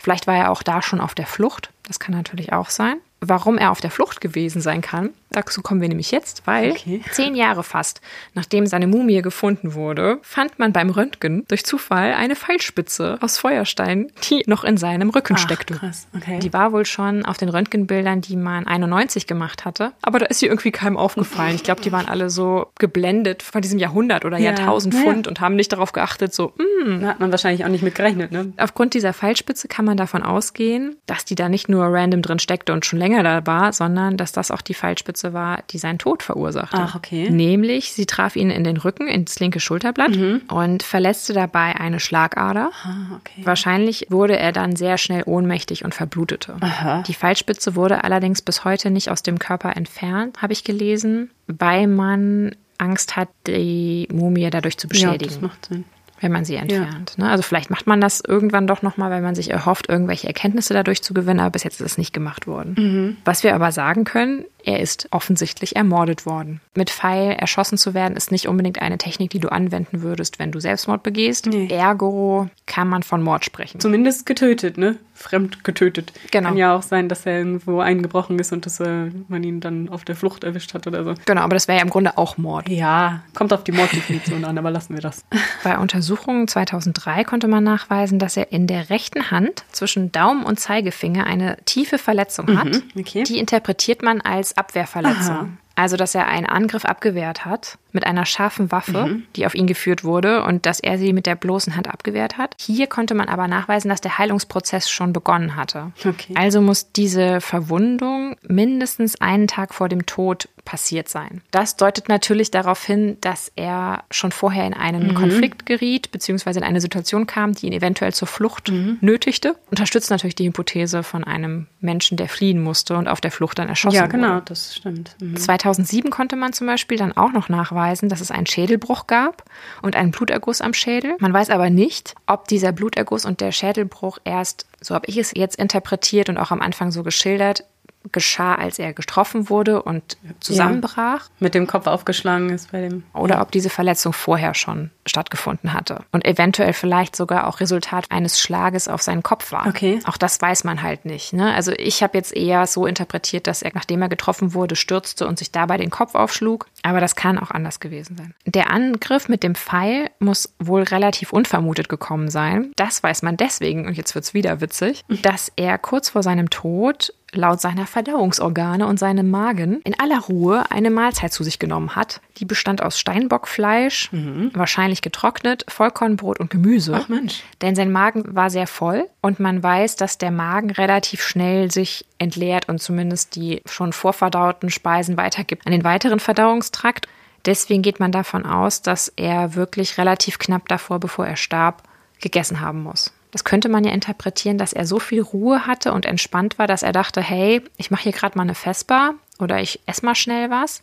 Vielleicht 0.00 0.26
war 0.26 0.36
er 0.36 0.50
auch 0.50 0.62
da 0.62 0.82
schon 0.82 1.00
auf 1.00 1.14
der 1.14 1.26
Flucht. 1.26 1.70
Das 1.86 1.98
kann 1.98 2.14
natürlich 2.14 2.52
auch 2.52 2.70
sein 2.70 2.98
warum 3.20 3.58
er 3.58 3.70
auf 3.70 3.80
der 3.80 3.90
Flucht 3.90 4.20
gewesen 4.20 4.60
sein 4.60 4.80
kann. 4.80 5.10
Dazu 5.30 5.60
kommen 5.60 5.80
wir 5.80 5.88
nämlich 5.88 6.10
jetzt, 6.10 6.46
weil 6.46 6.70
okay. 6.70 7.02
zehn 7.12 7.34
Jahre 7.34 7.62
fast, 7.62 8.00
nachdem 8.34 8.66
seine 8.66 8.86
Mumie 8.86 9.20
gefunden 9.20 9.74
wurde, 9.74 10.18
fand 10.22 10.58
man 10.58 10.72
beim 10.72 10.90
Röntgen 10.90 11.44
durch 11.48 11.64
Zufall 11.64 12.14
eine 12.14 12.34
Pfeilspitze 12.34 13.18
aus 13.20 13.38
Feuerstein, 13.38 14.10
die 14.24 14.42
noch 14.46 14.64
in 14.64 14.76
seinem 14.76 15.10
Rücken 15.10 15.34
Ach, 15.36 15.42
steckte. 15.42 15.74
Krass. 15.74 16.06
Okay. 16.16 16.38
Die 16.38 16.52
war 16.52 16.72
wohl 16.72 16.86
schon 16.86 17.24
auf 17.26 17.36
den 17.36 17.48
Röntgenbildern, 17.50 18.20
die 18.22 18.36
man 18.36 18.66
91 18.66 19.26
gemacht 19.26 19.64
hatte, 19.64 19.92
aber 20.00 20.18
da 20.18 20.26
ist 20.26 20.40
sie 20.40 20.46
irgendwie 20.46 20.70
keinem 20.70 20.96
aufgefallen. 20.96 21.54
Ich 21.56 21.64
glaube, 21.64 21.82
die 21.82 21.92
waren 21.92 22.08
alle 22.08 22.30
so 22.30 22.68
geblendet 22.78 23.42
von 23.42 23.60
diesem 23.60 23.78
Jahrhundert 23.78 24.24
oder 24.24 24.38
ja. 24.38 24.50
Jahrtausend 24.50 24.94
Pfund 24.94 25.26
ja. 25.26 25.30
und 25.30 25.40
haben 25.40 25.56
nicht 25.56 25.72
darauf 25.72 25.92
geachtet, 25.92 26.32
so, 26.32 26.54
mm. 26.56 27.00
Da 27.00 27.08
hat 27.08 27.20
man 27.20 27.30
wahrscheinlich 27.30 27.64
auch 27.64 27.68
nicht 27.68 27.82
mit 27.82 27.94
gerechnet, 27.94 28.32
ne? 28.32 28.52
Aufgrund 28.56 28.94
dieser 28.94 29.12
Pfeilspitze 29.12 29.68
kann 29.68 29.84
man 29.84 29.96
davon 29.96 30.22
ausgehen, 30.22 30.96
dass 31.06 31.24
die 31.24 31.34
da 31.34 31.48
nicht 31.48 31.68
nur 31.68 31.84
random 31.84 32.22
drin 32.22 32.38
steckte 32.38 32.72
und 32.72 32.86
schon 32.86 32.98
länger 32.98 33.07
länger 33.08 33.22
da 33.22 33.46
war, 33.46 33.72
sondern 33.72 34.16
dass 34.16 34.32
das 34.32 34.50
auch 34.50 34.60
die 34.60 34.74
Pfeilspitze 34.74 35.32
war, 35.32 35.60
die 35.70 35.78
seinen 35.78 35.98
Tod 35.98 36.22
verursachte. 36.22 36.76
Ach, 36.78 36.94
okay. 36.94 37.30
Nämlich, 37.30 37.92
sie 37.92 38.06
traf 38.06 38.36
ihn 38.36 38.50
in 38.50 38.64
den 38.64 38.76
Rücken, 38.76 39.08
ins 39.08 39.38
linke 39.40 39.60
Schulterblatt 39.60 40.10
Mhm. 40.10 40.42
und 40.48 40.82
verletzte 40.82 41.32
dabei 41.32 41.76
eine 41.80 42.00
Schlagader. 42.00 42.70
Ah, 42.84 43.16
okay. 43.16 43.40
Wahrscheinlich 43.44 44.06
wurde 44.10 44.38
er 44.38 44.52
dann 44.52 44.76
sehr 44.76 44.98
schnell 44.98 45.22
ohnmächtig 45.24 45.84
und 45.84 45.94
verblutete. 45.94 46.56
Aha. 46.60 47.02
Die 47.06 47.14
Pfeilspitze 47.14 47.74
wurde 47.74 48.04
allerdings 48.04 48.42
bis 48.42 48.64
heute 48.64 48.90
nicht 48.90 49.10
aus 49.10 49.22
dem 49.22 49.38
Körper 49.38 49.76
entfernt, 49.76 50.42
habe 50.42 50.52
ich 50.52 50.64
gelesen, 50.64 51.30
weil 51.46 51.86
man 51.86 52.54
Angst 52.76 53.16
hat, 53.16 53.28
die 53.46 54.06
Mumie 54.12 54.50
dadurch 54.50 54.76
zu 54.78 54.86
Ja, 54.86 54.90
beschädigen 54.90 55.32
das 55.32 55.40
macht 55.40 55.66
Sinn. 55.66 55.84
Wenn 56.20 56.32
man 56.32 56.44
sie 56.44 56.56
entfernt. 56.56 57.16
Ne? 57.16 57.28
Also 57.28 57.42
vielleicht 57.42 57.70
macht 57.70 57.86
man 57.86 58.00
das 58.00 58.20
irgendwann 58.26 58.66
doch 58.66 58.82
nochmal, 58.82 59.10
weil 59.10 59.22
man 59.22 59.34
sich 59.34 59.50
erhofft, 59.50 59.88
irgendwelche 59.88 60.26
Erkenntnisse 60.26 60.74
dadurch 60.74 61.02
zu 61.02 61.14
gewinnen, 61.14 61.40
aber 61.40 61.50
bis 61.50 61.64
jetzt 61.64 61.80
ist 61.80 61.86
es 61.92 61.98
nicht 61.98 62.12
gemacht 62.12 62.46
worden. 62.46 62.74
Mhm. 62.76 63.16
Was 63.24 63.44
wir 63.44 63.54
aber 63.54 63.72
sagen 63.72 64.04
können, 64.04 64.44
er 64.64 64.80
ist 64.80 65.08
offensichtlich 65.12 65.76
ermordet 65.76 66.26
worden. 66.26 66.60
Mit 66.74 66.90
Pfeil 66.90 67.32
erschossen 67.32 67.78
zu 67.78 67.94
werden, 67.94 68.16
ist 68.16 68.32
nicht 68.32 68.48
unbedingt 68.48 68.82
eine 68.82 68.98
Technik, 68.98 69.30
die 69.30 69.38
du 69.38 69.50
anwenden 69.50 70.02
würdest, 70.02 70.38
wenn 70.38 70.52
du 70.52 70.60
Selbstmord 70.60 71.02
begehst. 71.02 71.46
Nee. 71.46 71.68
Ergo 71.70 72.48
kann 72.66 72.88
man 72.88 73.02
von 73.02 73.22
Mord 73.22 73.44
sprechen. 73.44 73.80
Zumindest 73.80 74.26
getötet, 74.26 74.76
ne? 74.76 74.96
Fremd 75.18 75.64
getötet. 75.64 76.12
Genau. 76.30 76.50
Kann 76.50 76.56
ja 76.56 76.76
auch 76.76 76.82
sein, 76.82 77.08
dass 77.08 77.26
er 77.26 77.38
irgendwo 77.38 77.80
eingebrochen 77.80 78.38
ist 78.38 78.52
und 78.52 78.66
dass 78.66 78.78
äh, 78.78 79.10
man 79.26 79.42
ihn 79.42 79.60
dann 79.60 79.88
auf 79.88 80.04
der 80.04 80.14
Flucht 80.14 80.44
erwischt 80.44 80.74
hat 80.74 80.86
oder 80.86 81.02
so. 81.02 81.14
Genau, 81.26 81.40
aber 81.40 81.54
das 81.54 81.66
wäre 81.66 81.78
ja 81.78 81.84
im 81.84 81.90
Grunde 81.90 82.16
auch 82.16 82.38
Mord. 82.38 82.68
Ja, 82.68 83.22
kommt 83.34 83.52
auf 83.52 83.64
die 83.64 83.72
Morddefinition 83.72 84.44
an, 84.44 84.56
aber 84.56 84.70
lassen 84.70 84.94
wir 84.94 85.00
das. 85.00 85.24
Bei 85.64 85.78
Untersuchungen 85.78 86.46
2003 86.46 87.24
konnte 87.24 87.48
man 87.48 87.64
nachweisen, 87.64 88.20
dass 88.20 88.36
er 88.36 88.52
in 88.52 88.68
der 88.68 88.90
rechten 88.90 89.30
Hand 89.32 89.64
zwischen 89.72 90.12
Daumen 90.12 90.44
und 90.44 90.60
Zeigefinger 90.60 91.26
eine 91.26 91.56
tiefe 91.64 91.98
Verletzung 91.98 92.56
hat. 92.56 92.80
okay. 92.96 93.24
Die 93.24 93.38
interpretiert 93.38 94.02
man 94.02 94.20
als 94.20 94.56
Abwehrverletzung. 94.56 95.34
Aha. 95.34 95.48
Also, 95.78 95.96
dass 95.96 96.14
er 96.14 96.26
einen 96.26 96.46
Angriff 96.46 96.84
abgewehrt 96.84 97.44
hat 97.44 97.78
mit 97.92 98.04
einer 98.04 98.26
scharfen 98.26 98.72
Waffe, 98.72 99.06
Mhm. 99.06 99.22
die 99.36 99.46
auf 99.46 99.54
ihn 99.54 99.66
geführt 99.68 100.02
wurde 100.02 100.42
und 100.42 100.66
dass 100.66 100.80
er 100.80 100.98
sie 100.98 101.12
mit 101.12 101.24
der 101.26 101.36
bloßen 101.36 101.76
Hand 101.76 101.88
abgewehrt 101.88 102.36
hat. 102.36 102.54
Hier 102.60 102.86
konnte 102.88 103.14
man 103.14 103.28
aber 103.28 103.46
nachweisen, 103.48 103.88
dass 103.88 104.00
der 104.00 104.18
Heilungsprozess 104.18 104.90
schon 104.90 105.12
begonnen 105.12 105.54
hatte. 105.56 105.92
Okay. 106.04 106.34
Also 106.36 106.60
muss 106.60 106.90
diese 106.92 107.40
Verwundung 107.40 108.36
mindestens 108.42 109.20
einen 109.20 109.46
Tag 109.46 109.72
vor 109.72 109.88
dem 109.88 110.04
Tod 110.04 110.48
passiert 110.68 111.08
sein. 111.08 111.40
Das 111.50 111.76
deutet 111.76 112.10
natürlich 112.10 112.50
darauf 112.50 112.84
hin, 112.84 113.16
dass 113.22 113.50
er 113.56 114.04
schon 114.10 114.32
vorher 114.32 114.66
in 114.66 114.74
einen 114.74 115.14
Konflikt 115.14 115.64
geriet, 115.64 116.10
beziehungsweise 116.12 116.58
in 116.58 116.64
eine 116.64 116.82
Situation 116.82 117.26
kam, 117.26 117.54
die 117.54 117.68
ihn 117.68 117.72
eventuell 117.72 118.12
zur 118.12 118.28
Flucht 118.28 118.70
nötigte. 119.00 119.56
Unterstützt 119.70 120.10
natürlich 120.10 120.34
die 120.34 120.46
Hypothese 120.46 121.02
von 121.02 121.24
einem 121.24 121.68
Menschen, 121.80 122.18
der 122.18 122.28
fliehen 122.28 122.62
musste 122.62 122.98
und 122.98 123.08
auf 123.08 123.22
der 123.22 123.30
Flucht 123.30 123.58
dann 123.58 123.70
erschossen 123.70 123.96
ja, 123.96 124.02
wurde. 124.02 124.12
genau, 124.12 124.40
das 124.40 124.76
stimmt. 124.76 125.16
Mhm. 125.22 125.38
2007 125.38 126.10
konnte 126.10 126.36
man 126.36 126.52
zum 126.52 126.66
Beispiel 126.66 126.98
dann 126.98 127.16
auch 127.16 127.32
noch 127.32 127.48
nachweisen, 127.48 128.10
dass 128.10 128.20
es 128.20 128.30
einen 128.30 128.46
Schädelbruch 128.46 129.06
gab 129.06 129.44
und 129.80 129.96
einen 129.96 130.10
Bluterguss 130.10 130.60
am 130.60 130.74
Schädel. 130.74 131.16
Man 131.18 131.32
weiß 131.32 131.48
aber 131.48 131.70
nicht, 131.70 132.14
ob 132.26 132.46
dieser 132.46 132.72
Bluterguss 132.72 133.24
und 133.24 133.40
der 133.40 133.52
Schädelbruch 133.52 134.18
erst, 134.24 134.66
so 134.82 134.94
habe 134.94 135.06
ich 135.06 135.16
es 135.16 135.32
jetzt 135.34 135.56
interpretiert 135.56 136.28
und 136.28 136.36
auch 136.36 136.50
am 136.50 136.60
Anfang 136.60 136.90
so 136.90 137.02
geschildert, 137.02 137.64
geschah, 138.12 138.54
als 138.54 138.78
er 138.78 138.92
getroffen 138.92 139.50
wurde 139.50 139.82
und 139.82 140.16
zusammenbrach. 140.40 141.28
Mit 141.38 141.54
dem 141.54 141.66
Kopf 141.66 141.86
aufgeschlagen 141.86 142.50
ist 142.50 142.72
bei 142.72 142.80
dem. 142.80 143.04
Oder 143.12 143.40
ob 143.40 143.50
diese 143.50 143.70
Verletzung 143.70 144.12
vorher 144.12 144.54
schon 144.54 144.90
stattgefunden 145.08 145.72
hatte 145.72 146.04
und 146.12 146.24
eventuell 146.24 146.72
vielleicht 146.72 147.16
sogar 147.16 147.46
auch 147.46 147.60
Resultat 147.60 148.10
eines 148.10 148.40
Schlages 148.40 148.88
auf 148.88 149.02
seinen 149.02 149.22
Kopf 149.22 149.52
war. 149.52 149.66
Okay. 149.66 150.00
Auch 150.04 150.16
das 150.16 150.40
weiß 150.40 150.64
man 150.64 150.82
halt 150.82 151.04
nicht. 151.04 151.32
Ne? 151.32 151.52
Also 151.54 151.72
ich 151.72 152.02
habe 152.02 152.16
jetzt 152.16 152.34
eher 152.34 152.66
so 152.66 152.86
interpretiert, 152.86 153.46
dass 153.46 153.62
er, 153.62 153.72
nachdem 153.74 154.02
er 154.02 154.08
getroffen 154.08 154.54
wurde, 154.54 154.76
stürzte 154.76 155.26
und 155.26 155.38
sich 155.38 155.50
dabei 155.50 155.76
den 155.76 155.90
Kopf 155.90 156.14
aufschlug. 156.14 156.66
Aber 156.82 157.00
das 157.00 157.16
kann 157.16 157.38
auch 157.38 157.50
anders 157.50 157.80
gewesen 157.80 158.16
sein. 158.16 158.34
Der 158.46 158.70
Angriff 158.70 159.28
mit 159.28 159.42
dem 159.42 159.54
Pfeil 159.54 160.10
muss 160.18 160.54
wohl 160.58 160.82
relativ 160.82 161.32
unvermutet 161.32 161.88
gekommen 161.88 162.30
sein. 162.30 162.72
Das 162.76 163.02
weiß 163.02 163.22
man 163.22 163.36
deswegen, 163.36 163.86
und 163.86 163.96
jetzt 163.96 164.14
wird's 164.14 164.34
wieder 164.34 164.60
witzig, 164.60 165.04
dass 165.08 165.52
er 165.56 165.78
kurz 165.78 166.10
vor 166.10 166.22
seinem 166.22 166.50
Tod 166.50 167.12
laut 167.32 167.60
seiner 167.60 167.86
Verdauungsorgane 167.86 168.86
und 168.86 168.98
seinem 168.98 169.30
Magen 169.30 169.82
in 169.84 169.98
aller 169.98 170.18
Ruhe 170.18 170.70
eine 170.70 170.90
Mahlzeit 170.90 171.30
zu 171.32 171.44
sich 171.44 171.58
genommen 171.58 171.94
hat. 171.94 172.22
Die 172.38 172.46
bestand 172.46 172.82
aus 172.82 172.98
Steinbockfleisch, 172.98 174.10
wahrscheinlich 174.54 174.97
getrocknet, 175.02 175.64
Vollkornbrot 175.68 176.40
und 176.40 176.50
Gemüse. 176.50 176.92
Ach 176.94 177.08
Mensch. 177.08 177.42
Denn 177.60 177.74
sein 177.74 177.92
Magen 177.92 178.34
war 178.34 178.50
sehr 178.50 178.66
voll 178.66 179.08
und 179.20 179.40
man 179.40 179.62
weiß, 179.62 179.96
dass 179.96 180.18
der 180.18 180.30
Magen 180.30 180.70
relativ 180.70 181.22
schnell 181.22 181.70
sich 181.70 182.04
entleert 182.18 182.68
und 182.68 182.80
zumindest 182.80 183.36
die 183.36 183.62
schon 183.66 183.92
vorverdauten 183.92 184.70
Speisen 184.70 185.16
weitergibt 185.16 185.66
an 185.66 185.72
den 185.72 185.84
weiteren 185.84 186.20
Verdauungstrakt. 186.20 187.06
Deswegen 187.44 187.82
geht 187.82 188.00
man 188.00 188.12
davon 188.12 188.44
aus, 188.44 188.82
dass 188.82 189.12
er 189.16 189.54
wirklich 189.54 189.98
relativ 189.98 190.38
knapp 190.38 190.68
davor, 190.68 190.98
bevor 190.98 191.26
er 191.26 191.36
starb, 191.36 191.82
gegessen 192.20 192.60
haben 192.60 192.82
muss. 192.82 193.12
Das 193.30 193.44
könnte 193.44 193.68
man 193.68 193.84
ja 193.84 193.92
interpretieren, 193.92 194.58
dass 194.58 194.72
er 194.72 194.86
so 194.86 194.98
viel 194.98 195.20
Ruhe 195.20 195.66
hatte 195.66 195.92
und 195.92 196.06
entspannt 196.06 196.58
war, 196.58 196.66
dass 196.66 196.82
er 196.82 196.92
dachte, 196.92 197.20
hey, 197.20 197.62
ich 197.76 197.90
mache 197.90 198.04
hier 198.04 198.12
gerade 198.12 198.36
mal 198.36 198.44
eine 198.44 198.54
Vespa 198.54 199.14
oder 199.38 199.60
ich 199.60 199.80
esse 199.86 200.04
mal 200.04 200.14
schnell 200.14 200.50
was. 200.50 200.82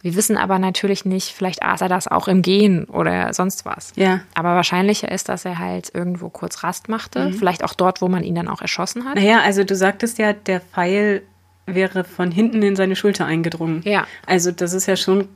Wir 0.00 0.14
wissen 0.14 0.36
aber 0.36 0.58
natürlich 0.58 1.04
nicht, 1.04 1.30
vielleicht 1.30 1.62
aß 1.62 1.80
er 1.80 1.88
das 1.88 2.06
auch 2.06 2.28
im 2.28 2.42
Gehen 2.42 2.84
oder 2.84 3.32
sonst 3.32 3.64
was. 3.64 3.92
Ja. 3.96 4.20
Aber 4.34 4.54
wahrscheinlicher 4.54 5.10
ist, 5.10 5.28
dass 5.28 5.44
er 5.44 5.58
halt 5.58 5.90
irgendwo 5.92 6.28
kurz 6.28 6.62
Rast 6.62 6.88
machte. 6.88 7.32
Vielleicht 7.32 7.64
auch 7.64 7.74
dort, 7.74 8.00
wo 8.00 8.08
man 8.08 8.22
ihn 8.22 8.34
dann 8.36 8.48
auch 8.48 8.62
erschossen 8.62 9.04
hat. 9.04 9.16
Naja, 9.16 9.40
also 9.40 9.64
du 9.64 9.74
sagtest 9.74 10.18
ja, 10.18 10.32
der 10.32 10.60
Pfeil 10.60 11.22
wäre 11.66 12.04
von 12.04 12.30
hinten 12.30 12.62
in 12.62 12.76
seine 12.76 12.96
Schulter 12.96 13.26
eingedrungen. 13.26 13.82
Ja. 13.84 14.06
Also 14.24 14.52
das 14.52 14.72
ist 14.72 14.86
ja 14.86 14.96
schon 14.96 15.28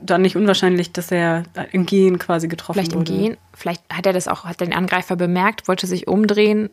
dann 0.00 0.22
nicht 0.22 0.36
unwahrscheinlich, 0.36 0.92
dass 0.92 1.10
er 1.10 1.42
im 1.72 1.86
Gehen 1.86 2.18
quasi 2.18 2.48
getroffen 2.48 2.74
Vielleicht 2.74 2.92
im 2.92 3.00
wurde. 3.00 3.12
Gehen. 3.12 3.36
Vielleicht 3.52 3.82
hat 3.92 4.06
er 4.06 4.12
das 4.12 4.28
auch, 4.28 4.44
hat 4.44 4.60
den 4.60 4.72
Angreifer 4.72 5.16
bemerkt, 5.16 5.66
wollte 5.66 5.86
sich 5.86 6.06
umdrehen, 6.06 6.70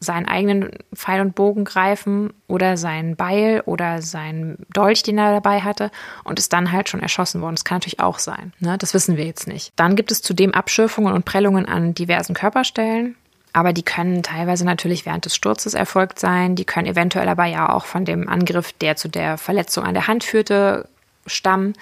seinen 0.00 0.26
eigenen 0.26 0.70
Pfeil 0.94 1.20
und 1.20 1.34
Bogen 1.34 1.64
greifen 1.64 2.32
oder 2.46 2.76
sein 2.76 3.16
Beil 3.16 3.62
oder 3.66 4.02
sein 4.02 4.56
Dolch, 4.72 5.02
den 5.02 5.18
er 5.18 5.32
dabei 5.32 5.60
hatte 5.60 5.90
und 6.24 6.38
ist 6.38 6.52
dann 6.52 6.72
halt 6.72 6.88
schon 6.88 7.00
erschossen 7.00 7.40
worden. 7.40 7.54
Das 7.54 7.64
kann 7.64 7.76
natürlich 7.76 8.00
auch 8.00 8.18
sein. 8.18 8.52
Ne? 8.60 8.78
Das 8.78 8.94
wissen 8.94 9.16
wir 9.16 9.24
jetzt 9.24 9.46
nicht. 9.46 9.72
Dann 9.76 9.96
gibt 9.96 10.12
es 10.12 10.22
zudem 10.22 10.52
Abschürfungen 10.52 11.12
und 11.12 11.24
Prellungen 11.24 11.66
an 11.66 11.94
diversen 11.94 12.34
Körperstellen. 12.34 13.16
Aber 13.52 13.72
die 13.72 13.82
können 13.82 14.22
teilweise 14.22 14.66
natürlich 14.66 15.06
während 15.06 15.24
des 15.24 15.34
Sturzes 15.34 15.72
erfolgt 15.72 16.18
sein. 16.18 16.56
Die 16.56 16.66
können 16.66 16.86
eventuell 16.86 17.28
aber 17.28 17.46
ja 17.46 17.70
auch 17.70 17.86
von 17.86 18.04
dem 18.04 18.28
Angriff, 18.28 18.72
der 18.72 18.96
zu 18.96 19.08
der 19.08 19.38
Verletzung 19.38 19.84
an 19.84 19.94
der 19.94 20.08
Hand 20.08 20.24
führte, 20.24 20.88
stammen. 21.26 21.74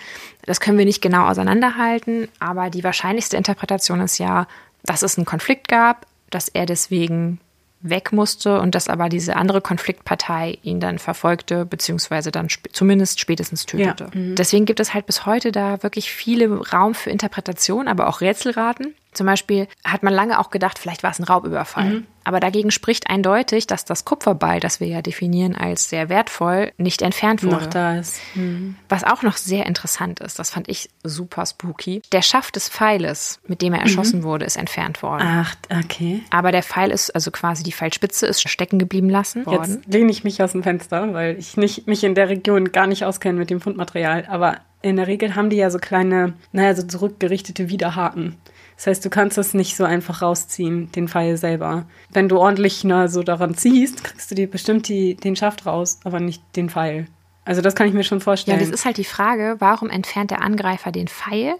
Das 0.46 0.60
können 0.60 0.78
wir 0.78 0.84
nicht 0.84 1.02
genau 1.02 1.26
auseinanderhalten, 1.26 2.28
aber 2.38 2.70
die 2.70 2.84
wahrscheinlichste 2.84 3.36
Interpretation 3.36 4.00
ist 4.00 4.18
ja, 4.18 4.46
dass 4.84 5.02
es 5.02 5.18
einen 5.18 5.24
Konflikt 5.24 5.68
gab, 5.68 6.06
dass 6.30 6.48
er 6.48 6.66
deswegen 6.66 7.40
weg 7.84 8.12
musste 8.12 8.60
und 8.60 8.74
dass 8.74 8.88
aber 8.88 9.08
diese 9.10 9.36
andere 9.36 9.60
Konfliktpartei 9.60 10.58
ihn 10.62 10.80
dann 10.80 10.98
verfolgte, 10.98 11.66
beziehungsweise 11.66 12.32
dann 12.32 12.46
sp 12.48 12.72
zumindest 12.72 13.20
spätestens 13.20 13.66
tötete. 13.66 14.10
Deswegen 14.14 14.64
gibt 14.64 14.80
es 14.80 14.94
halt 14.94 15.04
bis 15.06 15.26
heute 15.26 15.52
da 15.52 15.82
wirklich 15.82 16.10
viele 16.10 16.48
Raum 16.70 16.94
für 16.94 17.10
Interpretation, 17.10 17.86
aber 17.86 18.08
auch 18.08 18.22
Rätselraten. 18.22 18.94
Zum 19.14 19.26
Beispiel 19.26 19.68
hat 19.84 20.02
man 20.02 20.12
lange 20.12 20.38
auch 20.38 20.50
gedacht, 20.50 20.78
vielleicht 20.78 21.02
war 21.02 21.10
es 21.10 21.18
ein 21.18 21.24
Raubüberfall. 21.24 22.02
Aber 22.24 22.40
dagegen 22.40 22.70
spricht 22.70 23.10
eindeutig, 23.10 23.66
dass 23.66 23.84
das 23.84 24.04
Kupferbeil, 24.06 24.58
das 24.58 24.80
wir 24.80 24.86
ja 24.86 25.02
definieren 25.02 25.54
als 25.54 25.90
sehr 25.90 26.08
wertvoll, 26.08 26.72
nicht 26.78 27.02
entfernt 27.02 27.42
wurde. 27.42 27.56
noch 27.56 27.66
da 27.66 27.98
ist. 27.98 28.16
Hm. 28.32 28.76
Was 28.88 29.04
auch 29.04 29.22
noch 29.22 29.36
sehr 29.36 29.66
interessant 29.66 30.20
ist, 30.20 30.38
das 30.38 30.50
fand 30.50 30.68
ich 30.68 30.88
super 31.02 31.44
spooky. 31.44 32.00
Der 32.12 32.22
Schaft 32.22 32.56
des 32.56 32.70
Pfeiles, 32.70 33.40
mit 33.46 33.60
dem 33.60 33.74
er 33.74 33.82
erschossen 33.82 34.22
wurde, 34.22 34.46
ist 34.46 34.56
entfernt 34.56 35.02
worden. 35.02 35.22
Ach, 35.22 35.54
okay. 35.70 36.22
Aber 36.30 36.50
der 36.50 36.62
Pfeil 36.62 36.90
ist, 36.90 37.14
also 37.14 37.30
quasi 37.30 37.62
die 37.62 37.72
Pfeilspitze 37.72 38.26
ist 38.26 38.48
stecken 38.48 38.78
geblieben 38.78 39.10
lassen 39.10 39.46
worden. 39.46 39.82
Jetzt 39.82 39.92
lehne 39.92 40.10
ich 40.10 40.24
mich 40.24 40.42
aus 40.42 40.52
dem 40.52 40.62
Fenster, 40.62 41.12
weil 41.12 41.38
ich 41.38 41.56
nicht, 41.56 41.86
mich 41.86 42.04
in 42.04 42.14
der 42.14 42.28
Region 42.30 42.72
gar 42.72 42.86
nicht 42.86 43.04
auskenne 43.04 43.38
mit 43.38 43.50
dem 43.50 43.60
Fundmaterial. 43.60 44.24
Aber 44.28 44.60
in 44.80 44.96
der 44.96 45.06
Regel 45.06 45.34
haben 45.34 45.50
die 45.50 45.56
ja 45.56 45.70
so 45.70 45.78
kleine, 45.78 46.34
naja, 46.52 46.74
so 46.74 46.82
zurückgerichtete 46.82 47.68
Widerhaken. 47.68 48.36
Das 48.76 48.86
heißt, 48.88 49.04
du 49.04 49.10
kannst 49.10 49.38
das 49.38 49.54
nicht 49.54 49.76
so 49.76 49.84
einfach 49.84 50.20
rausziehen, 50.22 50.90
den 50.92 51.08
Pfeil 51.08 51.36
selber. 51.36 51.86
Wenn 52.10 52.28
du 52.28 52.38
ordentlich 52.38 52.82
na, 52.84 53.08
so 53.08 53.22
daran 53.22 53.54
ziehst, 53.54 54.02
kriegst 54.04 54.30
du 54.30 54.34
dir 54.34 54.50
bestimmt 54.50 54.88
die, 54.88 55.14
den 55.14 55.36
Schaft 55.36 55.64
raus, 55.66 56.00
aber 56.04 56.20
nicht 56.20 56.42
den 56.56 56.68
Pfeil. 56.70 57.06
Also 57.44 57.60
das 57.60 57.74
kann 57.74 57.86
ich 57.86 57.94
mir 57.94 58.04
schon 58.04 58.18
Ja, 58.18 58.24
vorstellen. 58.24 58.58
das 58.58 58.70
ist 58.70 58.84
halt 58.84 58.96
die 58.96 59.04
Frage, 59.04 59.56
warum 59.58 59.90
entfernt 59.90 60.30
der 60.30 60.42
Angreifer 60.42 60.90
den 60.92 61.08
Pfeil, 61.08 61.54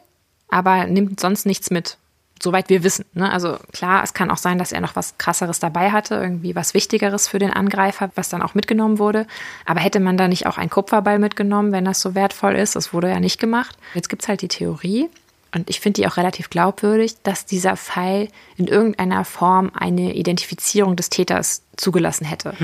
aber 0.48 0.86
nimmt 0.86 1.20
sonst 1.20 1.46
nichts 1.46 1.70
mit? 1.70 1.98
Soweit 2.42 2.68
wir 2.68 2.82
wissen. 2.82 3.04
Ne? 3.14 3.30
Also 3.32 3.58
klar, 3.72 4.02
es 4.02 4.12
kann 4.12 4.30
auch 4.30 4.36
sein, 4.38 4.58
dass 4.58 4.72
er 4.72 4.80
noch 4.80 4.96
was 4.96 5.16
krasseres 5.18 5.60
dabei 5.60 5.92
hatte, 5.92 6.16
irgendwie 6.16 6.56
was 6.56 6.74
Wichtigeres 6.74 7.28
für 7.28 7.38
den 7.38 7.52
Angreifer, 7.52 8.10
was 8.16 8.28
dann 8.28 8.42
auch 8.42 8.54
mitgenommen 8.54 8.98
wurde. 8.98 9.26
Aber 9.66 9.80
hätte 9.80 10.00
man 10.00 10.16
da 10.16 10.26
nicht 10.26 10.46
auch 10.46 10.58
ein 10.58 10.68
Kupferball 10.68 11.18
mitgenommen, 11.20 11.70
wenn 11.70 11.84
das 11.84 12.00
so 12.00 12.14
wertvoll 12.14 12.56
ist? 12.56 12.74
Das 12.76 12.92
wurde 12.92 13.08
ja 13.08 13.20
nicht 13.20 13.38
gemacht. 13.38 13.76
Jetzt 13.94 14.08
gibt's 14.08 14.26
halt 14.26 14.42
die 14.42 14.48
Theorie, 14.48 15.08
und 15.54 15.70
ich 15.70 15.80
finde 15.80 16.00
die 16.00 16.06
auch 16.06 16.16
relativ 16.16 16.50
glaubwürdig, 16.50 17.16
dass 17.22 17.46
dieser 17.46 17.76
Pfeil 17.76 18.28
in 18.56 18.66
irgendeiner 18.66 19.24
Form 19.24 19.70
eine 19.74 20.14
Identifizierung 20.14 20.96
des 20.96 21.10
Täters 21.10 21.62
zugelassen 21.76 22.24
hätte. 22.24 22.54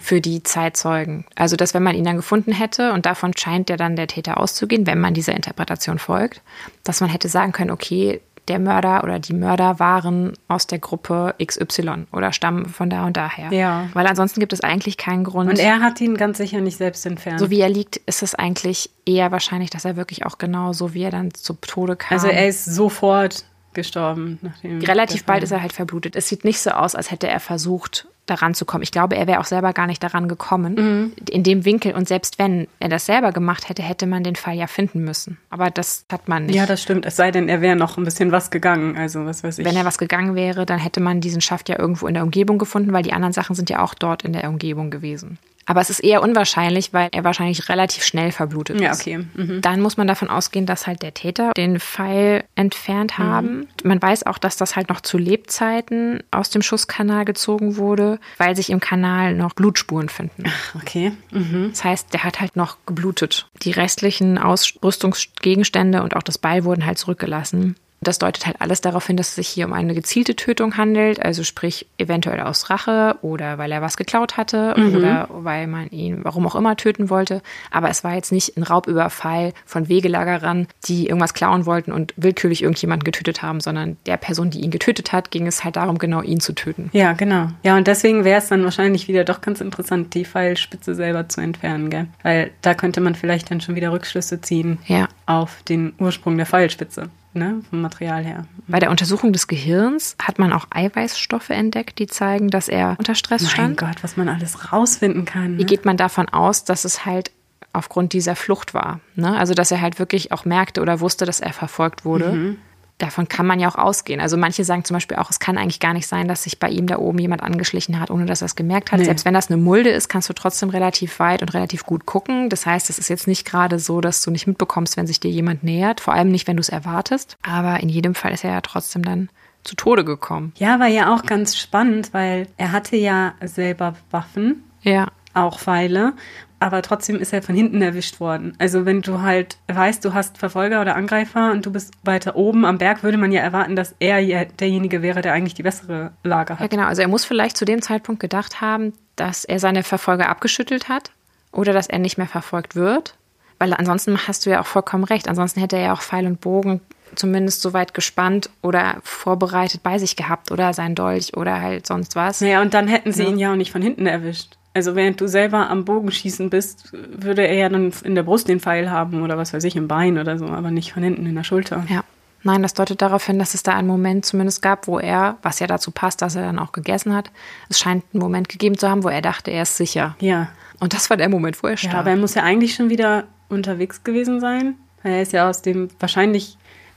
für 0.00 0.20
die 0.20 0.44
Zeitzeugen. 0.44 1.24
Also, 1.34 1.56
dass 1.56 1.74
wenn 1.74 1.82
man 1.82 1.96
ihn 1.96 2.04
dann 2.04 2.16
gefunden 2.16 2.52
hätte, 2.52 2.92
und 2.92 3.06
davon 3.06 3.36
scheint 3.36 3.68
ja 3.68 3.76
dann 3.76 3.96
der 3.96 4.06
Täter 4.06 4.38
auszugehen, 4.38 4.86
wenn 4.86 5.00
man 5.00 5.14
dieser 5.14 5.34
Interpretation 5.34 5.98
folgt, 5.98 6.42
dass 6.84 7.00
man 7.00 7.10
hätte 7.10 7.28
sagen 7.28 7.50
können, 7.50 7.72
okay, 7.72 8.20
der 8.48 8.58
Mörder 8.58 9.04
oder 9.04 9.18
die 9.18 9.34
Mörder 9.34 9.78
waren 9.78 10.32
aus 10.48 10.66
der 10.66 10.78
Gruppe 10.78 11.34
XY 11.42 12.06
oder 12.12 12.32
stammen 12.32 12.66
von 12.66 12.90
da 12.90 13.06
und 13.06 13.16
daher. 13.16 13.52
Ja. 13.52 13.88
Weil 13.92 14.06
ansonsten 14.06 14.40
gibt 14.40 14.52
es 14.52 14.60
eigentlich 14.60 14.96
keinen 14.96 15.24
Grund. 15.24 15.50
Und 15.50 15.58
er 15.58 15.80
hat 15.80 16.00
ihn 16.00 16.16
ganz 16.16 16.38
sicher 16.38 16.60
nicht 16.60 16.76
selbst 16.76 17.04
entfernt. 17.06 17.40
so 17.40 17.50
wie 17.50 17.60
er 17.60 17.68
liegt, 17.68 17.96
ist 17.96 18.22
es 18.22 18.34
eigentlich 18.34 18.90
eher 19.06 19.30
wahrscheinlich, 19.32 19.70
dass 19.70 19.84
er 19.84 19.96
wirklich 19.96 20.26
auch 20.26 20.38
genau 20.38 20.72
so 20.72 20.94
wie 20.94 21.02
er 21.02 21.10
dann 21.10 21.32
zu 21.32 21.54
Tode 21.54 21.96
kam. 21.96 22.16
also 22.16 22.28
er 22.28 22.48
ist 22.48 22.64
sofort 22.64 23.44
gestorben. 23.74 24.38
Nachdem 24.42 24.80
Relativ 24.80 25.24
bald 25.24 25.42
ist 25.42 25.52
er 25.52 25.62
halt 25.62 25.72
verblutet. 25.72 26.16
Es 26.16 26.28
sieht 26.28 26.44
nicht 26.44 26.60
so 26.60 26.70
aus, 26.70 26.94
als 26.94 27.10
hätte 27.10 27.28
er 27.28 27.40
versucht, 27.40 28.08
daran 28.30 28.54
zu 28.54 28.64
kommen. 28.64 28.82
Ich 28.82 28.92
glaube, 28.92 29.16
er 29.16 29.26
wäre 29.26 29.40
auch 29.40 29.44
selber 29.44 29.72
gar 29.72 29.86
nicht 29.86 30.02
daran 30.02 30.28
gekommen. 30.28 30.74
Mhm. 30.74 31.12
In 31.30 31.42
dem 31.42 31.64
Winkel. 31.64 31.94
Und 31.94 32.08
selbst 32.08 32.38
wenn 32.38 32.68
er 32.80 32.88
das 32.88 33.06
selber 33.06 33.32
gemacht 33.32 33.68
hätte, 33.68 33.82
hätte 33.82 34.06
man 34.06 34.22
den 34.22 34.36
Fall 34.36 34.54
ja 34.54 34.66
finden 34.66 35.04
müssen. 35.04 35.38
Aber 35.50 35.70
das 35.70 36.04
hat 36.10 36.28
man 36.28 36.46
nicht. 36.46 36.54
Ja, 36.54 36.66
das 36.66 36.82
stimmt. 36.82 37.06
Es 37.06 37.16
sei 37.16 37.30
denn, 37.30 37.48
er 37.48 37.60
wäre 37.60 37.76
noch 37.76 37.96
ein 37.96 38.04
bisschen 38.04 38.32
was 38.32 38.50
gegangen. 38.50 38.96
Also, 38.96 39.24
was 39.24 39.42
weiß 39.42 39.58
ich. 39.58 39.64
wenn 39.64 39.76
er 39.76 39.84
was 39.84 39.98
gegangen 39.98 40.34
wäre, 40.34 40.66
dann 40.66 40.78
hätte 40.78 41.00
man 41.00 41.20
diesen 41.20 41.40
Schaft 41.40 41.68
ja 41.68 41.78
irgendwo 41.78 42.06
in 42.06 42.14
der 42.14 42.22
Umgebung 42.22 42.58
gefunden, 42.58 42.92
weil 42.92 43.02
die 43.02 43.12
anderen 43.12 43.32
Sachen 43.32 43.54
sind 43.54 43.70
ja 43.70 43.82
auch 43.82 43.94
dort 43.94 44.22
in 44.24 44.32
der 44.32 44.48
Umgebung 44.48 44.90
gewesen. 44.90 45.38
Aber 45.68 45.82
es 45.82 45.90
ist 45.90 46.00
eher 46.00 46.22
unwahrscheinlich, 46.22 46.94
weil 46.94 47.10
er 47.12 47.24
wahrscheinlich 47.24 47.68
relativ 47.68 48.02
schnell 48.02 48.32
verblutet 48.32 48.80
ja, 48.80 48.92
ist. 48.92 49.02
okay. 49.02 49.18
Mhm. 49.34 49.60
Dann 49.60 49.82
muss 49.82 49.98
man 49.98 50.06
davon 50.06 50.30
ausgehen, 50.30 50.64
dass 50.64 50.86
halt 50.86 51.02
der 51.02 51.12
Täter 51.12 51.52
den 51.54 51.78
Pfeil 51.78 52.44
entfernt 52.54 53.18
haben. 53.18 53.68
Man 53.84 54.00
weiß 54.00 54.24
auch, 54.24 54.38
dass 54.38 54.56
das 54.56 54.76
halt 54.76 54.88
noch 54.88 55.02
zu 55.02 55.18
Lebzeiten 55.18 56.22
aus 56.30 56.48
dem 56.48 56.62
Schusskanal 56.62 57.26
gezogen 57.26 57.76
wurde, 57.76 58.18
weil 58.38 58.56
sich 58.56 58.70
im 58.70 58.80
Kanal 58.80 59.34
noch 59.34 59.52
Blutspuren 59.52 60.08
finden. 60.08 60.44
Okay. 60.74 61.12
Mhm. 61.32 61.68
Das 61.70 61.84
heißt, 61.84 62.14
der 62.14 62.24
hat 62.24 62.40
halt 62.40 62.56
noch 62.56 62.78
geblutet. 62.86 63.46
Die 63.62 63.70
restlichen 63.70 64.38
Ausrüstungsgegenstände 64.38 66.02
und 66.02 66.16
auch 66.16 66.22
das 66.22 66.38
Beil 66.38 66.64
wurden 66.64 66.86
halt 66.86 66.96
zurückgelassen. 66.96 67.76
Das 68.00 68.18
deutet 68.18 68.46
halt 68.46 68.60
alles 68.60 68.80
darauf 68.80 69.06
hin, 69.06 69.16
dass 69.16 69.30
es 69.30 69.34
sich 69.34 69.48
hier 69.48 69.66
um 69.66 69.72
eine 69.72 69.92
gezielte 69.94 70.36
Tötung 70.36 70.76
handelt, 70.76 71.20
also 71.20 71.42
sprich 71.42 71.86
eventuell 71.98 72.40
aus 72.40 72.70
Rache 72.70 73.16
oder 73.22 73.58
weil 73.58 73.72
er 73.72 73.82
was 73.82 73.96
geklaut 73.96 74.36
hatte 74.36 74.74
oder 74.96 75.28
weil 75.30 75.66
man 75.66 75.88
ihn 75.90 76.20
warum 76.22 76.46
auch 76.46 76.54
immer 76.54 76.76
töten 76.76 77.10
wollte. 77.10 77.42
Aber 77.72 77.90
es 77.90 78.04
war 78.04 78.14
jetzt 78.14 78.30
nicht 78.30 78.56
ein 78.56 78.62
Raubüberfall 78.62 79.52
von 79.66 79.88
Wegelagerern, 79.88 80.68
die 80.86 81.06
irgendwas 81.08 81.34
klauen 81.34 81.66
wollten 81.66 81.90
und 81.92 82.14
willkürlich 82.16 82.62
irgendjemanden 82.62 83.04
getötet 83.04 83.42
haben, 83.42 83.60
sondern 83.60 83.96
der 84.06 84.16
Person, 84.16 84.50
die 84.50 84.60
ihn 84.60 84.70
getötet 84.70 85.12
hat, 85.12 85.30
ging 85.30 85.46
es 85.46 85.64
halt 85.64 85.76
darum, 85.76 85.98
genau 85.98 86.22
ihn 86.22 86.40
zu 86.40 86.54
töten. 86.54 86.90
Ja, 86.92 87.12
genau. 87.14 87.48
Ja, 87.64 87.76
und 87.76 87.86
deswegen 87.88 88.24
wäre 88.24 88.38
es 88.38 88.48
dann 88.48 88.62
wahrscheinlich 88.64 89.08
wieder 89.08 89.24
doch 89.24 89.40
ganz 89.40 89.60
interessant, 89.60 90.14
die 90.14 90.24
Pfeilspitze 90.24 90.94
selber 90.94 91.28
zu 91.28 91.40
entfernen, 91.40 91.90
gell? 91.90 92.06
Weil 92.22 92.50
da 92.62 92.74
könnte 92.74 93.00
man 93.00 93.14
vielleicht 93.16 93.50
dann 93.50 93.60
schon 93.60 93.74
wieder 93.74 93.90
Rückschlüsse 93.92 94.40
ziehen 94.40 94.78
Ja. 94.86 95.08
auf 95.26 95.62
den 95.68 95.94
Ursprung 95.98 96.36
der 96.36 96.46
Pfeilspitze, 96.46 97.08
ne? 97.32 97.60
Vom 97.70 97.80
Material 97.82 98.24
her. 98.24 98.44
Bei 98.66 98.78
der 98.80 98.90
Untersuchung 98.90 99.32
des 99.32 99.46
Gehirns 99.48 100.16
hat 100.22 100.38
man 100.38 100.52
auch 100.52 100.66
Eiweißstoffe 100.70 101.50
entdeckt, 101.50 101.98
die 101.98 102.06
zeigen, 102.06 102.48
dass 102.50 102.68
er 102.68 102.96
unter 102.98 103.14
Stress 103.14 103.42
Mein 103.42 103.50
stand. 103.50 103.76
Gott, 103.78 104.02
was 104.02 104.16
man 104.16 104.28
alles 104.28 104.72
rausfinden 104.72 105.24
kann. 105.24 105.54
Wie 105.58 105.62
Ne? 105.62 105.64
geht 105.64 105.84
man 105.84 105.96
davon 105.96 106.28
aus, 106.28 106.64
dass 106.64 106.84
es 106.84 107.04
halt 107.06 107.30
aufgrund 107.72 108.12
dieser 108.12 108.34
Flucht 108.36 108.74
war? 108.74 109.00
Ne? 109.14 109.36
Also, 109.36 109.54
dass 109.54 109.70
er 109.70 109.80
halt 109.80 109.98
wirklich 109.98 110.32
auch 110.32 110.44
merkte 110.44 110.80
oder 110.80 111.00
wusste, 111.00 111.24
dass 111.26 111.40
er 111.40 111.52
verfolgt 111.52 112.04
wurde. 112.04 112.56
Davon 112.98 113.28
kann 113.28 113.46
man 113.46 113.60
ja 113.60 113.68
auch 113.68 113.76
ausgehen. 113.76 114.20
Also 114.20 114.36
manche 114.36 114.64
sagen 114.64 114.84
zum 114.84 114.94
Beispiel 114.94 115.16
auch, 115.18 115.30
es 115.30 115.38
kann 115.38 115.56
eigentlich 115.56 115.78
gar 115.78 115.92
nicht 115.92 116.08
sein, 116.08 116.26
dass 116.26 116.42
sich 116.42 116.58
bei 116.58 116.68
ihm 116.68 116.88
da 116.88 116.98
oben 116.98 117.18
jemand 117.20 117.44
angeschlichen 117.44 118.00
hat, 118.00 118.10
ohne 118.10 118.26
dass 118.26 118.42
er 118.42 118.46
es 118.46 118.56
gemerkt 118.56 118.90
hat. 118.90 118.98
Nee. 118.98 119.04
Selbst 119.04 119.24
wenn 119.24 119.34
das 119.34 119.48
eine 119.50 119.56
Mulde 119.56 119.90
ist, 119.90 120.08
kannst 120.08 120.28
du 120.28 120.32
trotzdem 120.32 120.68
relativ 120.70 121.20
weit 121.20 121.40
und 121.42 121.54
relativ 121.54 121.84
gut 121.84 122.06
gucken. 122.06 122.48
Das 122.50 122.66
heißt, 122.66 122.90
es 122.90 122.98
ist 122.98 123.08
jetzt 123.08 123.28
nicht 123.28 123.44
gerade 123.46 123.78
so, 123.78 124.00
dass 124.00 124.20
du 124.22 124.32
nicht 124.32 124.48
mitbekommst, 124.48 124.96
wenn 124.96 125.06
sich 125.06 125.20
dir 125.20 125.30
jemand 125.30 125.62
nähert. 125.62 126.00
Vor 126.00 126.12
allem 126.14 126.28
nicht, 126.30 126.48
wenn 126.48 126.56
du 126.56 126.60
es 126.60 126.68
erwartest. 126.70 127.36
Aber 127.42 127.78
in 127.80 127.88
jedem 127.88 128.16
Fall 128.16 128.32
ist 128.32 128.42
er 128.44 128.50
ja 128.50 128.60
trotzdem 128.62 129.04
dann 129.04 129.28
zu 129.62 129.76
Tode 129.76 130.04
gekommen. 130.04 130.52
Ja, 130.56 130.80
war 130.80 130.86
ja 130.88 131.14
auch 131.14 131.22
ganz 131.24 131.56
spannend, 131.56 132.12
weil 132.12 132.48
er 132.56 132.72
hatte 132.72 132.96
ja 132.96 133.34
selber 133.44 133.94
Waffen, 134.10 134.64
Ja. 134.82 135.08
auch 135.34 135.58
Pfeile, 135.60 136.14
aber 136.60 136.82
trotzdem 136.82 137.16
ist 137.16 137.32
er 137.32 137.42
von 137.42 137.54
hinten 137.54 137.80
erwischt 137.82 138.20
worden. 138.20 138.54
Also 138.58 138.84
wenn 138.84 139.02
du 139.02 139.20
halt 139.22 139.58
weißt, 139.68 140.04
du 140.04 140.14
hast 140.14 140.38
Verfolger 140.38 140.80
oder 140.80 140.96
Angreifer 140.96 141.52
und 141.52 141.64
du 141.66 141.70
bist 141.72 141.92
weiter 142.04 142.34
oben 142.36 142.64
am 142.64 142.78
Berg, 142.78 143.02
würde 143.02 143.16
man 143.18 143.30
ja 143.32 143.40
erwarten, 143.42 143.76
dass 143.76 143.94
er 144.00 144.18
ja 144.18 144.44
derjenige 144.44 145.00
wäre, 145.02 145.20
der 145.22 145.32
eigentlich 145.32 145.54
die 145.54 145.62
bessere 145.62 146.12
Lage 146.24 146.54
Ja, 146.54 146.58
hat. 146.60 146.70
genau. 146.70 146.84
Also 146.84 147.02
er 147.02 147.08
muss 147.08 147.24
vielleicht 147.24 147.56
zu 147.56 147.64
dem 147.64 147.80
Zeitpunkt 147.82 148.20
gedacht 148.20 148.60
haben, 148.60 148.92
dass 149.16 149.44
er 149.44 149.60
seine 149.60 149.82
Verfolger 149.82 150.28
abgeschüttelt 150.28 150.88
hat 150.88 151.12
oder 151.52 151.72
dass 151.72 151.86
er 151.86 151.98
nicht 151.98 152.18
mehr 152.18 152.26
verfolgt 152.28 152.74
wird. 152.76 153.14
Weil 153.60 153.72
ansonsten 153.74 154.18
hast 154.28 154.46
du 154.46 154.50
ja 154.50 154.60
auch 154.60 154.66
vollkommen 154.66 155.04
recht. 155.04 155.28
Ansonsten 155.28 155.60
hätte 155.60 155.76
er 155.76 155.82
ja 155.82 155.92
auch 155.92 156.02
Pfeil 156.02 156.26
und 156.26 156.40
Bogen 156.40 156.80
zumindest 157.14 157.62
so 157.62 157.72
weit 157.72 157.94
gespannt 157.94 158.50
oder 158.62 158.98
vorbereitet 159.02 159.82
bei 159.82 159.98
sich 159.98 160.14
gehabt 160.14 160.52
oder 160.52 160.74
sein 160.74 160.94
Dolch 160.94 161.36
oder 161.36 161.60
halt 161.60 161.86
sonst 161.86 162.14
was. 162.16 162.40
Naja, 162.42 162.60
und 162.60 162.74
dann 162.74 162.86
hätten 162.86 163.12
sie 163.12 163.22
Ja. 163.22 163.28
ihn 163.30 163.38
ja 163.38 163.52
auch 163.52 163.56
nicht 163.56 163.72
von 163.72 163.80
hinten 163.82 164.06
erwischt. 164.06 164.57
Also 164.78 164.94
während 164.94 165.20
du 165.20 165.26
selber 165.26 165.68
am 165.68 165.84
Bogenschießen 165.84 166.50
bist, 166.50 166.92
würde 166.92 167.44
er 167.46 167.54
ja 167.54 167.68
dann 167.68 167.92
in 168.04 168.14
der 168.14 168.22
Brust 168.22 168.46
den 168.46 168.60
Pfeil 168.60 168.90
haben 168.92 169.22
oder 169.22 169.36
was 169.36 169.52
weiß 169.52 169.64
ich, 169.64 169.74
im 169.74 169.88
Bein 169.88 170.18
oder 170.18 170.38
so, 170.38 170.46
aber 170.46 170.70
nicht 170.70 170.92
von 170.92 171.02
hinten 171.02 171.26
in 171.26 171.34
der 171.34 171.42
Schulter. 171.42 171.84
Ja. 171.88 172.04
Nein, 172.44 172.62
das 172.62 172.74
deutet 172.74 173.02
darauf 173.02 173.26
hin, 173.26 173.40
dass 173.40 173.54
es 173.54 173.64
da 173.64 173.74
einen 173.74 173.88
Moment 173.88 174.24
zumindest 174.24 174.62
gab, 174.62 174.86
wo 174.86 175.00
er, 175.00 175.36
was 175.42 175.58
ja 175.58 175.66
dazu 175.66 175.90
passt, 175.90 176.22
dass 176.22 176.36
er 176.36 176.42
dann 176.42 176.60
auch 176.60 176.70
gegessen 176.70 177.12
hat, 177.12 177.32
es 177.68 177.80
scheint 177.80 178.04
einen 178.14 178.22
Moment 178.22 178.48
gegeben 178.48 178.78
zu 178.78 178.88
haben, 178.88 179.02
wo 179.02 179.08
er 179.08 179.20
dachte, 179.20 179.50
er 179.50 179.62
ist 179.62 179.76
sicher. 179.76 180.14
Ja. 180.20 180.48
Und 180.78 180.94
das 180.94 181.10
war 181.10 181.16
der 181.16 181.28
Moment, 181.28 181.60
wo 181.60 181.66
er 181.66 181.72
Ja, 181.72 181.76
starb. 181.78 181.94
aber 181.96 182.10
er 182.10 182.16
muss 182.16 182.34
ja 182.36 182.44
eigentlich 182.44 182.74
schon 182.76 182.88
wieder 182.90 183.24
unterwegs 183.48 184.04
gewesen 184.04 184.38
sein. 184.38 184.76
Weil 185.02 185.14
er 185.14 185.22
ist 185.22 185.32
ja 185.32 185.50
aus 185.50 185.62
dem, 185.62 185.88
wahrscheinlich 185.98 186.56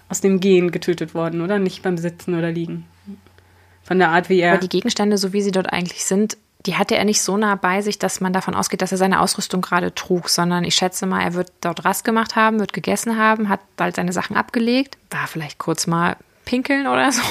aus 0.10 0.22
dem 0.22 0.40
Gehen 0.40 0.70
getötet 0.70 1.16
worden, 1.16 1.42
oder? 1.42 1.58
Nicht 1.58 1.82
beim 1.82 1.98
Sitzen 1.98 2.38
oder 2.38 2.52
Liegen. 2.52 2.86
Von 3.82 3.98
der 3.98 4.10
Art, 4.10 4.30
wie 4.30 4.40
er. 4.40 4.52
Aber 4.54 4.62
die 4.62 4.70
Gegenstände, 4.70 5.18
so 5.18 5.34
wie 5.34 5.42
sie 5.42 5.52
dort 5.52 5.74
eigentlich 5.74 6.06
sind, 6.06 6.38
die 6.66 6.78
hatte 6.78 6.96
er 6.96 7.06
nicht 7.06 7.22
so 7.22 7.38
nah 7.38 7.56
bei 7.56 7.82
sich, 7.82 8.00
dass 8.00 8.22
man 8.22 8.34
davon 8.34 8.56
ausgeht, 8.56 8.82
dass 8.82 8.92
er 8.92 8.98
seine 8.98 9.22
Ausrüstung 9.22 9.62
gerade 9.62 9.94
trug, 9.94 10.30
sondern 10.30 10.64
ich 10.64 10.76
schätze 10.76 11.06
mal, 11.06 11.22
er 11.22 11.34
wird 11.34 11.52
dort 11.62 11.86
Rast 11.86 12.04
gemacht 12.04 12.36
haben, 12.36 12.60
wird 12.60 12.74
gegessen 12.74 13.18
haben, 13.18 13.50
hat 13.50 13.60
bald 13.78 13.96
seine 13.96 14.14
Sachen 14.14 14.36
abgelegt, 14.36 14.98
war 15.10 15.28
vielleicht 15.28 15.60
kurz 15.60 15.88
mal 15.88 16.18
pinkeln 16.46 16.88
oder 16.88 17.12
so 17.12 17.22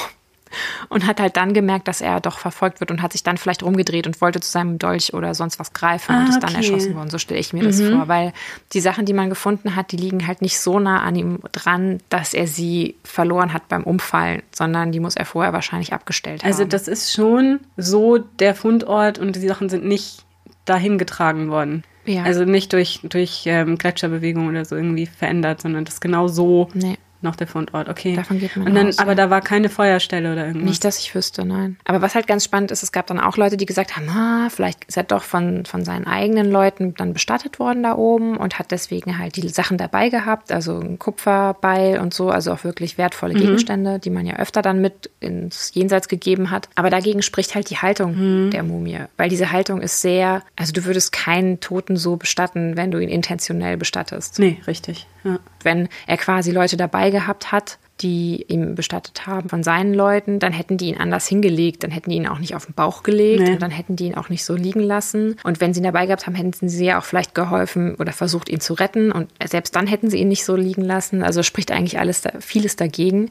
und 0.89 1.07
hat 1.07 1.19
halt 1.19 1.37
dann 1.37 1.53
gemerkt, 1.53 1.87
dass 1.87 2.01
er 2.01 2.19
doch 2.19 2.39
verfolgt 2.39 2.79
wird 2.79 2.91
und 2.91 3.01
hat 3.01 3.11
sich 3.11 3.23
dann 3.23 3.37
vielleicht 3.37 3.63
rumgedreht 3.63 4.07
und 4.07 4.19
wollte 4.21 4.39
zu 4.39 4.49
seinem 4.51 4.79
Dolch 4.79 5.13
oder 5.13 5.33
sonst 5.33 5.59
was 5.59 5.73
greifen 5.73 6.15
und 6.15 6.21
Ah, 6.21 6.29
ist 6.29 6.39
dann 6.43 6.49
okay. 6.51 6.57
erschossen 6.57 6.95
worden. 6.95 7.09
So 7.09 7.17
stelle 7.17 7.39
ich 7.39 7.53
mir 7.53 7.63
das 7.63 7.81
vor, 7.81 8.07
weil 8.07 8.33
die 8.73 8.81
Sachen, 8.81 9.05
die 9.05 9.13
man 9.13 9.29
gefunden 9.29 9.75
hat, 9.75 9.91
die 9.91 9.97
liegen 9.97 10.27
halt 10.27 10.41
nicht 10.41 10.59
so 10.59 10.79
nah 10.79 11.01
an 11.01 11.15
ihm 11.15 11.39
dran, 11.51 11.99
dass 12.09 12.33
er 12.33 12.47
sie 12.47 12.95
verloren 13.03 13.53
hat 13.53 13.67
beim 13.69 13.83
Umfallen, 13.83 14.43
sondern 14.53 14.91
die 14.91 14.99
muss 14.99 15.15
er 15.15 15.25
vorher 15.25 15.53
wahrscheinlich 15.53 15.93
abgestellt 15.93 16.43
also 16.43 16.61
haben. 16.63 16.69
das 16.69 16.87
ist 16.87 17.11
schon 17.13 17.59
so 17.77 18.17
der 18.17 18.55
Fundort 18.55 19.19
und 19.19 19.35
die 19.35 19.47
Sachen 19.47 19.69
sind 19.69 19.85
nicht 19.85 20.23
dahin 20.65 20.97
getragen 20.97 21.49
worden. 21.49 21.83
Ja. 22.05 22.23
Also 22.23 22.45
nicht 22.45 22.73
durch, 22.73 22.99
durch 23.03 23.43
ähm, 23.45 23.77
Gletscherbewegung 23.77 24.47
oder 24.47 24.65
so 24.65 24.75
irgendwie 24.75 25.05
verändert, 25.05 25.61
sondern 25.61 25.85
das 25.85 25.95
ist 25.95 26.01
genau 26.01 26.27
so 26.27 26.69
Nee. 26.73 26.97
Noch 27.23 27.35
der 27.35 27.47
Fundort. 27.47 27.89
Okay. 27.89 28.15
Davon 28.15 28.39
geht 28.39 28.55
man 28.55 28.67
und 28.67 28.75
dann, 28.75 28.87
aus, 28.87 28.99
Aber 28.99 29.11
ja. 29.11 29.15
da 29.15 29.29
war 29.29 29.41
keine 29.41 29.69
Feuerstelle 29.69 30.31
oder 30.31 30.47
irgendwas. 30.47 30.69
Nicht, 30.69 30.83
dass 30.83 30.99
ich 30.99 31.13
wüsste, 31.15 31.45
nein. 31.45 31.77
Aber 31.85 32.01
was 32.01 32.15
halt 32.15 32.27
ganz 32.27 32.43
spannend 32.43 32.71
ist, 32.71 32.83
es 32.83 32.91
gab 32.91 33.07
dann 33.07 33.19
auch 33.19 33.37
Leute, 33.37 33.57
die 33.57 33.65
gesagt 33.65 33.95
haben, 33.95 34.09
ah, 34.09 34.49
vielleicht 34.49 34.85
ist 34.85 34.97
er 34.97 35.03
doch 35.03 35.23
von, 35.23 35.65
von 35.65 35.85
seinen 35.85 36.07
eigenen 36.07 36.51
Leuten 36.51 36.93
dann 36.95 37.13
bestattet 37.13 37.59
worden 37.59 37.83
da 37.83 37.95
oben 37.95 38.37
und 38.37 38.59
hat 38.59 38.71
deswegen 38.71 39.17
halt 39.17 39.35
die 39.35 39.49
Sachen 39.49 39.77
dabei 39.77 40.09
gehabt, 40.09 40.51
also 40.51 40.79
ein 40.79 40.99
Kupferbeil 40.99 41.99
und 41.99 42.13
so, 42.13 42.29
also 42.29 42.51
auch 42.51 42.63
wirklich 42.63 42.97
wertvolle 42.97 43.33
Gegenstände, 43.33 43.99
die 43.99 44.09
man 44.09 44.25
ja 44.25 44.35
öfter 44.37 44.61
dann 44.61 44.81
mit 44.81 45.09
ins 45.19 45.71
Jenseits 45.73 46.07
gegeben 46.07 46.51
hat. 46.51 46.69
Aber 46.75 46.89
dagegen 46.89 47.21
spricht 47.21 47.55
halt 47.55 47.69
die 47.69 47.77
Haltung 47.77 48.49
der 48.51 48.63
Mumie, 48.63 48.99
weil 49.17 49.29
diese 49.29 49.51
Haltung 49.51 49.81
ist 49.81 50.01
sehr, 50.01 50.43
also 50.55 50.73
du 50.73 50.85
würdest 50.85 51.11
keinen 51.11 51.59
Toten 51.59 51.95
so 51.95 52.17
bestatten, 52.17 52.75
wenn 52.77 52.91
du 52.91 52.99
ihn 52.99 53.09
intentionell 53.09 53.77
bestattest 53.77 54.39
Nee, 54.39 54.59
richtig. 54.67 55.07
Ja. 55.23 55.39
wenn 55.63 55.87
er 56.07 56.17
quasi 56.17 56.51
Leute 56.51 56.77
dabei 56.77 57.09
gehabt 57.11 57.51
hat, 57.51 57.77
die 58.01 58.45
ihm 58.47 58.73
bestattet 58.73 59.27
haben 59.27 59.47
von 59.49 59.61
seinen 59.61 59.93
Leuten, 59.93 60.39
dann 60.39 60.53
hätten 60.53 60.77
die 60.77 60.87
ihn 60.87 60.97
anders 60.97 61.27
hingelegt, 61.27 61.83
dann 61.83 61.91
hätten 61.91 62.09
die 62.09 62.15
ihn 62.15 62.27
auch 62.27 62.39
nicht 62.39 62.55
auf 62.55 62.65
den 62.65 62.73
Bauch 62.73 63.03
gelegt 63.03 63.43
Nee. 63.43 63.51
und 63.51 63.61
dann 63.61 63.69
hätten 63.69 63.95
die 63.95 64.05
ihn 64.07 64.15
auch 64.15 64.29
nicht 64.29 64.43
so 64.43 64.55
liegen 64.55 64.79
lassen. 64.79 65.37
Und 65.43 65.61
wenn 65.61 65.73
sie 65.73 65.81
ihn 65.81 65.83
dabei 65.83 66.07
gehabt 66.07 66.25
haben, 66.25 66.33
hätten 66.33 66.67
sie 66.67 66.85
ja 66.85 66.97
auch 66.99 67.03
vielleicht 67.03 67.35
geholfen 67.35 67.93
oder 67.95 68.11
versucht, 68.11 68.49
ihn 68.49 68.59
zu 68.59 68.73
retten. 68.73 69.11
Und 69.11 69.29
selbst 69.45 69.75
dann 69.75 69.85
hätten 69.85 70.09
sie 70.09 70.17
ihn 70.17 70.29
nicht 70.29 70.45
so 70.45 70.55
liegen 70.55 70.81
lassen. 70.81 71.21
Also 71.21 71.43
spricht 71.43 71.71
eigentlich 71.71 71.99
alles 71.99 72.21
da, 72.21 72.31
vieles 72.39 72.75
dagegen. 72.75 73.29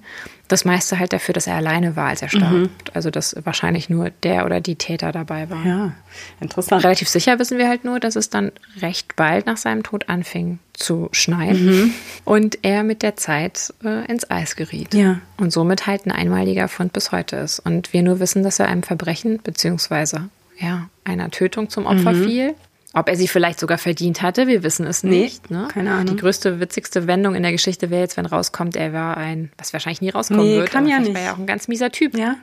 Das 0.51 0.65
meiste 0.65 0.99
halt 0.99 1.13
dafür, 1.13 1.33
dass 1.33 1.47
er 1.47 1.55
alleine 1.55 1.95
war, 1.95 2.09
als 2.09 2.23
er 2.23 2.29
starb. 2.29 2.53
Mhm. 2.53 2.71
Also 2.93 3.11
dass 3.11 3.37
wahrscheinlich 3.45 3.89
nur 3.89 4.11
der 4.11 4.45
oder 4.45 4.61
die 4.61 4.75
Täter 4.75 5.13
dabei 5.13 5.49
waren. 5.49 5.67
ja, 5.67 5.93
interessant. 6.41 6.83
Relativ 6.85 7.09
sicher 7.09 7.39
wissen 7.39 7.57
wir 7.57 7.69
halt 7.69 7.85
nur, 7.85 8.01
dass 8.01 8.17
es 8.17 8.31
dann 8.31 8.51
recht 8.83 9.15
bald 9.15 9.47
nach 9.47 9.57
seinem 9.57 9.85
Tod 9.85 10.09
anfing 10.09 10.59
zu 10.73 11.09
schneien 11.13 11.65
Mhm. 11.65 11.95
und 12.25 12.59
er 12.63 12.83
mit 12.83 13.03
der 13.03 13.15
Zeit 13.17 13.73
äh, 13.85 14.05
ins 14.11 14.29
Eis 14.31 14.57
geriet. 14.57 14.93
Ja. 14.93 15.21
Und 15.37 15.53
somit 15.53 15.87
halt 15.87 16.07
ein 16.07 16.13
einmaliger 16.13 16.67
Fund 16.69 16.93
bis 16.93 17.13
heute 17.13 17.37
ist. 17.37 17.61
Und 17.61 17.93
wir 17.93 18.03
nur 18.03 18.19
wissen, 18.19 18.43
dass 18.43 18.59
er 18.59 18.67
einem 18.69 18.83
Verbrechen 18.83 19.41
beziehungsweise 19.43 20.29
ja, 20.59 20.89
einer 21.05 21.31
Tötung 21.31 21.71
zum 21.71 21.87
Opfer 21.87 22.13
mhm. 22.13 22.25
fiel. 22.25 22.55
Ob 22.93 23.09
er 23.09 23.17
sie 23.17 23.29
vielleicht 23.29 23.61
sogar 23.61 23.79
verdient 23.79 24.21
hatte, 24.21 24.49
wir 24.49 24.65
wissen 24.65 24.85
es 24.87 25.05
nicht. 25.05 25.51
Nee, 25.51 25.57
ne? 25.57 25.69
Keine 25.69 25.93
Ahnung. 25.93 26.07
Die 26.07 26.17
größte, 26.17 26.59
witzigste 26.59 27.07
Wendung 27.07 27.37
in 27.37 27.43
der 27.43 27.53
Geschichte 27.53 27.91
wäre 27.91 28.03
jetzt, 28.03 28.17
wenn 28.17 28.27
rauskommt, 28.27 28.77
er 28.77 28.93
war 28.93 29.17
ein, 29.17 29.53
was 29.59 29.73
wahrscheinlich 29.73 30.01
nie 30.01 30.11
rauskommen 30.11 30.45
nee, 30.45 30.57
wird. 30.57 30.71
Kann 30.71 30.89
ja 30.89 30.99
nicht. 30.99 31.15
war 31.15 31.23
ja 31.23 31.33
auch 31.33 31.39
ein 31.39 31.47
ganz 31.47 31.69
mieser 31.69 31.93
Typ. 31.93 32.17
Ja. 32.17 32.37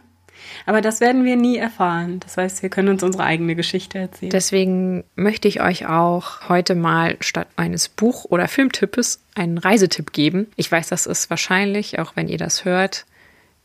Aber 0.65 0.81
das 0.81 1.01
werden 1.01 1.25
wir 1.25 1.35
nie 1.35 1.57
erfahren. 1.57 2.19
Das 2.21 2.37
heißt, 2.37 2.61
wir 2.61 2.69
können 2.69 2.89
uns 2.89 3.03
unsere 3.03 3.23
eigene 3.23 3.55
Geschichte 3.55 3.97
erzählen. 3.99 4.29
Deswegen 4.29 5.03
möchte 5.15 5.47
ich 5.47 5.61
euch 5.61 5.87
auch 5.87 6.47
heute 6.47 6.75
mal 6.75 7.17
statt 7.19 7.47
eines 7.55 7.89
Buch- 7.89 8.25
oder 8.25 8.47
Filmtippes 8.47 9.21
einen 9.35 9.57
Reisetipp 9.57 10.13
geben. 10.13 10.47
Ich 10.55 10.71
weiß, 10.71 10.87
das 10.87 11.05
ist 11.05 11.29
wahrscheinlich, 11.29 11.99
auch 11.99 12.15
wenn 12.15 12.27
ihr 12.27 12.37
das 12.37 12.65
hört, 12.65 13.05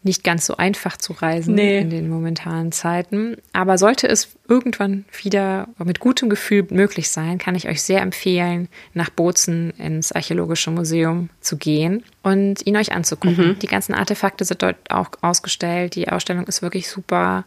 nicht 0.04 0.24
ganz 0.24 0.46
so 0.46 0.56
einfach 0.56 0.96
zu 0.96 1.12
reisen 1.12 1.54
nee. 1.54 1.78
in 1.78 1.90
den 1.90 2.08
momentanen 2.08 2.72
Zeiten. 2.72 3.36
Aber 3.52 3.78
sollte 3.78 4.08
es 4.08 4.36
irgendwann 4.48 5.04
wieder 5.22 5.68
mit 5.78 6.00
gutem 6.00 6.28
Gefühl 6.28 6.66
möglich 6.70 7.10
sein, 7.10 7.38
kann 7.38 7.54
ich 7.54 7.68
euch 7.68 7.82
sehr 7.82 8.02
empfehlen, 8.02 8.68
nach 8.94 9.10
Bozen 9.10 9.70
ins 9.78 10.12
Archäologische 10.12 10.70
Museum 10.70 11.30
zu 11.40 11.56
gehen 11.56 12.04
und 12.22 12.66
ihn 12.66 12.76
euch 12.76 12.92
anzugucken. 12.92 13.48
Mhm. 13.48 13.58
Die 13.60 13.68
ganzen 13.68 13.94
Artefakte 13.94 14.44
sind 14.44 14.62
dort 14.62 14.76
auch 14.90 15.10
ausgestellt. 15.20 15.94
Die 15.94 16.08
Ausstellung 16.08 16.46
ist 16.46 16.62
wirklich 16.62 16.88
super. 16.88 17.44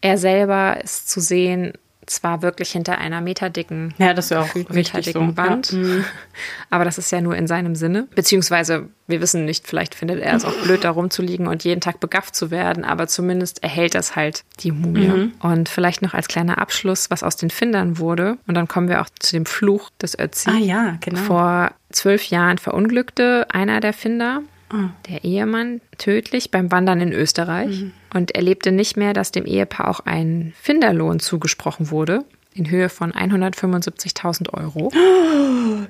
Er 0.00 0.16
selber 0.16 0.82
ist 0.82 1.10
zu 1.10 1.20
sehen 1.20 1.74
zwar 2.10 2.42
wirklich 2.42 2.70
hinter 2.70 2.98
einer 2.98 3.20
meterdicken, 3.20 3.94
ja, 3.98 4.12
das 4.14 4.32
auch 4.32 4.54
meterdicken 4.54 5.30
so. 5.30 5.36
Wand, 5.36 5.72
ja. 5.72 5.78
Mhm. 5.78 6.04
aber 6.68 6.84
das 6.84 6.98
ist 6.98 7.12
ja 7.12 7.20
nur 7.20 7.36
in 7.36 7.46
seinem 7.46 7.74
Sinne. 7.74 8.08
Beziehungsweise, 8.14 8.88
wir 9.06 9.20
wissen 9.20 9.44
nicht, 9.44 9.66
vielleicht 9.66 9.94
findet 9.94 10.20
er 10.20 10.34
es 10.34 10.44
auch 10.44 10.56
blöd, 10.62 10.84
da 10.84 10.90
rumzuliegen 10.90 11.46
und 11.46 11.64
jeden 11.64 11.80
Tag 11.80 12.00
begafft 12.00 12.34
zu 12.34 12.50
werden, 12.50 12.84
aber 12.84 13.06
zumindest 13.06 13.62
erhält 13.62 13.94
das 13.94 14.16
halt 14.16 14.44
die 14.60 14.72
Mumie. 14.72 15.08
Mhm. 15.08 15.32
Und 15.40 15.68
vielleicht 15.68 16.02
noch 16.02 16.14
als 16.14 16.28
kleiner 16.28 16.58
Abschluss, 16.58 17.10
was 17.10 17.22
aus 17.22 17.36
den 17.36 17.50
Findern 17.50 17.98
wurde. 17.98 18.38
Und 18.46 18.54
dann 18.54 18.68
kommen 18.68 18.88
wir 18.88 19.00
auch 19.00 19.08
zu 19.18 19.36
dem 19.36 19.46
Fluch 19.46 19.90
des 20.02 20.18
Ötzi. 20.18 20.50
Ah 20.50 20.58
ja, 20.58 20.96
genau. 21.00 21.20
Vor 21.20 21.72
zwölf 21.90 22.24
Jahren 22.24 22.58
verunglückte 22.58 23.46
einer 23.50 23.80
der 23.80 23.92
Finder 23.92 24.42
der 25.08 25.24
Ehemann 25.24 25.80
tödlich 25.98 26.50
beim 26.50 26.70
Wandern 26.70 27.00
in 27.00 27.12
Österreich 27.12 27.82
mhm. 27.82 27.92
Und 28.14 28.32
erlebte 28.32 28.72
nicht 28.72 28.96
mehr, 28.96 29.12
dass 29.12 29.32
dem 29.32 29.44
Ehepaar 29.44 29.88
auch 29.88 30.00
ein 30.00 30.52
Finderlohn 30.60 31.20
zugesprochen 31.20 31.90
wurde 31.90 32.24
in 32.54 32.70
Höhe 32.70 32.88
von 32.88 33.12
175.000 33.12 34.52
Euro. 34.54 34.90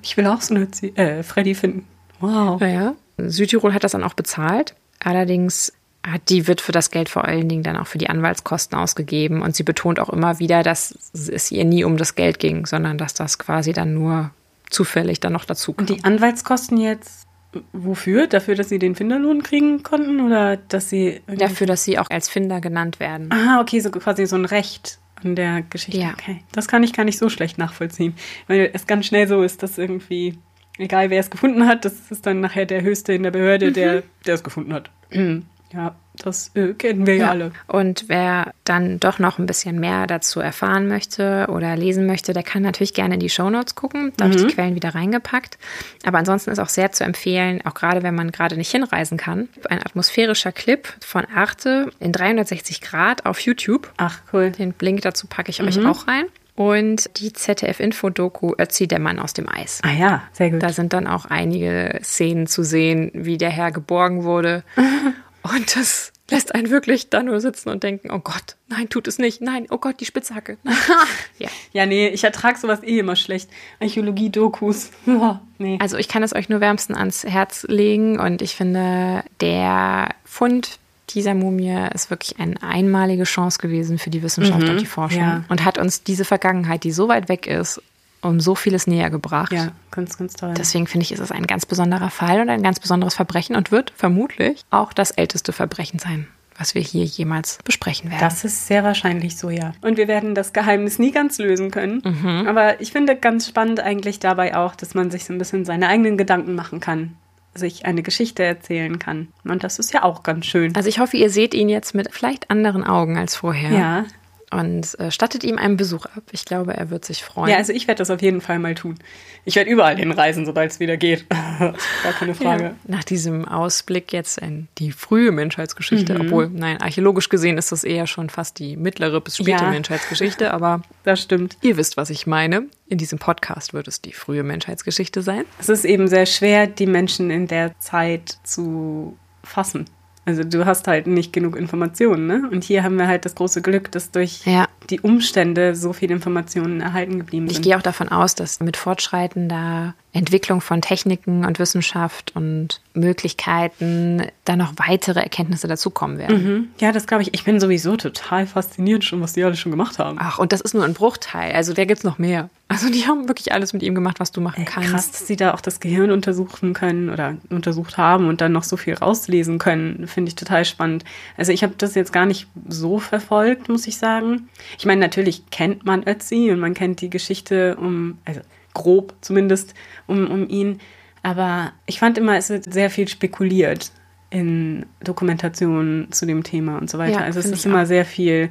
Ich 0.03 0.17
will 0.17 0.27
auch 0.27 0.41
so 0.41 0.55
eine 0.55 0.69
äh, 0.97 1.23
Freddy 1.23 1.55
finden. 1.55 1.85
Wow. 2.21 2.61
Ja, 2.61 2.95
Südtirol 3.19 3.75
hat 3.75 3.83
das 3.83 3.93
dann 3.93 4.05
auch 4.05 4.15
bezahlt. 4.15 4.75
Allerdings 5.01 5.73
hat 6.07 6.29
die 6.29 6.47
Witwe 6.47 6.73
das 6.73 6.91
Geld 6.91 7.09
vor 7.09 7.25
allen 7.25 7.49
Dingen 7.49 7.63
dann 7.63 7.77
auch 7.77 7.87
für 7.87 7.99
die 7.99 8.09
Anwaltskosten 8.09 8.79
ausgegeben 8.79 9.43
und 9.43 9.57
sie 9.57 9.63
betont 9.63 10.01
auch 10.01 10.09
immer 10.09 10.39
wieder, 10.39 10.63
dass 10.63 11.11
es 11.13 11.51
ihr 11.51 11.65
nie 11.65 11.85
um 11.85 11.97
das 11.97 12.15
Geld 12.15 12.39
ging, 12.39 12.67
sondern 12.67 12.99
dass 12.99 13.15
das 13.15 13.39
quasi 13.39 13.73
dann 13.73 13.95
nur 13.95 14.31
zufällig 14.71 15.21
dann 15.21 15.33
noch 15.33 15.45
dazu 15.45 15.73
kam. 15.73 15.87
Und 15.87 15.91
die 15.91 16.05
Anwaltskosten 16.05 16.79
jetzt 16.79 17.27
Wofür? 17.73 18.27
Dafür, 18.27 18.55
dass 18.55 18.69
sie 18.69 18.79
den 18.79 18.95
Finderlohn 18.95 19.43
kriegen 19.43 19.83
konnten 19.83 20.21
oder 20.21 20.57
dass 20.57 20.89
sie. 20.89 21.21
Dafür, 21.27 21.67
dass 21.67 21.85
sie 21.85 21.99
auch 21.99 22.09
als 22.09 22.29
Finder 22.29 22.61
genannt 22.61 23.01
werden. 23.01 23.29
Ah, 23.33 23.61
okay, 23.61 23.81
so 23.81 23.91
quasi 23.91 24.27
so 24.27 24.37
ein 24.37 24.45
Recht 24.45 24.99
an 25.23 25.35
der 25.35 25.63
Geschichte. 25.63 26.01
Ja. 26.01 26.13
Okay. 26.13 26.43
Das 26.53 26.69
kann 26.69 26.83
ich 26.83 26.93
gar 26.93 27.05
nicht 27.05 27.19
so 27.19 27.29
schlecht 27.29 27.59
nachvollziehen. 27.59 28.15
Weil 28.47 28.71
es 28.73 28.87
ganz 28.87 29.07
schnell 29.07 29.27
so 29.27 29.43
ist, 29.43 29.63
dass 29.63 29.79
irgendwie, 29.79 30.39
egal 30.79 31.11
wer 31.11 31.21
es 31.21 31.31
gefunden 31.31 31.67
hat, 31.67 31.85
das 31.85 32.11
ist 32.11 32.25
dann 32.25 32.41
nachher 32.41 32.67
der 32.67 32.83
Höchste 32.83 33.13
in 33.13 33.25
der 33.25 33.33
Behörde, 33.33 33.69
mhm. 33.71 33.75
der, 33.75 34.03
der 34.27 34.35
es 34.35 34.45
gefunden 34.45 34.73
hat. 34.73 34.91
Ja, 35.73 35.95
das 36.25 36.55
äh, 36.55 36.75
kennen 36.75 37.07
wir 37.07 37.17
ja. 37.17 37.25
ja. 37.25 37.31
alle. 37.31 37.53
Und 37.67 38.05
wer 38.09 38.53
dann 38.65 39.01
doch 39.01 39.19
noch 39.19 39.39
ein 39.39 39.47
bisschen 39.47 39.81
mehr 39.81 40.07
dazu 40.07 40.41
erfahren 40.41 40.89
möchte 40.89 41.47
oder 41.51 41.77
lesen 41.77 42.07
möchte, 42.07 42.33
der 42.33 42.43
kann 42.43 42.63
natürlich 42.63 42.95
gerne 42.95 43.15
in 43.15 43.21
die 43.21 43.31
Shownotes 43.31 43.75
gucken. 43.75 44.13
Da 44.17 44.25
mhm. 44.25 44.31
habe 44.31 44.41
ich 44.41 44.47
die 44.47 44.55
Quellen 44.55 44.75
wieder 44.75 44.95
reingepackt. 44.95 45.59
Aber 46.05 46.19
ansonsten 46.19 46.51
ist 46.51 46.59
auch 46.59 46.69
sehr 46.69 46.93
zu 46.93 47.05
empfehlen, 47.05 47.61
auch 47.65 47.75
gerade 47.75 48.03
wenn 48.03 48.15
man 48.15 48.33
gerade 48.33 48.57
nicht 48.57 48.71
hinreisen 48.71 49.19
kann, 49.19 49.49
ein 49.69 49.81
atmosphärischer 49.81 50.53
Clip 50.53 50.89
von 51.01 51.25
Arte 51.35 51.91
in 52.01 52.13
360 52.13 52.81
Grad 52.81 53.27
auf 53.27 53.41
YouTube. 53.41 53.93
Ach, 53.97 54.21
cool. 54.33 54.51
Den 54.51 54.75
Link 54.81 55.03
dazu 55.03 55.27
packe 55.27 55.51
ich 55.51 55.61
mhm. 55.61 55.69
euch 55.69 55.85
auch 55.85 56.07
rein 56.07 56.27
und 56.61 57.19
die 57.19 57.33
ZDF-Info-Doku 57.33 58.53
Ötzi, 58.59 58.87
der 58.87 58.99
Mann 58.99 59.19
aus 59.19 59.33
dem 59.33 59.49
Eis. 59.49 59.81
Ah 59.83 59.93
ja, 59.93 60.23
sehr 60.33 60.51
gut. 60.51 60.63
Da 60.63 60.75
sind 60.75 60.93
dann 60.93 61.07
auch 61.07 61.25
einige 61.25 61.99
Szenen 62.03 62.47
zu 62.47 62.63
sehen, 62.65 63.11
wie 63.15 63.39
der 63.39 63.49
Herr 63.49 63.73
geborgen 63.73 64.25
wurde. 64.25 64.63
Und 65.43 65.77
das 65.77 66.13
lässt 66.31 66.55
einen 66.55 66.71
wirklich 66.71 67.11
da 67.11 67.23
nur 67.23 67.41
sitzen 67.41 67.71
und 67.71 67.83
denken, 67.83 68.11
oh 68.11 68.19
Gott, 68.19 68.57
nein, 68.69 68.89
tut 68.89 69.09
es 69.09 69.19
nicht. 69.19 69.41
Nein, 69.41 69.67
oh 69.71 69.79
Gott, 69.79 70.01
die 70.01 70.05
Spitzhacke. 70.05 70.59
ja. 71.39 71.49
ja, 71.73 71.87
nee, 71.87 72.09
ich 72.09 72.25
ertrage 72.25 72.59
sowas 72.59 72.83
eh 72.83 72.99
immer 72.99 73.17
schlecht. 73.17 73.51
Archäologie-Dokus. 73.81 74.91
nee. 75.59 75.79
Also 75.81 75.97
ich 75.97 76.09
kann 76.09 76.23
es 76.23 76.35
euch 76.35 76.49
nur 76.49 76.61
wärmsten 76.61 76.95
ans 76.95 77.25
Herz 77.25 77.65
legen 77.69 78.19
und 78.19 78.43
ich 78.43 78.55
finde, 78.55 79.25
der 79.41 80.15
Fund 80.25 80.79
dieser 81.11 81.35
Mumie 81.35 81.89
ist 81.93 82.11
wirklich 82.11 82.39
eine 82.39 82.63
einmalige 82.63 83.25
Chance 83.25 83.59
gewesen 83.59 83.99
für 83.99 84.11
die 84.11 84.23
Wissenschaft 84.23 84.63
mhm, 84.63 84.71
und 84.71 84.81
die 84.81 84.87
Forschung 84.87 85.21
ja. 85.21 85.45
und 85.49 85.65
hat 85.65 85.77
uns 85.77 86.05
diese 86.05 86.25
Vergangenheit, 86.25 86.85
die 86.85 86.93
so 86.93 87.09
weit 87.09 87.29
weg 87.29 87.49
ist, 87.49 87.83
um 88.23 88.41
so 88.41 88.55
vieles 88.55 88.87
näher 88.87 89.11
gebracht. 89.11 89.53
Ja, 89.53 89.73
ganz, 89.91 90.19
ganz 90.19 90.35
toll. 90.35 90.55
Deswegen 90.57 90.87
finde 90.87 91.05
ich, 91.05 91.13
ist 91.13 91.21
es 91.21 91.33
ein 91.33 91.47
ganz 91.47 91.67
besonderer 91.67 92.11
Fall 92.11 92.41
und 92.41 92.49
ein 92.49 92.63
ganz 92.63 92.81
besonderes 92.81 93.15
Verbrechen 93.15 93.57
und 93.57 93.73
wird 93.73 93.93
vermutlich 93.97 94.65
auch 94.71 94.93
das 94.93 95.11
älteste 95.11 95.53
Verbrechen 95.53 95.99
sein 95.99 96.27
was 96.61 96.75
wir 96.75 96.83
hier 96.83 97.05
jemals 97.05 97.59
besprechen 97.65 98.11
werden. 98.11 98.21
Das 98.21 98.45
ist 98.45 98.67
sehr 98.67 98.85
wahrscheinlich 98.85 99.39
so, 99.39 99.49
ja. 99.49 99.73
Und 99.81 99.97
wir 99.97 100.09
werden 100.09 100.35
das 100.35 100.53
Geheimnis 100.53 100.99
nie 100.99 101.11
ganz 101.11 101.39
lösen 101.39 101.71
können. 101.71 102.03
Mhm. 102.05 102.47
Aber 102.47 102.83
ich 102.83 102.93
finde 102.93 103.17
ganz 103.17 103.49
spannend 103.49 103.81
eigentlich 103.81 104.21
dabei 104.21 104.55
auch, 104.55 104.77
dass 104.77 104.95
man 104.95 105.11
sich 105.11 105.25
so 105.25 105.33
ein 105.33 105.39
bisschen 105.39 105.65
seine 105.65 105.89
eigenen 105.89 106.19
Gedanken 106.19 106.55
machen 106.55 106.79
kann 106.79 107.17
sich 107.55 107.85
eine 107.85 108.03
Geschichte 108.03 108.45
erzählen 108.45 108.99
kann. 108.99 109.29
Und 109.45 109.65
das 109.65 109.79
ist 109.79 109.93
ja 109.93 110.05
auch 110.05 110.23
ganz 110.23 110.47
schön. 110.47 110.75
Also 110.77 110.89
ich 110.89 111.01
hoffe, 111.01 111.17
ihr 111.17 111.31
seht 111.31 111.53
ihn 111.53 111.69
jetzt 111.69 111.95
mit 111.95 112.09
vielleicht 112.13 112.49
anderen 112.51 112.85
Augen 112.85 113.19
als 113.19 113.35
vorher. 113.35 113.73
Ja, 113.73 114.05
und 114.51 114.99
äh, 114.99 115.11
stattet 115.11 115.45
ihm 115.45 115.59
einen 115.59 115.77
Besuch 115.77 116.07
ab. 116.07 116.25
Ich 116.33 116.45
glaube, 116.45 116.75
er 116.75 116.91
wird 116.91 117.05
sich 117.05 117.23
freuen. 117.23 117.51
Ja, 117.51 117.57
also 117.57 117.73
ich 117.73 117.87
werde 117.87 117.99
das 117.99 118.11
auf 118.11 118.21
jeden 118.21 118.41
Fall 118.41 118.59
mal 118.59 118.75
tun. 118.75 118.97
Ich 119.45 119.55
werde 119.55 119.71
überall 119.71 119.97
hinreisen, 119.97 120.45
sobald 120.45 120.73
es 120.73 120.81
wieder 120.81 120.97
geht. 120.97 121.29
Gar 121.59 122.13
keine 122.19 122.35
Frage. 122.35 122.65
Ja, 122.65 122.75
nach 122.87 123.05
diesem 123.05 123.47
Ausblick 123.47 124.13
jetzt 124.13 124.39
in 124.39 124.69
die 124.79 124.91
frühe 124.91 125.31
Menschheitsgeschichte, 125.31 126.15
mhm. 126.15 126.21
obwohl, 126.23 126.49
nein, 126.49 126.81
archäologisch 126.81 127.29
gesehen 127.29 127.59
ist 127.59 127.71
das 127.71 127.85
eher 127.85 128.07
schon 128.07 128.29
fast 128.29 128.59
die 128.59 128.77
mittlere 128.77 129.21
bis 129.21 129.37
späte 129.37 129.65
ja, 129.65 129.71
Menschheitsgeschichte, 129.71 130.53
aber 130.53 130.83
das 131.05 131.23
stimmt. 131.23 131.57
Ihr 131.63 131.77
wisst, 131.77 131.97
was 131.97 132.11
ich 132.11 132.27
meine. 132.27 132.65
In 132.89 132.99
diesem 132.99 133.21
Podcast 133.21 133.73
wird 133.73 133.87
es 133.87 134.01
die 134.01 134.13
frühe 134.13 134.43
Menschheitsgeschichte 134.43 135.23
sein. 135.23 135.45
Es 135.61 135.69
ist 135.69 135.85
eben 135.85 136.09
sehr 136.09 136.27
schwer, 136.27 136.67
die 136.67 136.87
Menschen 136.87 137.31
in 137.31 137.47
der 137.47 137.79
Zeit 137.79 138.39
zu 138.43 139.17
fassen. 139.45 139.85
Also 140.31 140.45
du 140.45 140.65
hast 140.65 140.87
halt 140.87 141.09
nicht 141.09 141.33
genug 141.33 141.57
Informationen, 141.57 142.27
ne? 142.27 142.49
Und 142.51 142.63
hier 142.63 142.85
haben 142.85 142.97
wir 142.99 143.09
halt 143.09 143.25
das 143.25 143.35
große 143.35 143.63
Glück, 143.63 143.91
dass 143.91 144.13
durch 144.13 144.47
ja. 144.47 144.69
die 144.89 145.01
Umstände 145.01 145.75
so 145.75 145.93
viele 145.93 146.15
Informationen 146.15 146.81
erhalten 146.81 147.19
geblieben 147.19 147.49
sind. 147.49 147.57
Ich 147.57 147.63
gehe 147.63 147.77
auch 147.77 147.83
davon 147.83 148.09
aus, 148.09 148.37
dass 148.37 148.61
mit 148.61 148.77
fortschreitender 148.77 149.95
Entwicklung 150.13 150.61
von 150.61 150.83
Techniken 150.83 151.45
und 151.45 151.59
Wissenschaft 151.59 152.35
und 152.37 152.81
Möglichkeiten 152.95 154.23
da 154.45 154.55
noch 154.55 154.73
weitere 154.77 155.21
Erkenntnisse 155.21 155.67
dazukommen 155.67 156.19
werden. 156.19 156.45
Mhm. 156.45 156.69
Ja, 156.79 156.93
das 156.93 157.09
glaube 157.09 157.23
ich. 157.23 157.35
Ich 157.35 157.45
bin 157.45 157.59
sowieso 157.59 157.97
total 157.97 158.47
fasziniert 158.47 159.05
schon, 159.05 159.21
was 159.21 159.33
die 159.33 159.43
alle 159.43 159.57
schon 159.57 159.73
gemacht 159.73 159.99
haben. 159.99 160.17
Ach, 160.21 160.39
und 160.39 160.53
das 160.53 160.61
ist 160.61 160.75
nur 160.75 160.85
ein 160.85 160.95
Bruchteil. 160.95 161.53
Also 161.53 161.75
da 161.75 161.85
gibt 161.85 161.99
es 161.99 162.05
noch 162.05 162.19
mehr. 162.19 162.51
Also 162.71 162.89
die 162.89 163.05
haben 163.05 163.27
wirklich 163.27 163.53
alles 163.53 163.73
mit 163.73 163.83
ihm 163.83 163.97
gemacht, 163.97 164.21
was 164.21 164.31
du 164.31 164.41
machen 164.41 164.65
kannst. 164.65 164.91
Krass, 164.91 165.11
dass 165.11 165.27
sie 165.27 165.35
da 165.35 165.55
auch 165.55 165.61
das 165.61 165.81
Gehirn 165.81 166.13
untersuchen 166.13 166.73
können 166.73 167.11
oder 167.11 167.37
untersucht 167.51 167.99
haben 167.99 168.29
und 168.29 168.41
dann 168.41 168.53
noch 168.53 168.63
so 168.63 168.77
viel 168.77 168.95
rauslesen 168.95 169.59
können, 169.59 170.07
finde 170.07 170.29
ich 170.29 170.37
total 170.37 170.65
spannend. 170.65 171.05
Also 171.37 171.51
ich 171.51 171.65
habe 171.65 171.75
das 171.77 171.97
jetzt 171.97 172.13
gar 172.13 172.27
nicht 172.27 172.47
so 172.69 173.01
verfolgt, 173.01 173.69
muss 173.69 173.89
ich 173.89 173.97
sagen. 173.97 174.49
Ich 174.79 174.87
meine, 174.87 175.01
natürlich 175.01 175.51
kennt 175.51 175.85
man 175.85 176.07
Ötzi 176.07 176.53
und 176.53 176.61
man 176.61 176.75
kennt 176.75 177.01
die 177.01 177.11
Geschichte 177.11 177.75
um, 177.75 178.19
also 178.25 178.41
grob 178.73 179.15
zumindest, 179.21 179.75
um, 180.07 180.31
um 180.31 180.49
ihn. 180.49 180.79
Aber 181.25 181.73
ich 181.87 181.99
fand 181.99 182.19
immer, 182.19 182.37
es 182.37 182.51
wird 182.51 182.73
sehr 182.73 182.89
viel 182.89 183.09
spekuliert 183.09 183.91
in 184.31 184.87
Dokumentationen 185.03 186.13
zu 186.13 186.25
dem 186.25 186.45
Thema 186.45 186.79
und 186.79 186.89
so 186.89 186.99
weiter. 186.99 187.19
Ja, 187.19 187.25
also 187.25 187.41
es 187.41 187.47
ist 187.47 187.67
immer 187.67 187.83
auch. 187.83 187.87
sehr 187.87 188.05
viel. 188.05 188.51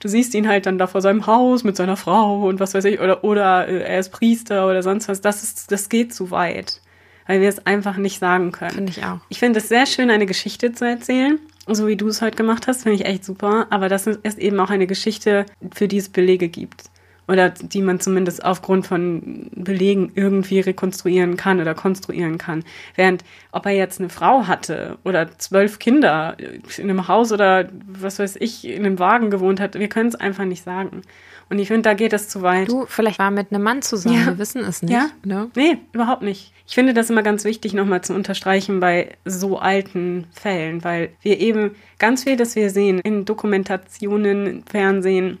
Du 0.00 0.08
siehst 0.08 0.34
ihn 0.34 0.48
halt 0.48 0.66
dann 0.66 0.78
da 0.78 0.86
vor 0.86 1.00
seinem 1.00 1.26
Haus 1.26 1.64
mit 1.64 1.76
seiner 1.76 1.96
Frau 1.96 2.46
und 2.46 2.60
was 2.60 2.74
weiß 2.74 2.84
ich, 2.84 3.00
oder, 3.00 3.24
oder 3.24 3.68
äh, 3.68 3.82
er 3.82 3.98
ist 3.98 4.10
Priester 4.10 4.68
oder 4.68 4.82
sonst 4.82 5.08
was. 5.08 5.20
Das, 5.20 5.42
ist, 5.42 5.72
das 5.72 5.88
geht 5.88 6.14
zu 6.14 6.30
weit, 6.30 6.80
weil 7.26 7.40
wir 7.40 7.48
es 7.48 7.66
einfach 7.66 7.96
nicht 7.96 8.18
sagen 8.18 8.52
können. 8.52 8.72
Finde 8.72 8.92
ich 8.92 9.04
auch. 9.04 9.18
Ich 9.28 9.38
finde 9.38 9.58
es 9.58 9.68
sehr 9.68 9.86
schön, 9.86 10.10
eine 10.10 10.26
Geschichte 10.26 10.72
zu 10.72 10.84
erzählen, 10.86 11.38
so 11.66 11.86
wie 11.86 11.96
du 11.96 12.08
es 12.08 12.22
heute 12.22 12.36
gemacht 12.36 12.66
hast, 12.66 12.82
finde 12.82 12.96
ich 12.96 13.06
echt 13.06 13.24
super. 13.24 13.66
Aber 13.70 13.88
das 13.88 14.06
ist 14.06 14.38
eben 14.38 14.58
auch 14.60 14.70
eine 14.70 14.86
Geschichte, 14.86 15.46
für 15.74 15.88
die 15.88 15.98
es 15.98 16.08
Belege 16.08 16.48
gibt. 16.48 16.84
Oder 17.28 17.50
die 17.50 17.82
man 17.82 18.00
zumindest 18.00 18.44
aufgrund 18.44 18.86
von 18.86 19.48
Belegen 19.54 20.12
irgendwie 20.14 20.60
rekonstruieren 20.60 21.36
kann 21.36 21.60
oder 21.60 21.74
konstruieren 21.74 22.38
kann. 22.38 22.64
Während 22.94 23.24
ob 23.52 23.66
er 23.66 23.72
jetzt 23.72 24.00
eine 24.00 24.08
Frau 24.08 24.46
hatte 24.46 24.98
oder 25.04 25.36
zwölf 25.38 25.78
Kinder 25.78 26.36
in 26.38 26.84
einem 26.90 27.08
Haus 27.08 27.32
oder 27.32 27.68
was 27.86 28.18
weiß 28.18 28.36
ich, 28.40 28.64
in 28.66 28.84
einem 28.86 28.98
Wagen 28.98 29.30
gewohnt 29.30 29.60
hat, 29.60 29.78
wir 29.78 29.88
können 29.88 30.08
es 30.08 30.14
einfach 30.14 30.44
nicht 30.44 30.62
sagen. 30.64 31.02
Und 31.48 31.60
ich 31.60 31.68
finde, 31.68 31.82
da 31.82 31.94
geht 31.94 32.12
es 32.12 32.28
zu 32.28 32.42
weit. 32.42 32.68
Du, 32.68 32.86
vielleicht 32.86 33.20
war 33.20 33.30
mit 33.30 33.52
einem 33.52 33.62
Mann 33.62 33.80
zusammen, 33.80 34.18
Ja. 34.18 34.26
wir 34.26 34.38
wissen 34.38 34.62
es 34.64 34.82
nicht. 34.82 34.92
Ja? 34.92 35.10
Ne? 35.24 35.48
Nee, 35.54 35.78
überhaupt 35.92 36.22
nicht. 36.22 36.52
Ich 36.66 36.74
finde 36.74 36.92
das 36.92 37.08
immer 37.08 37.22
ganz 37.22 37.44
wichtig, 37.44 37.72
nochmal 37.72 38.02
zu 38.02 38.14
unterstreichen 38.14 38.80
bei 38.80 39.10
so 39.24 39.56
alten 39.58 40.26
Fällen, 40.32 40.82
weil 40.82 41.10
wir 41.22 41.38
eben 41.38 41.76
ganz 42.00 42.24
viel, 42.24 42.36
das 42.36 42.56
wir 42.56 42.70
sehen 42.70 42.98
in 42.98 43.24
Dokumentationen, 43.24 44.46
im 44.46 44.62
Fernsehen, 44.64 45.38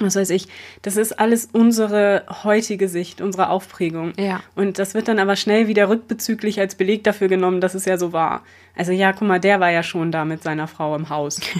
was 0.00 0.16
weiß 0.16 0.30
ich, 0.30 0.48
das 0.82 0.96
ist 0.96 1.12
alles 1.12 1.48
unsere 1.52 2.24
heutige 2.42 2.88
Sicht, 2.88 3.20
unsere 3.20 3.48
Aufprägung. 3.48 4.12
Ja. 4.18 4.40
Und 4.56 4.78
das 4.78 4.94
wird 4.94 5.06
dann 5.06 5.20
aber 5.20 5.36
schnell 5.36 5.68
wieder 5.68 5.88
rückbezüglich 5.88 6.58
als 6.58 6.74
Beleg 6.74 7.04
dafür 7.04 7.28
genommen, 7.28 7.60
dass 7.60 7.74
es 7.74 7.84
ja 7.84 7.96
so 7.96 8.12
war. 8.12 8.42
Also 8.76 8.90
ja, 8.90 9.12
guck 9.12 9.28
mal, 9.28 9.38
der 9.38 9.60
war 9.60 9.70
ja 9.70 9.84
schon 9.84 10.10
da 10.10 10.24
mit 10.24 10.42
seiner 10.42 10.66
Frau 10.66 10.96
im 10.96 11.08
Haus. 11.08 11.40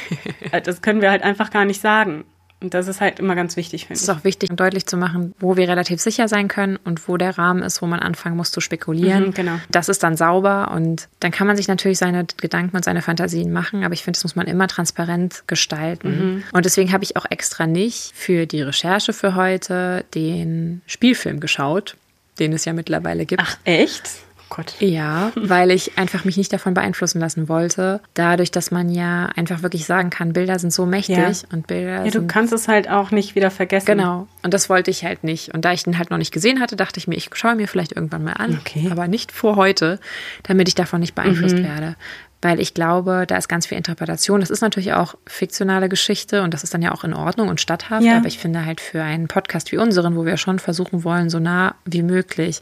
Äh, 0.52 0.60
das 0.60 0.82
können 0.82 1.00
wir 1.00 1.10
halt 1.10 1.22
einfach 1.22 1.50
gar 1.50 1.64
nicht 1.64 1.80
sagen. 1.80 2.24
Und 2.64 2.72
das 2.72 2.88
ist 2.88 3.02
halt 3.02 3.18
immer 3.18 3.34
ganz 3.34 3.56
wichtig, 3.58 3.82
finde 3.82 3.94
Es 3.98 4.02
ich. 4.04 4.08
ist 4.08 4.14
auch 4.14 4.24
wichtig, 4.24 4.48
deutlich 4.56 4.86
zu 4.86 4.96
machen, 4.96 5.34
wo 5.38 5.58
wir 5.58 5.68
relativ 5.68 6.00
sicher 6.00 6.28
sein 6.28 6.48
können 6.48 6.78
und 6.82 7.06
wo 7.08 7.18
der 7.18 7.36
Rahmen 7.36 7.62
ist, 7.62 7.82
wo 7.82 7.86
man 7.86 8.00
anfangen 8.00 8.38
muss 8.38 8.52
zu 8.52 8.62
spekulieren. 8.62 9.26
Mhm, 9.26 9.34
genau. 9.34 9.60
Das 9.70 9.90
ist 9.90 10.02
dann 10.02 10.16
sauber 10.16 10.70
und 10.74 11.08
dann 11.20 11.30
kann 11.30 11.46
man 11.46 11.58
sich 11.58 11.68
natürlich 11.68 11.98
seine 11.98 12.24
Gedanken 12.38 12.74
und 12.74 12.82
seine 12.82 13.02
Fantasien 13.02 13.52
machen, 13.52 13.84
aber 13.84 13.92
ich 13.92 14.02
finde, 14.02 14.16
das 14.16 14.24
muss 14.24 14.34
man 14.34 14.46
immer 14.46 14.66
transparent 14.66 15.44
gestalten. 15.46 16.36
Mhm. 16.36 16.42
Und 16.52 16.64
deswegen 16.64 16.90
habe 16.90 17.04
ich 17.04 17.18
auch 17.18 17.26
extra 17.28 17.66
nicht 17.66 18.12
für 18.14 18.46
die 18.46 18.62
Recherche 18.62 19.12
für 19.12 19.34
heute 19.34 20.06
den 20.14 20.80
Spielfilm 20.86 21.40
geschaut, 21.40 21.96
den 22.38 22.54
es 22.54 22.64
ja 22.64 22.72
mittlerweile 22.72 23.26
gibt. 23.26 23.42
Ach, 23.44 23.58
echt? 23.64 24.08
Gott. 24.50 24.74
Ja, 24.78 25.32
weil 25.34 25.70
ich 25.70 25.98
einfach 25.98 26.24
mich 26.24 26.36
nicht 26.36 26.52
davon 26.52 26.74
beeinflussen 26.74 27.18
lassen 27.20 27.48
wollte. 27.48 28.00
Dadurch, 28.14 28.50
dass 28.50 28.70
man 28.70 28.88
ja 28.88 29.26
einfach 29.34 29.62
wirklich 29.62 29.84
sagen 29.86 30.10
kann, 30.10 30.32
Bilder 30.32 30.58
sind 30.58 30.72
so 30.72 30.86
mächtig 30.86 31.16
Ja. 31.16 31.32
und 31.52 31.66
Bilder 31.66 32.04
Ja, 32.04 32.10
du 32.10 32.26
kannst 32.26 32.52
es 32.52 32.68
halt 32.68 32.88
auch 32.88 33.10
nicht 33.10 33.34
wieder 33.34 33.50
vergessen. 33.50 33.86
Genau. 33.86 34.28
Und 34.42 34.54
das 34.54 34.68
wollte 34.68 34.90
ich 34.90 35.04
halt 35.04 35.24
nicht. 35.24 35.52
Und 35.54 35.64
da 35.64 35.72
ich 35.72 35.82
den 35.82 35.98
halt 35.98 36.10
noch 36.10 36.18
nicht 36.18 36.32
gesehen 36.32 36.60
hatte, 36.60 36.76
dachte 36.76 36.98
ich 36.98 37.08
mir, 37.08 37.16
ich 37.16 37.30
schaue 37.34 37.56
mir 37.56 37.66
vielleicht 37.66 37.92
irgendwann 37.92 38.22
mal 38.24 38.34
an. 38.34 38.58
Okay. 38.60 38.88
Aber 38.90 39.08
nicht 39.08 39.32
vor 39.32 39.56
heute, 39.56 39.98
damit 40.44 40.68
ich 40.68 40.74
davon 40.74 41.00
nicht 41.00 41.14
beeinflusst 41.14 41.56
Mhm. 41.56 41.64
werde. 41.64 41.96
Weil 42.44 42.60
ich 42.60 42.74
glaube, 42.74 43.24
da 43.26 43.38
ist 43.38 43.48
ganz 43.48 43.64
viel 43.66 43.78
Interpretation. 43.78 44.40
Das 44.40 44.50
ist 44.50 44.60
natürlich 44.60 44.92
auch 44.92 45.14
fiktionale 45.26 45.88
Geschichte 45.88 46.42
und 46.42 46.52
das 46.52 46.62
ist 46.62 46.74
dann 46.74 46.82
ja 46.82 46.92
auch 46.92 47.02
in 47.02 47.14
Ordnung 47.14 47.48
und 47.48 47.58
statthaft. 47.58 48.04
Ja. 48.04 48.18
Aber 48.18 48.26
ich 48.26 48.36
finde 48.38 48.66
halt 48.66 48.82
für 48.82 49.02
einen 49.02 49.28
Podcast 49.28 49.72
wie 49.72 49.78
unseren, 49.78 50.14
wo 50.14 50.26
wir 50.26 50.36
schon 50.36 50.58
versuchen 50.58 51.04
wollen, 51.04 51.30
so 51.30 51.38
nah 51.38 51.74
wie 51.86 52.02
möglich 52.02 52.60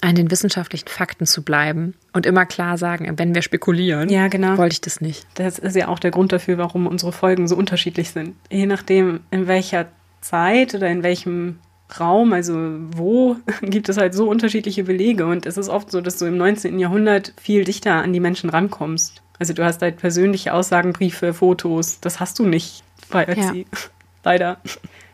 an 0.00 0.14
den 0.14 0.30
wissenschaftlichen 0.30 0.86
Fakten 0.86 1.26
zu 1.26 1.42
bleiben 1.42 1.94
und 2.12 2.26
immer 2.26 2.46
klar 2.46 2.78
sagen, 2.78 3.12
wenn 3.16 3.34
wir 3.34 3.42
spekulieren, 3.42 4.08
Ja, 4.08 4.28
genau. 4.28 4.56
wollte 4.56 4.74
ich 4.74 4.80
das 4.80 5.00
nicht. 5.00 5.26
Das 5.34 5.58
ist 5.58 5.74
ja 5.74 5.88
auch 5.88 5.98
der 5.98 6.12
Grund 6.12 6.30
dafür, 6.30 6.56
warum 6.56 6.86
unsere 6.86 7.10
Folgen 7.10 7.48
so 7.48 7.56
unterschiedlich 7.56 8.10
sind. 8.10 8.36
Je 8.52 8.66
nachdem, 8.66 9.20
in 9.32 9.48
welcher 9.48 9.86
Zeit 10.20 10.76
oder 10.76 10.88
in 10.88 11.02
welchem 11.02 11.58
Raum, 11.98 12.32
also 12.32 12.54
wo, 12.92 13.36
gibt 13.62 13.88
es 13.88 13.96
halt 13.96 14.14
so 14.14 14.28
unterschiedliche 14.28 14.84
Belege. 14.84 15.26
Und 15.26 15.44
es 15.44 15.56
ist 15.56 15.68
oft 15.68 15.90
so, 15.90 16.00
dass 16.00 16.18
du 16.18 16.26
im 16.26 16.36
19. 16.36 16.78
Jahrhundert 16.78 17.34
viel 17.40 17.64
dichter 17.64 17.94
an 17.96 18.12
die 18.12 18.20
Menschen 18.20 18.48
rankommst. 18.50 19.23
Also 19.38 19.52
du 19.52 19.64
hast 19.64 19.82
halt 19.82 19.96
persönliche 19.96 20.54
Aussagen, 20.54 20.92
Briefe, 20.92 21.34
Fotos. 21.34 22.00
Das 22.00 22.20
hast 22.20 22.38
du 22.38 22.46
nicht 22.46 22.84
bei 23.10 23.26
Ötzi. 23.28 23.66
Leider. 24.24 24.60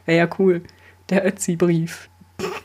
Wäre 0.05 0.19
ja 0.19 0.29
cool. 0.39 0.63
Der 1.09 1.27
Ötzi-Brief. 1.27 2.09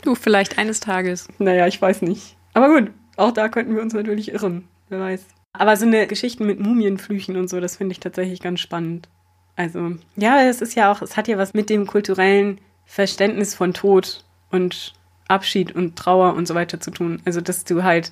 Du, 0.01 0.15
vielleicht 0.15 0.57
eines 0.57 0.79
Tages. 0.79 1.27
Naja, 1.39 1.67
ich 1.67 1.81
weiß 1.81 2.01
nicht. 2.01 2.37
Aber 2.53 2.69
gut, 2.69 2.91
auch 3.17 3.31
da 3.31 3.49
könnten 3.49 3.75
wir 3.75 3.81
uns 3.81 3.93
natürlich 3.93 4.31
irren. 4.31 4.67
Wer 4.89 4.99
weiß. 4.99 5.25
Aber 5.53 5.77
so 5.77 5.85
eine 5.85 6.07
Geschichten 6.07 6.45
mit 6.45 6.59
Mumienflüchen 6.59 7.37
und 7.37 7.49
so, 7.49 7.59
das 7.59 7.77
finde 7.77 7.93
ich 7.93 7.99
tatsächlich 7.99 8.41
ganz 8.41 8.59
spannend. 8.59 9.09
Also, 9.55 9.93
ja, 10.15 10.41
es 10.43 10.61
ist 10.61 10.75
ja 10.75 10.91
auch, 10.91 11.01
es 11.01 11.15
hat 11.15 11.27
ja 11.27 11.37
was 11.37 11.53
mit 11.53 11.69
dem 11.69 11.87
kulturellen 11.87 12.59
Verständnis 12.85 13.55
von 13.55 13.73
Tod 13.73 14.23
und 14.51 14.93
Abschied 15.27 15.73
und 15.73 15.95
Trauer 15.95 16.33
und 16.33 16.47
so 16.47 16.55
weiter 16.55 16.79
zu 16.79 16.91
tun. 16.91 17.21
Also, 17.25 17.41
dass 17.41 17.63
du 17.63 17.83
halt, 17.83 18.11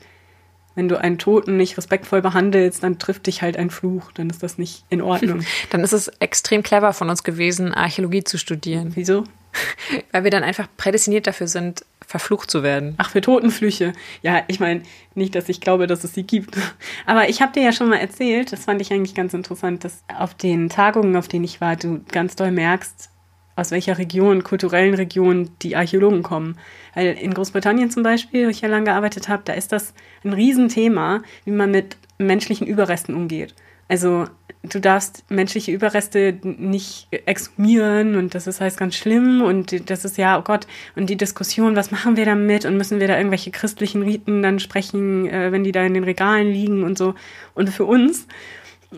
wenn 0.75 0.89
du 0.89 0.99
einen 0.99 1.17
Toten 1.17 1.57
nicht 1.57 1.77
respektvoll 1.77 2.21
behandelst, 2.21 2.83
dann 2.83 2.99
trifft 2.99 3.27
dich 3.27 3.41
halt 3.41 3.57
ein 3.57 3.69
Fluch, 3.69 4.11
dann 4.13 4.29
ist 4.29 4.43
das 4.43 4.57
nicht 4.57 4.85
in 4.89 5.01
Ordnung. 5.01 5.43
Dann 5.69 5.81
ist 5.81 5.93
es 5.93 6.07
extrem 6.19 6.63
clever 6.63 6.93
von 6.93 7.09
uns 7.09 7.23
gewesen, 7.23 7.73
Archäologie 7.73 8.23
zu 8.23 8.37
studieren. 8.37 8.91
Wieso? 8.95 9.23
Weil 10.11 10.23
wir 10.23 10.31
dann 10.31 10.43
einfach 10.43 10.67
prädestiniert 10.77 11.27
dafür 11.27 11.47
sind, 11.47 11.85
verflucht 12.05 12.49
zu 12.49 12.63
werden. 12.63 12.95
Ach, 12.97 13.11
für 13.11 13.21
Totenflüche. 13.21 13.93
Ja, 14.21 14.43
ich 14.47 14.59
meine, 14.59 14.81
nicht, 15.15 15.35
dass 15.35 15.49
ich 15.49 15.61
glaube, 15.61 15.87
dass 15.87 16.03
es 16.03 16.13
sie 16.13 16.23
gibt. 16.23 16.57
Aber 17.05 17.29
ich 17.29 17.41
habe 17.41 17.53
dir 17.53 17.63
ja 17.63 17.71
schon 17.71 17.89
mal 17.89 17.97
erzählt, 17.97 18.51
das 18.51 18.65
fand 18.65 18.81
ich 18.81 18.91
eigentlich 18.91 19.15
ganz 19.15 19.33
interessant, 19.33 19.83
dass 19.83 20.03
auf 20.17 20.33
den 20.33 20.69
Tagungen, 20.69 21.15
auf 21.15 21.27
denen 21.27 21.45
ich 21.45 21.61
war, 21.61 21.75
du 21.75 22.01
ganz 22.11 22.35
doll 22.35 22.51
merkst, 22.51 23.09
aus 23.55 23.71
welcher 23.71 23.97
Region, 23.97 24.43
kulturellen 24.43 24.93
Region 24.93 25.49
die 25.61 25.75
Archäologen 25.75 26.23
kommen. 26.23 26.57
Weil 26.95 27.13
in 27.13 27.33
Großbritannien 27.33 27.91
zum 27.91 28.03
Beispiel, 28.03 28.45
wo 28.45 28.49
ich 28.49 28.61
ja 28.61 28.69
lange 28.69 28.85
gearbeitet 28.85 29.29
habe, 29.29 29.43
da 29.45 29.53
ist 29.53 29.71
das 29.71 29.93
ein 30.23 30.33
Riesenthema, 30.33 31.21
wie 31.45 31.51
man 31.51 31.71
mit 31.71 31.97
menschlichen 32.17 32.67
Überresten 32.67 33.15
umgeht. 33.15 33.53
Also 33.87 34.25
du 34.63 34.79
darfst 34.79 35.29
menschliche 35.29 35.71
Überreste 35.71 36.39
nicht 36.43 37.07
exhumieren 37.11 38.15
und 38.15 38.33
das 38.33 38.47
ist 38.47 38.61
heißt 38.61 38.77
ganz 38.77 38.95
schlimm 38.95 39.41
und 39.41 39.89
das 39.89 40.05
ist 40.05 40.17
ja, 40.17 40.39
oh 40.39 40.41
Gott, 40.41 40.67
und 40.95 41.09
die 41.09 41.17
Diskussion, 41.17 41.75
was 41.75 41.91
machen 41.91 42.15
wir 42.15 42.25
damit 42.25 42.65
und 42.65 42.77
müssen 42.77 42.99
wir 42.99 43.07
da 43.07 43.17
irgendwelche 43.17 43.51
christlichen 43.51 44.03
Riten 44.03 44.41
dann 44.41 44.59
sprechen, 44.59 45.27
äh, 45.27 45.51
wenn 45.51 45.63
die 45.63 45.73
da 45.73 45.83
in 45.83 45.93
den 45.93 46.05
Regalen 46.05 46.47
liegen 46.47 46.83
und 46.83 46.97
so. 46.97 47.13
Und 47.53 47.69
für 47.69 47.85
uns 47.85 48.27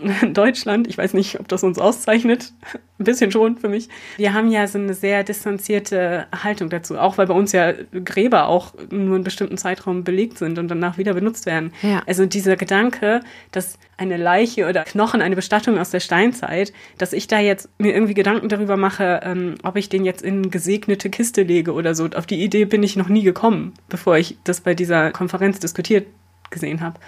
Deutschland, 0.34 0.88
ich 0.88 0.98
weiß 0.98 1.14
nicht, 1.14 1.40
ob 1.40 1.48
das 1.48 1.64
uns 1.64 1.80
auszeichnet, 1.80 2.54
ein 3.00 3.04
bisschen 3.04 3.32
schon 3.32 3.58
für 3.58 3.70
mich. 3.70 3.90
Wir 4.18 4.34
haben 4.34 4.50
ja 4.50 4.68
so 4.68 4.78
eine 4.78 4.94
sehr 4.94 5.24
distanzierte 5.24 6.28
Haltung 6.44 6.70
dazu, 6.70 6.98
auch 6.98 7.18
weil 7.18 7.28
bei 7.28 7.34
uns 7.34 7.52
ja 7.52 7.74
Gräber 8.04 8.48
auch 8.48 8.74
nur 8.90 9.16
einen 9.16 9.24
bestimmten 9.24 9.58
Zeitraum 9.58 10.04
belegt 10.04 10.38
sind 10.38 10.58
und 10.60 10.68
danach 10.70 10.98
wieder 10.98 11.14
benutzt 11.14 11.46
werden. 11.46 11.74
Ja. 11.82 12.02
Also 12.08 12.26
dieser 12.26 12.56
Gedanke, 12.56 13.22
dass 13.52 13.78
eine 13.98 14.18
Leiche 14.18 14.68
oder 14.68 14.84
Knochen, 14.84 15.22
eine 15.22 15.36
Bestattung 15.36 15.78
aus 15.78 15.90
der 15.90 16.00
Steinzeit, 16.00 16.74
dass 16.98 17.14
ich 17.14 17.28
da 17.28 17.40
jetzt 17.40 17.70
mir 17.78 17.94
irgendwie 17.94 18.14
Gedanken 18.14 18.50
darüber 18.50 18.78
mache, 18.78 19.22
ähm, 19.24 19.56
ob 19.64 19.76
ich 19.76 19.90
den 19.90 20.06
jetzt 20.06 20.22
in 20.22 20.40
eine 20.40 20.50
gesegnete 20.50 21.10
Kiste 21.10 21.44
lege 21.44 21.74
oder 21.74 21.96
so. 21.96 22.10
Auf 22.16 22.26
die 22.26 22.44
Idee 22.44 22.66
bin 22.66 22.84
ich 22.84 22.96
noch 22.96 23.10
nie 23.10 23.24
gekommen, 23.24 23.74
bevor 23.90 24.18
ich 24.18 24.38
das 24.44 24.62
bei 24.62 24.74
dieser 24.74 25.12
Konferenz 25.12 25.60
diskutiert 25.60 26.08
gesehen 26.50 26.82
habe. 26.82 27.00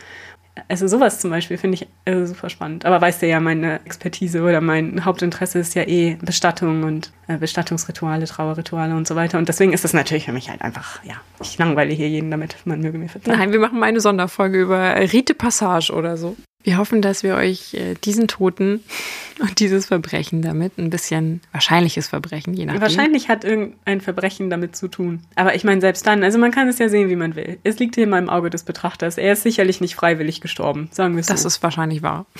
Also 0.67 0.87
sowas 0.87 1.19
zum 1.19 1.31
Beispiel 1.31 1.57
finde 1.57 1.75
ich 1.75 1.87
äh, 2.05 2.25
super 2.25 2.49
spannend. 2.49 2.85
Aber 2.85 3.01
weißt 3.01 3.21
du 3.21 3.27
ja, 3.27 3.39
meine 3.39 3.79
Expertise 3.85 4.41
oder 4.41 4.61
mein 4.61 5.05
Hauptinteresse 5.05 5.59
ist 5.59 5.75
ja 5.75 5.83
eh 5.83 6.17
Bestattung 6.21 6.83
und 6.83 7.11
äh, 7.27 7.37
Bestattungsrituale, 7.37 8.25
Trauerrituale 8.25 8.95
und 8.95 9.07
so 9.07 9.15
weiter. 9.15 9.37
Und 9.37 9.49
deswegen 9.49 9.73
ist 9.73 9.83
das 9.83 9.93
natürlich 9.93 10.25
für 10.25 10.33
mich 10.33 10.49
halt 10.49 10.61
einfach, 10.61 11.03
ja, 11.03 11.15
ich 11.41 11.57
langweile 11.57 11.93
hier 11.93 12.09
jeden 12.09 12.31
damit, 12.31 12.55
man 12.65 12.81
möge 12.81 12.97
mir 12.97 13.09
verzeihen. 13.09 13.37
Nein, 13.37 13.51
wir 13.51 13.59
machen 13.59 13.79
mal 13.79 13.87
eine 13.87 14.01
Sonderfolge 14.01 14.61
über 14.61 14.95
Rite 14.95 15.33
Passage 15.33 15.91
oder 15.91 16.17
so. 16.17 16.35
Wir 16.63 16.77
hoffen, 16.77 17.01
dass 17.01 17.23
wir 17.23 17.35
euch 17.35 17.73
äh, 17.75 17.93
diesen 18.03 18.27
Toten 18.27 18.83
und 19.39 19.59
dieses 19.59 19.85
Verbrechen 19.85 20.41
damit, 20.41 20.77
ein 20.77 20.89
bisschen 20.89 21.41
wahrscheinliches 21.51 22.07
Verbrechen, 22.07 22.53
je 22.53 22.65
nachdem. 22.65 22.81
Wahrscheinlich 22.81 23.29
hat 23.29 23.43
irgendein 23.43 24.01
Verbrechen 24.01 24.49
damit 24.49 24.75
zu 24.75 24.87
tun. 24.87 25.21
Aber 25.35 25.55
ich 25.55 25.63
meine, 25.63 25.81
selbst 25.81 26.05
dann, 26.07 26.23
also 26.23 26.37
man 26.37 26.51
kann 26.51 26.67
es 26.67 26.79
ja 26.79 26.89
sehen, 26.89 27.09
wie 27.09 27.15
man 27.15 27.35
will. 27.35 27.57
Es 27.63 27.79
liegt 27.79 27.95
hier 27.95 28.03
in 28.03 28.09
meinem 28.09 28.29
Auge 28.29 28.49
des 28.49 28.63
Betrachters. 28.63 29.17
Er 29.17 29.33
ist 29.33 29.43
sicherlich 29.43 29.79
nicht 29.81 29.95
freiwillig 29.95 30.41
gestorben, 30.41 30.89
sagen 30.91 31.15
wir 31.15 31.21
es 31.21 31.27
Das 31.27 31.43
so. 31.43 31.47
ist 31.47 31.63
wahrscheinlich 31.63 32.01
wahr. 32.01 32.25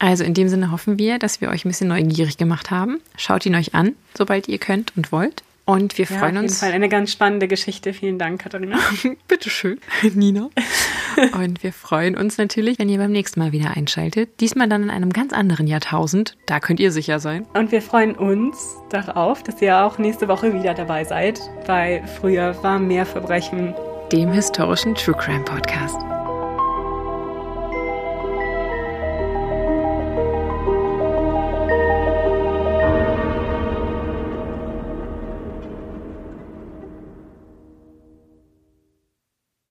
Also 0.00 0.22
in 0.24 0.34
dem 0.34 0.48
Sinne 0.48 0.70
hoffen 0.70 0.98
wir, 0.98 1.18
dass 1.18 1.40
wir 1.40 1.48
euch 1.48 1.64
ein 1.64 1.68
bisschen 1.68 1.88
neugierig 1.88 2.36
gemacht 2.36 2.70
haben. 2.70 3.00
Schaut 3.16 3.46
ihn 3.46 3.54
euch 3.54 3.74
an, 3.74 3.94
sobald 4.18 4.48
ihr 4.48 4.58
könnt 4.58 4.92
und 4.96 5.12
wollt. 5.12 5.42
Und 5.66 5.96
wir 5.96 6.04
ja, 6.04 6.18
freuen 6.18 6.22
auf 6.22 6.42
jeden 6.42 6.44
uns. 6.44 6.60
Fall 6.60 6.72
eine 6.72 6.88
ganz 6.88 7.10
spannende 7.12 7.48
Geschichte. 7.48 7.94
Vielen 7.94 8.18
Dank, 8.18 8.42
Katharina. 8.42 8.78
Bitteschön, 9.28 9.78
Nina. 10.14 10.50
Und 11.32 11.62
wir 11.62 11.72
freuen 11.72 12.16
uns 12.16 12.38
natürlich, 12.38 12.78
wenn 12.78 12.88
ihr 12.88 12.98
beim 12.98 13.12
nächsten 13.12 13.40
Mal 13.40 13.52
wieder 13.52 13.76
einschaltet. 13.76 14.40
Diesmal 14.40 14.68
dann 14.68 14.82
in 14.82 14.90
einem 14.90 15.12
ganz 15.12 15.32
anderen 15.32 15.66
Jahrtausend. 15.66 16.36
Da 16.46 16.60
könnt 16.60 16.80
ihr 16.80 16.90
sicher 16.92 17.20
sein. 17.20 17.46
Und 17.54 17.72
wir 17.72 17.80
freuen 17.80 18.14
uns 18.14 18.76
darauf, 18.90 19.42
dass 19.42 19.62
ihr 19.62 19.78
auch 19.78 19.98
nächste 19.98 20.28
Woche 20.28 20.52
wieder 20.54 20.74
dabei 20.74 21.04
seid 21.04 21.40
bei 21.66 22.02
Früher 22.20 22.62
war 22.62 22.78
mehr 22.78 23.06
Verbrechen. 23.06 23.74
Dem 24.12 24.32
historischen 24.32 24.94
True 24.94 25.16
Crime 25.16 25.44
Podcast. 25.44 25.96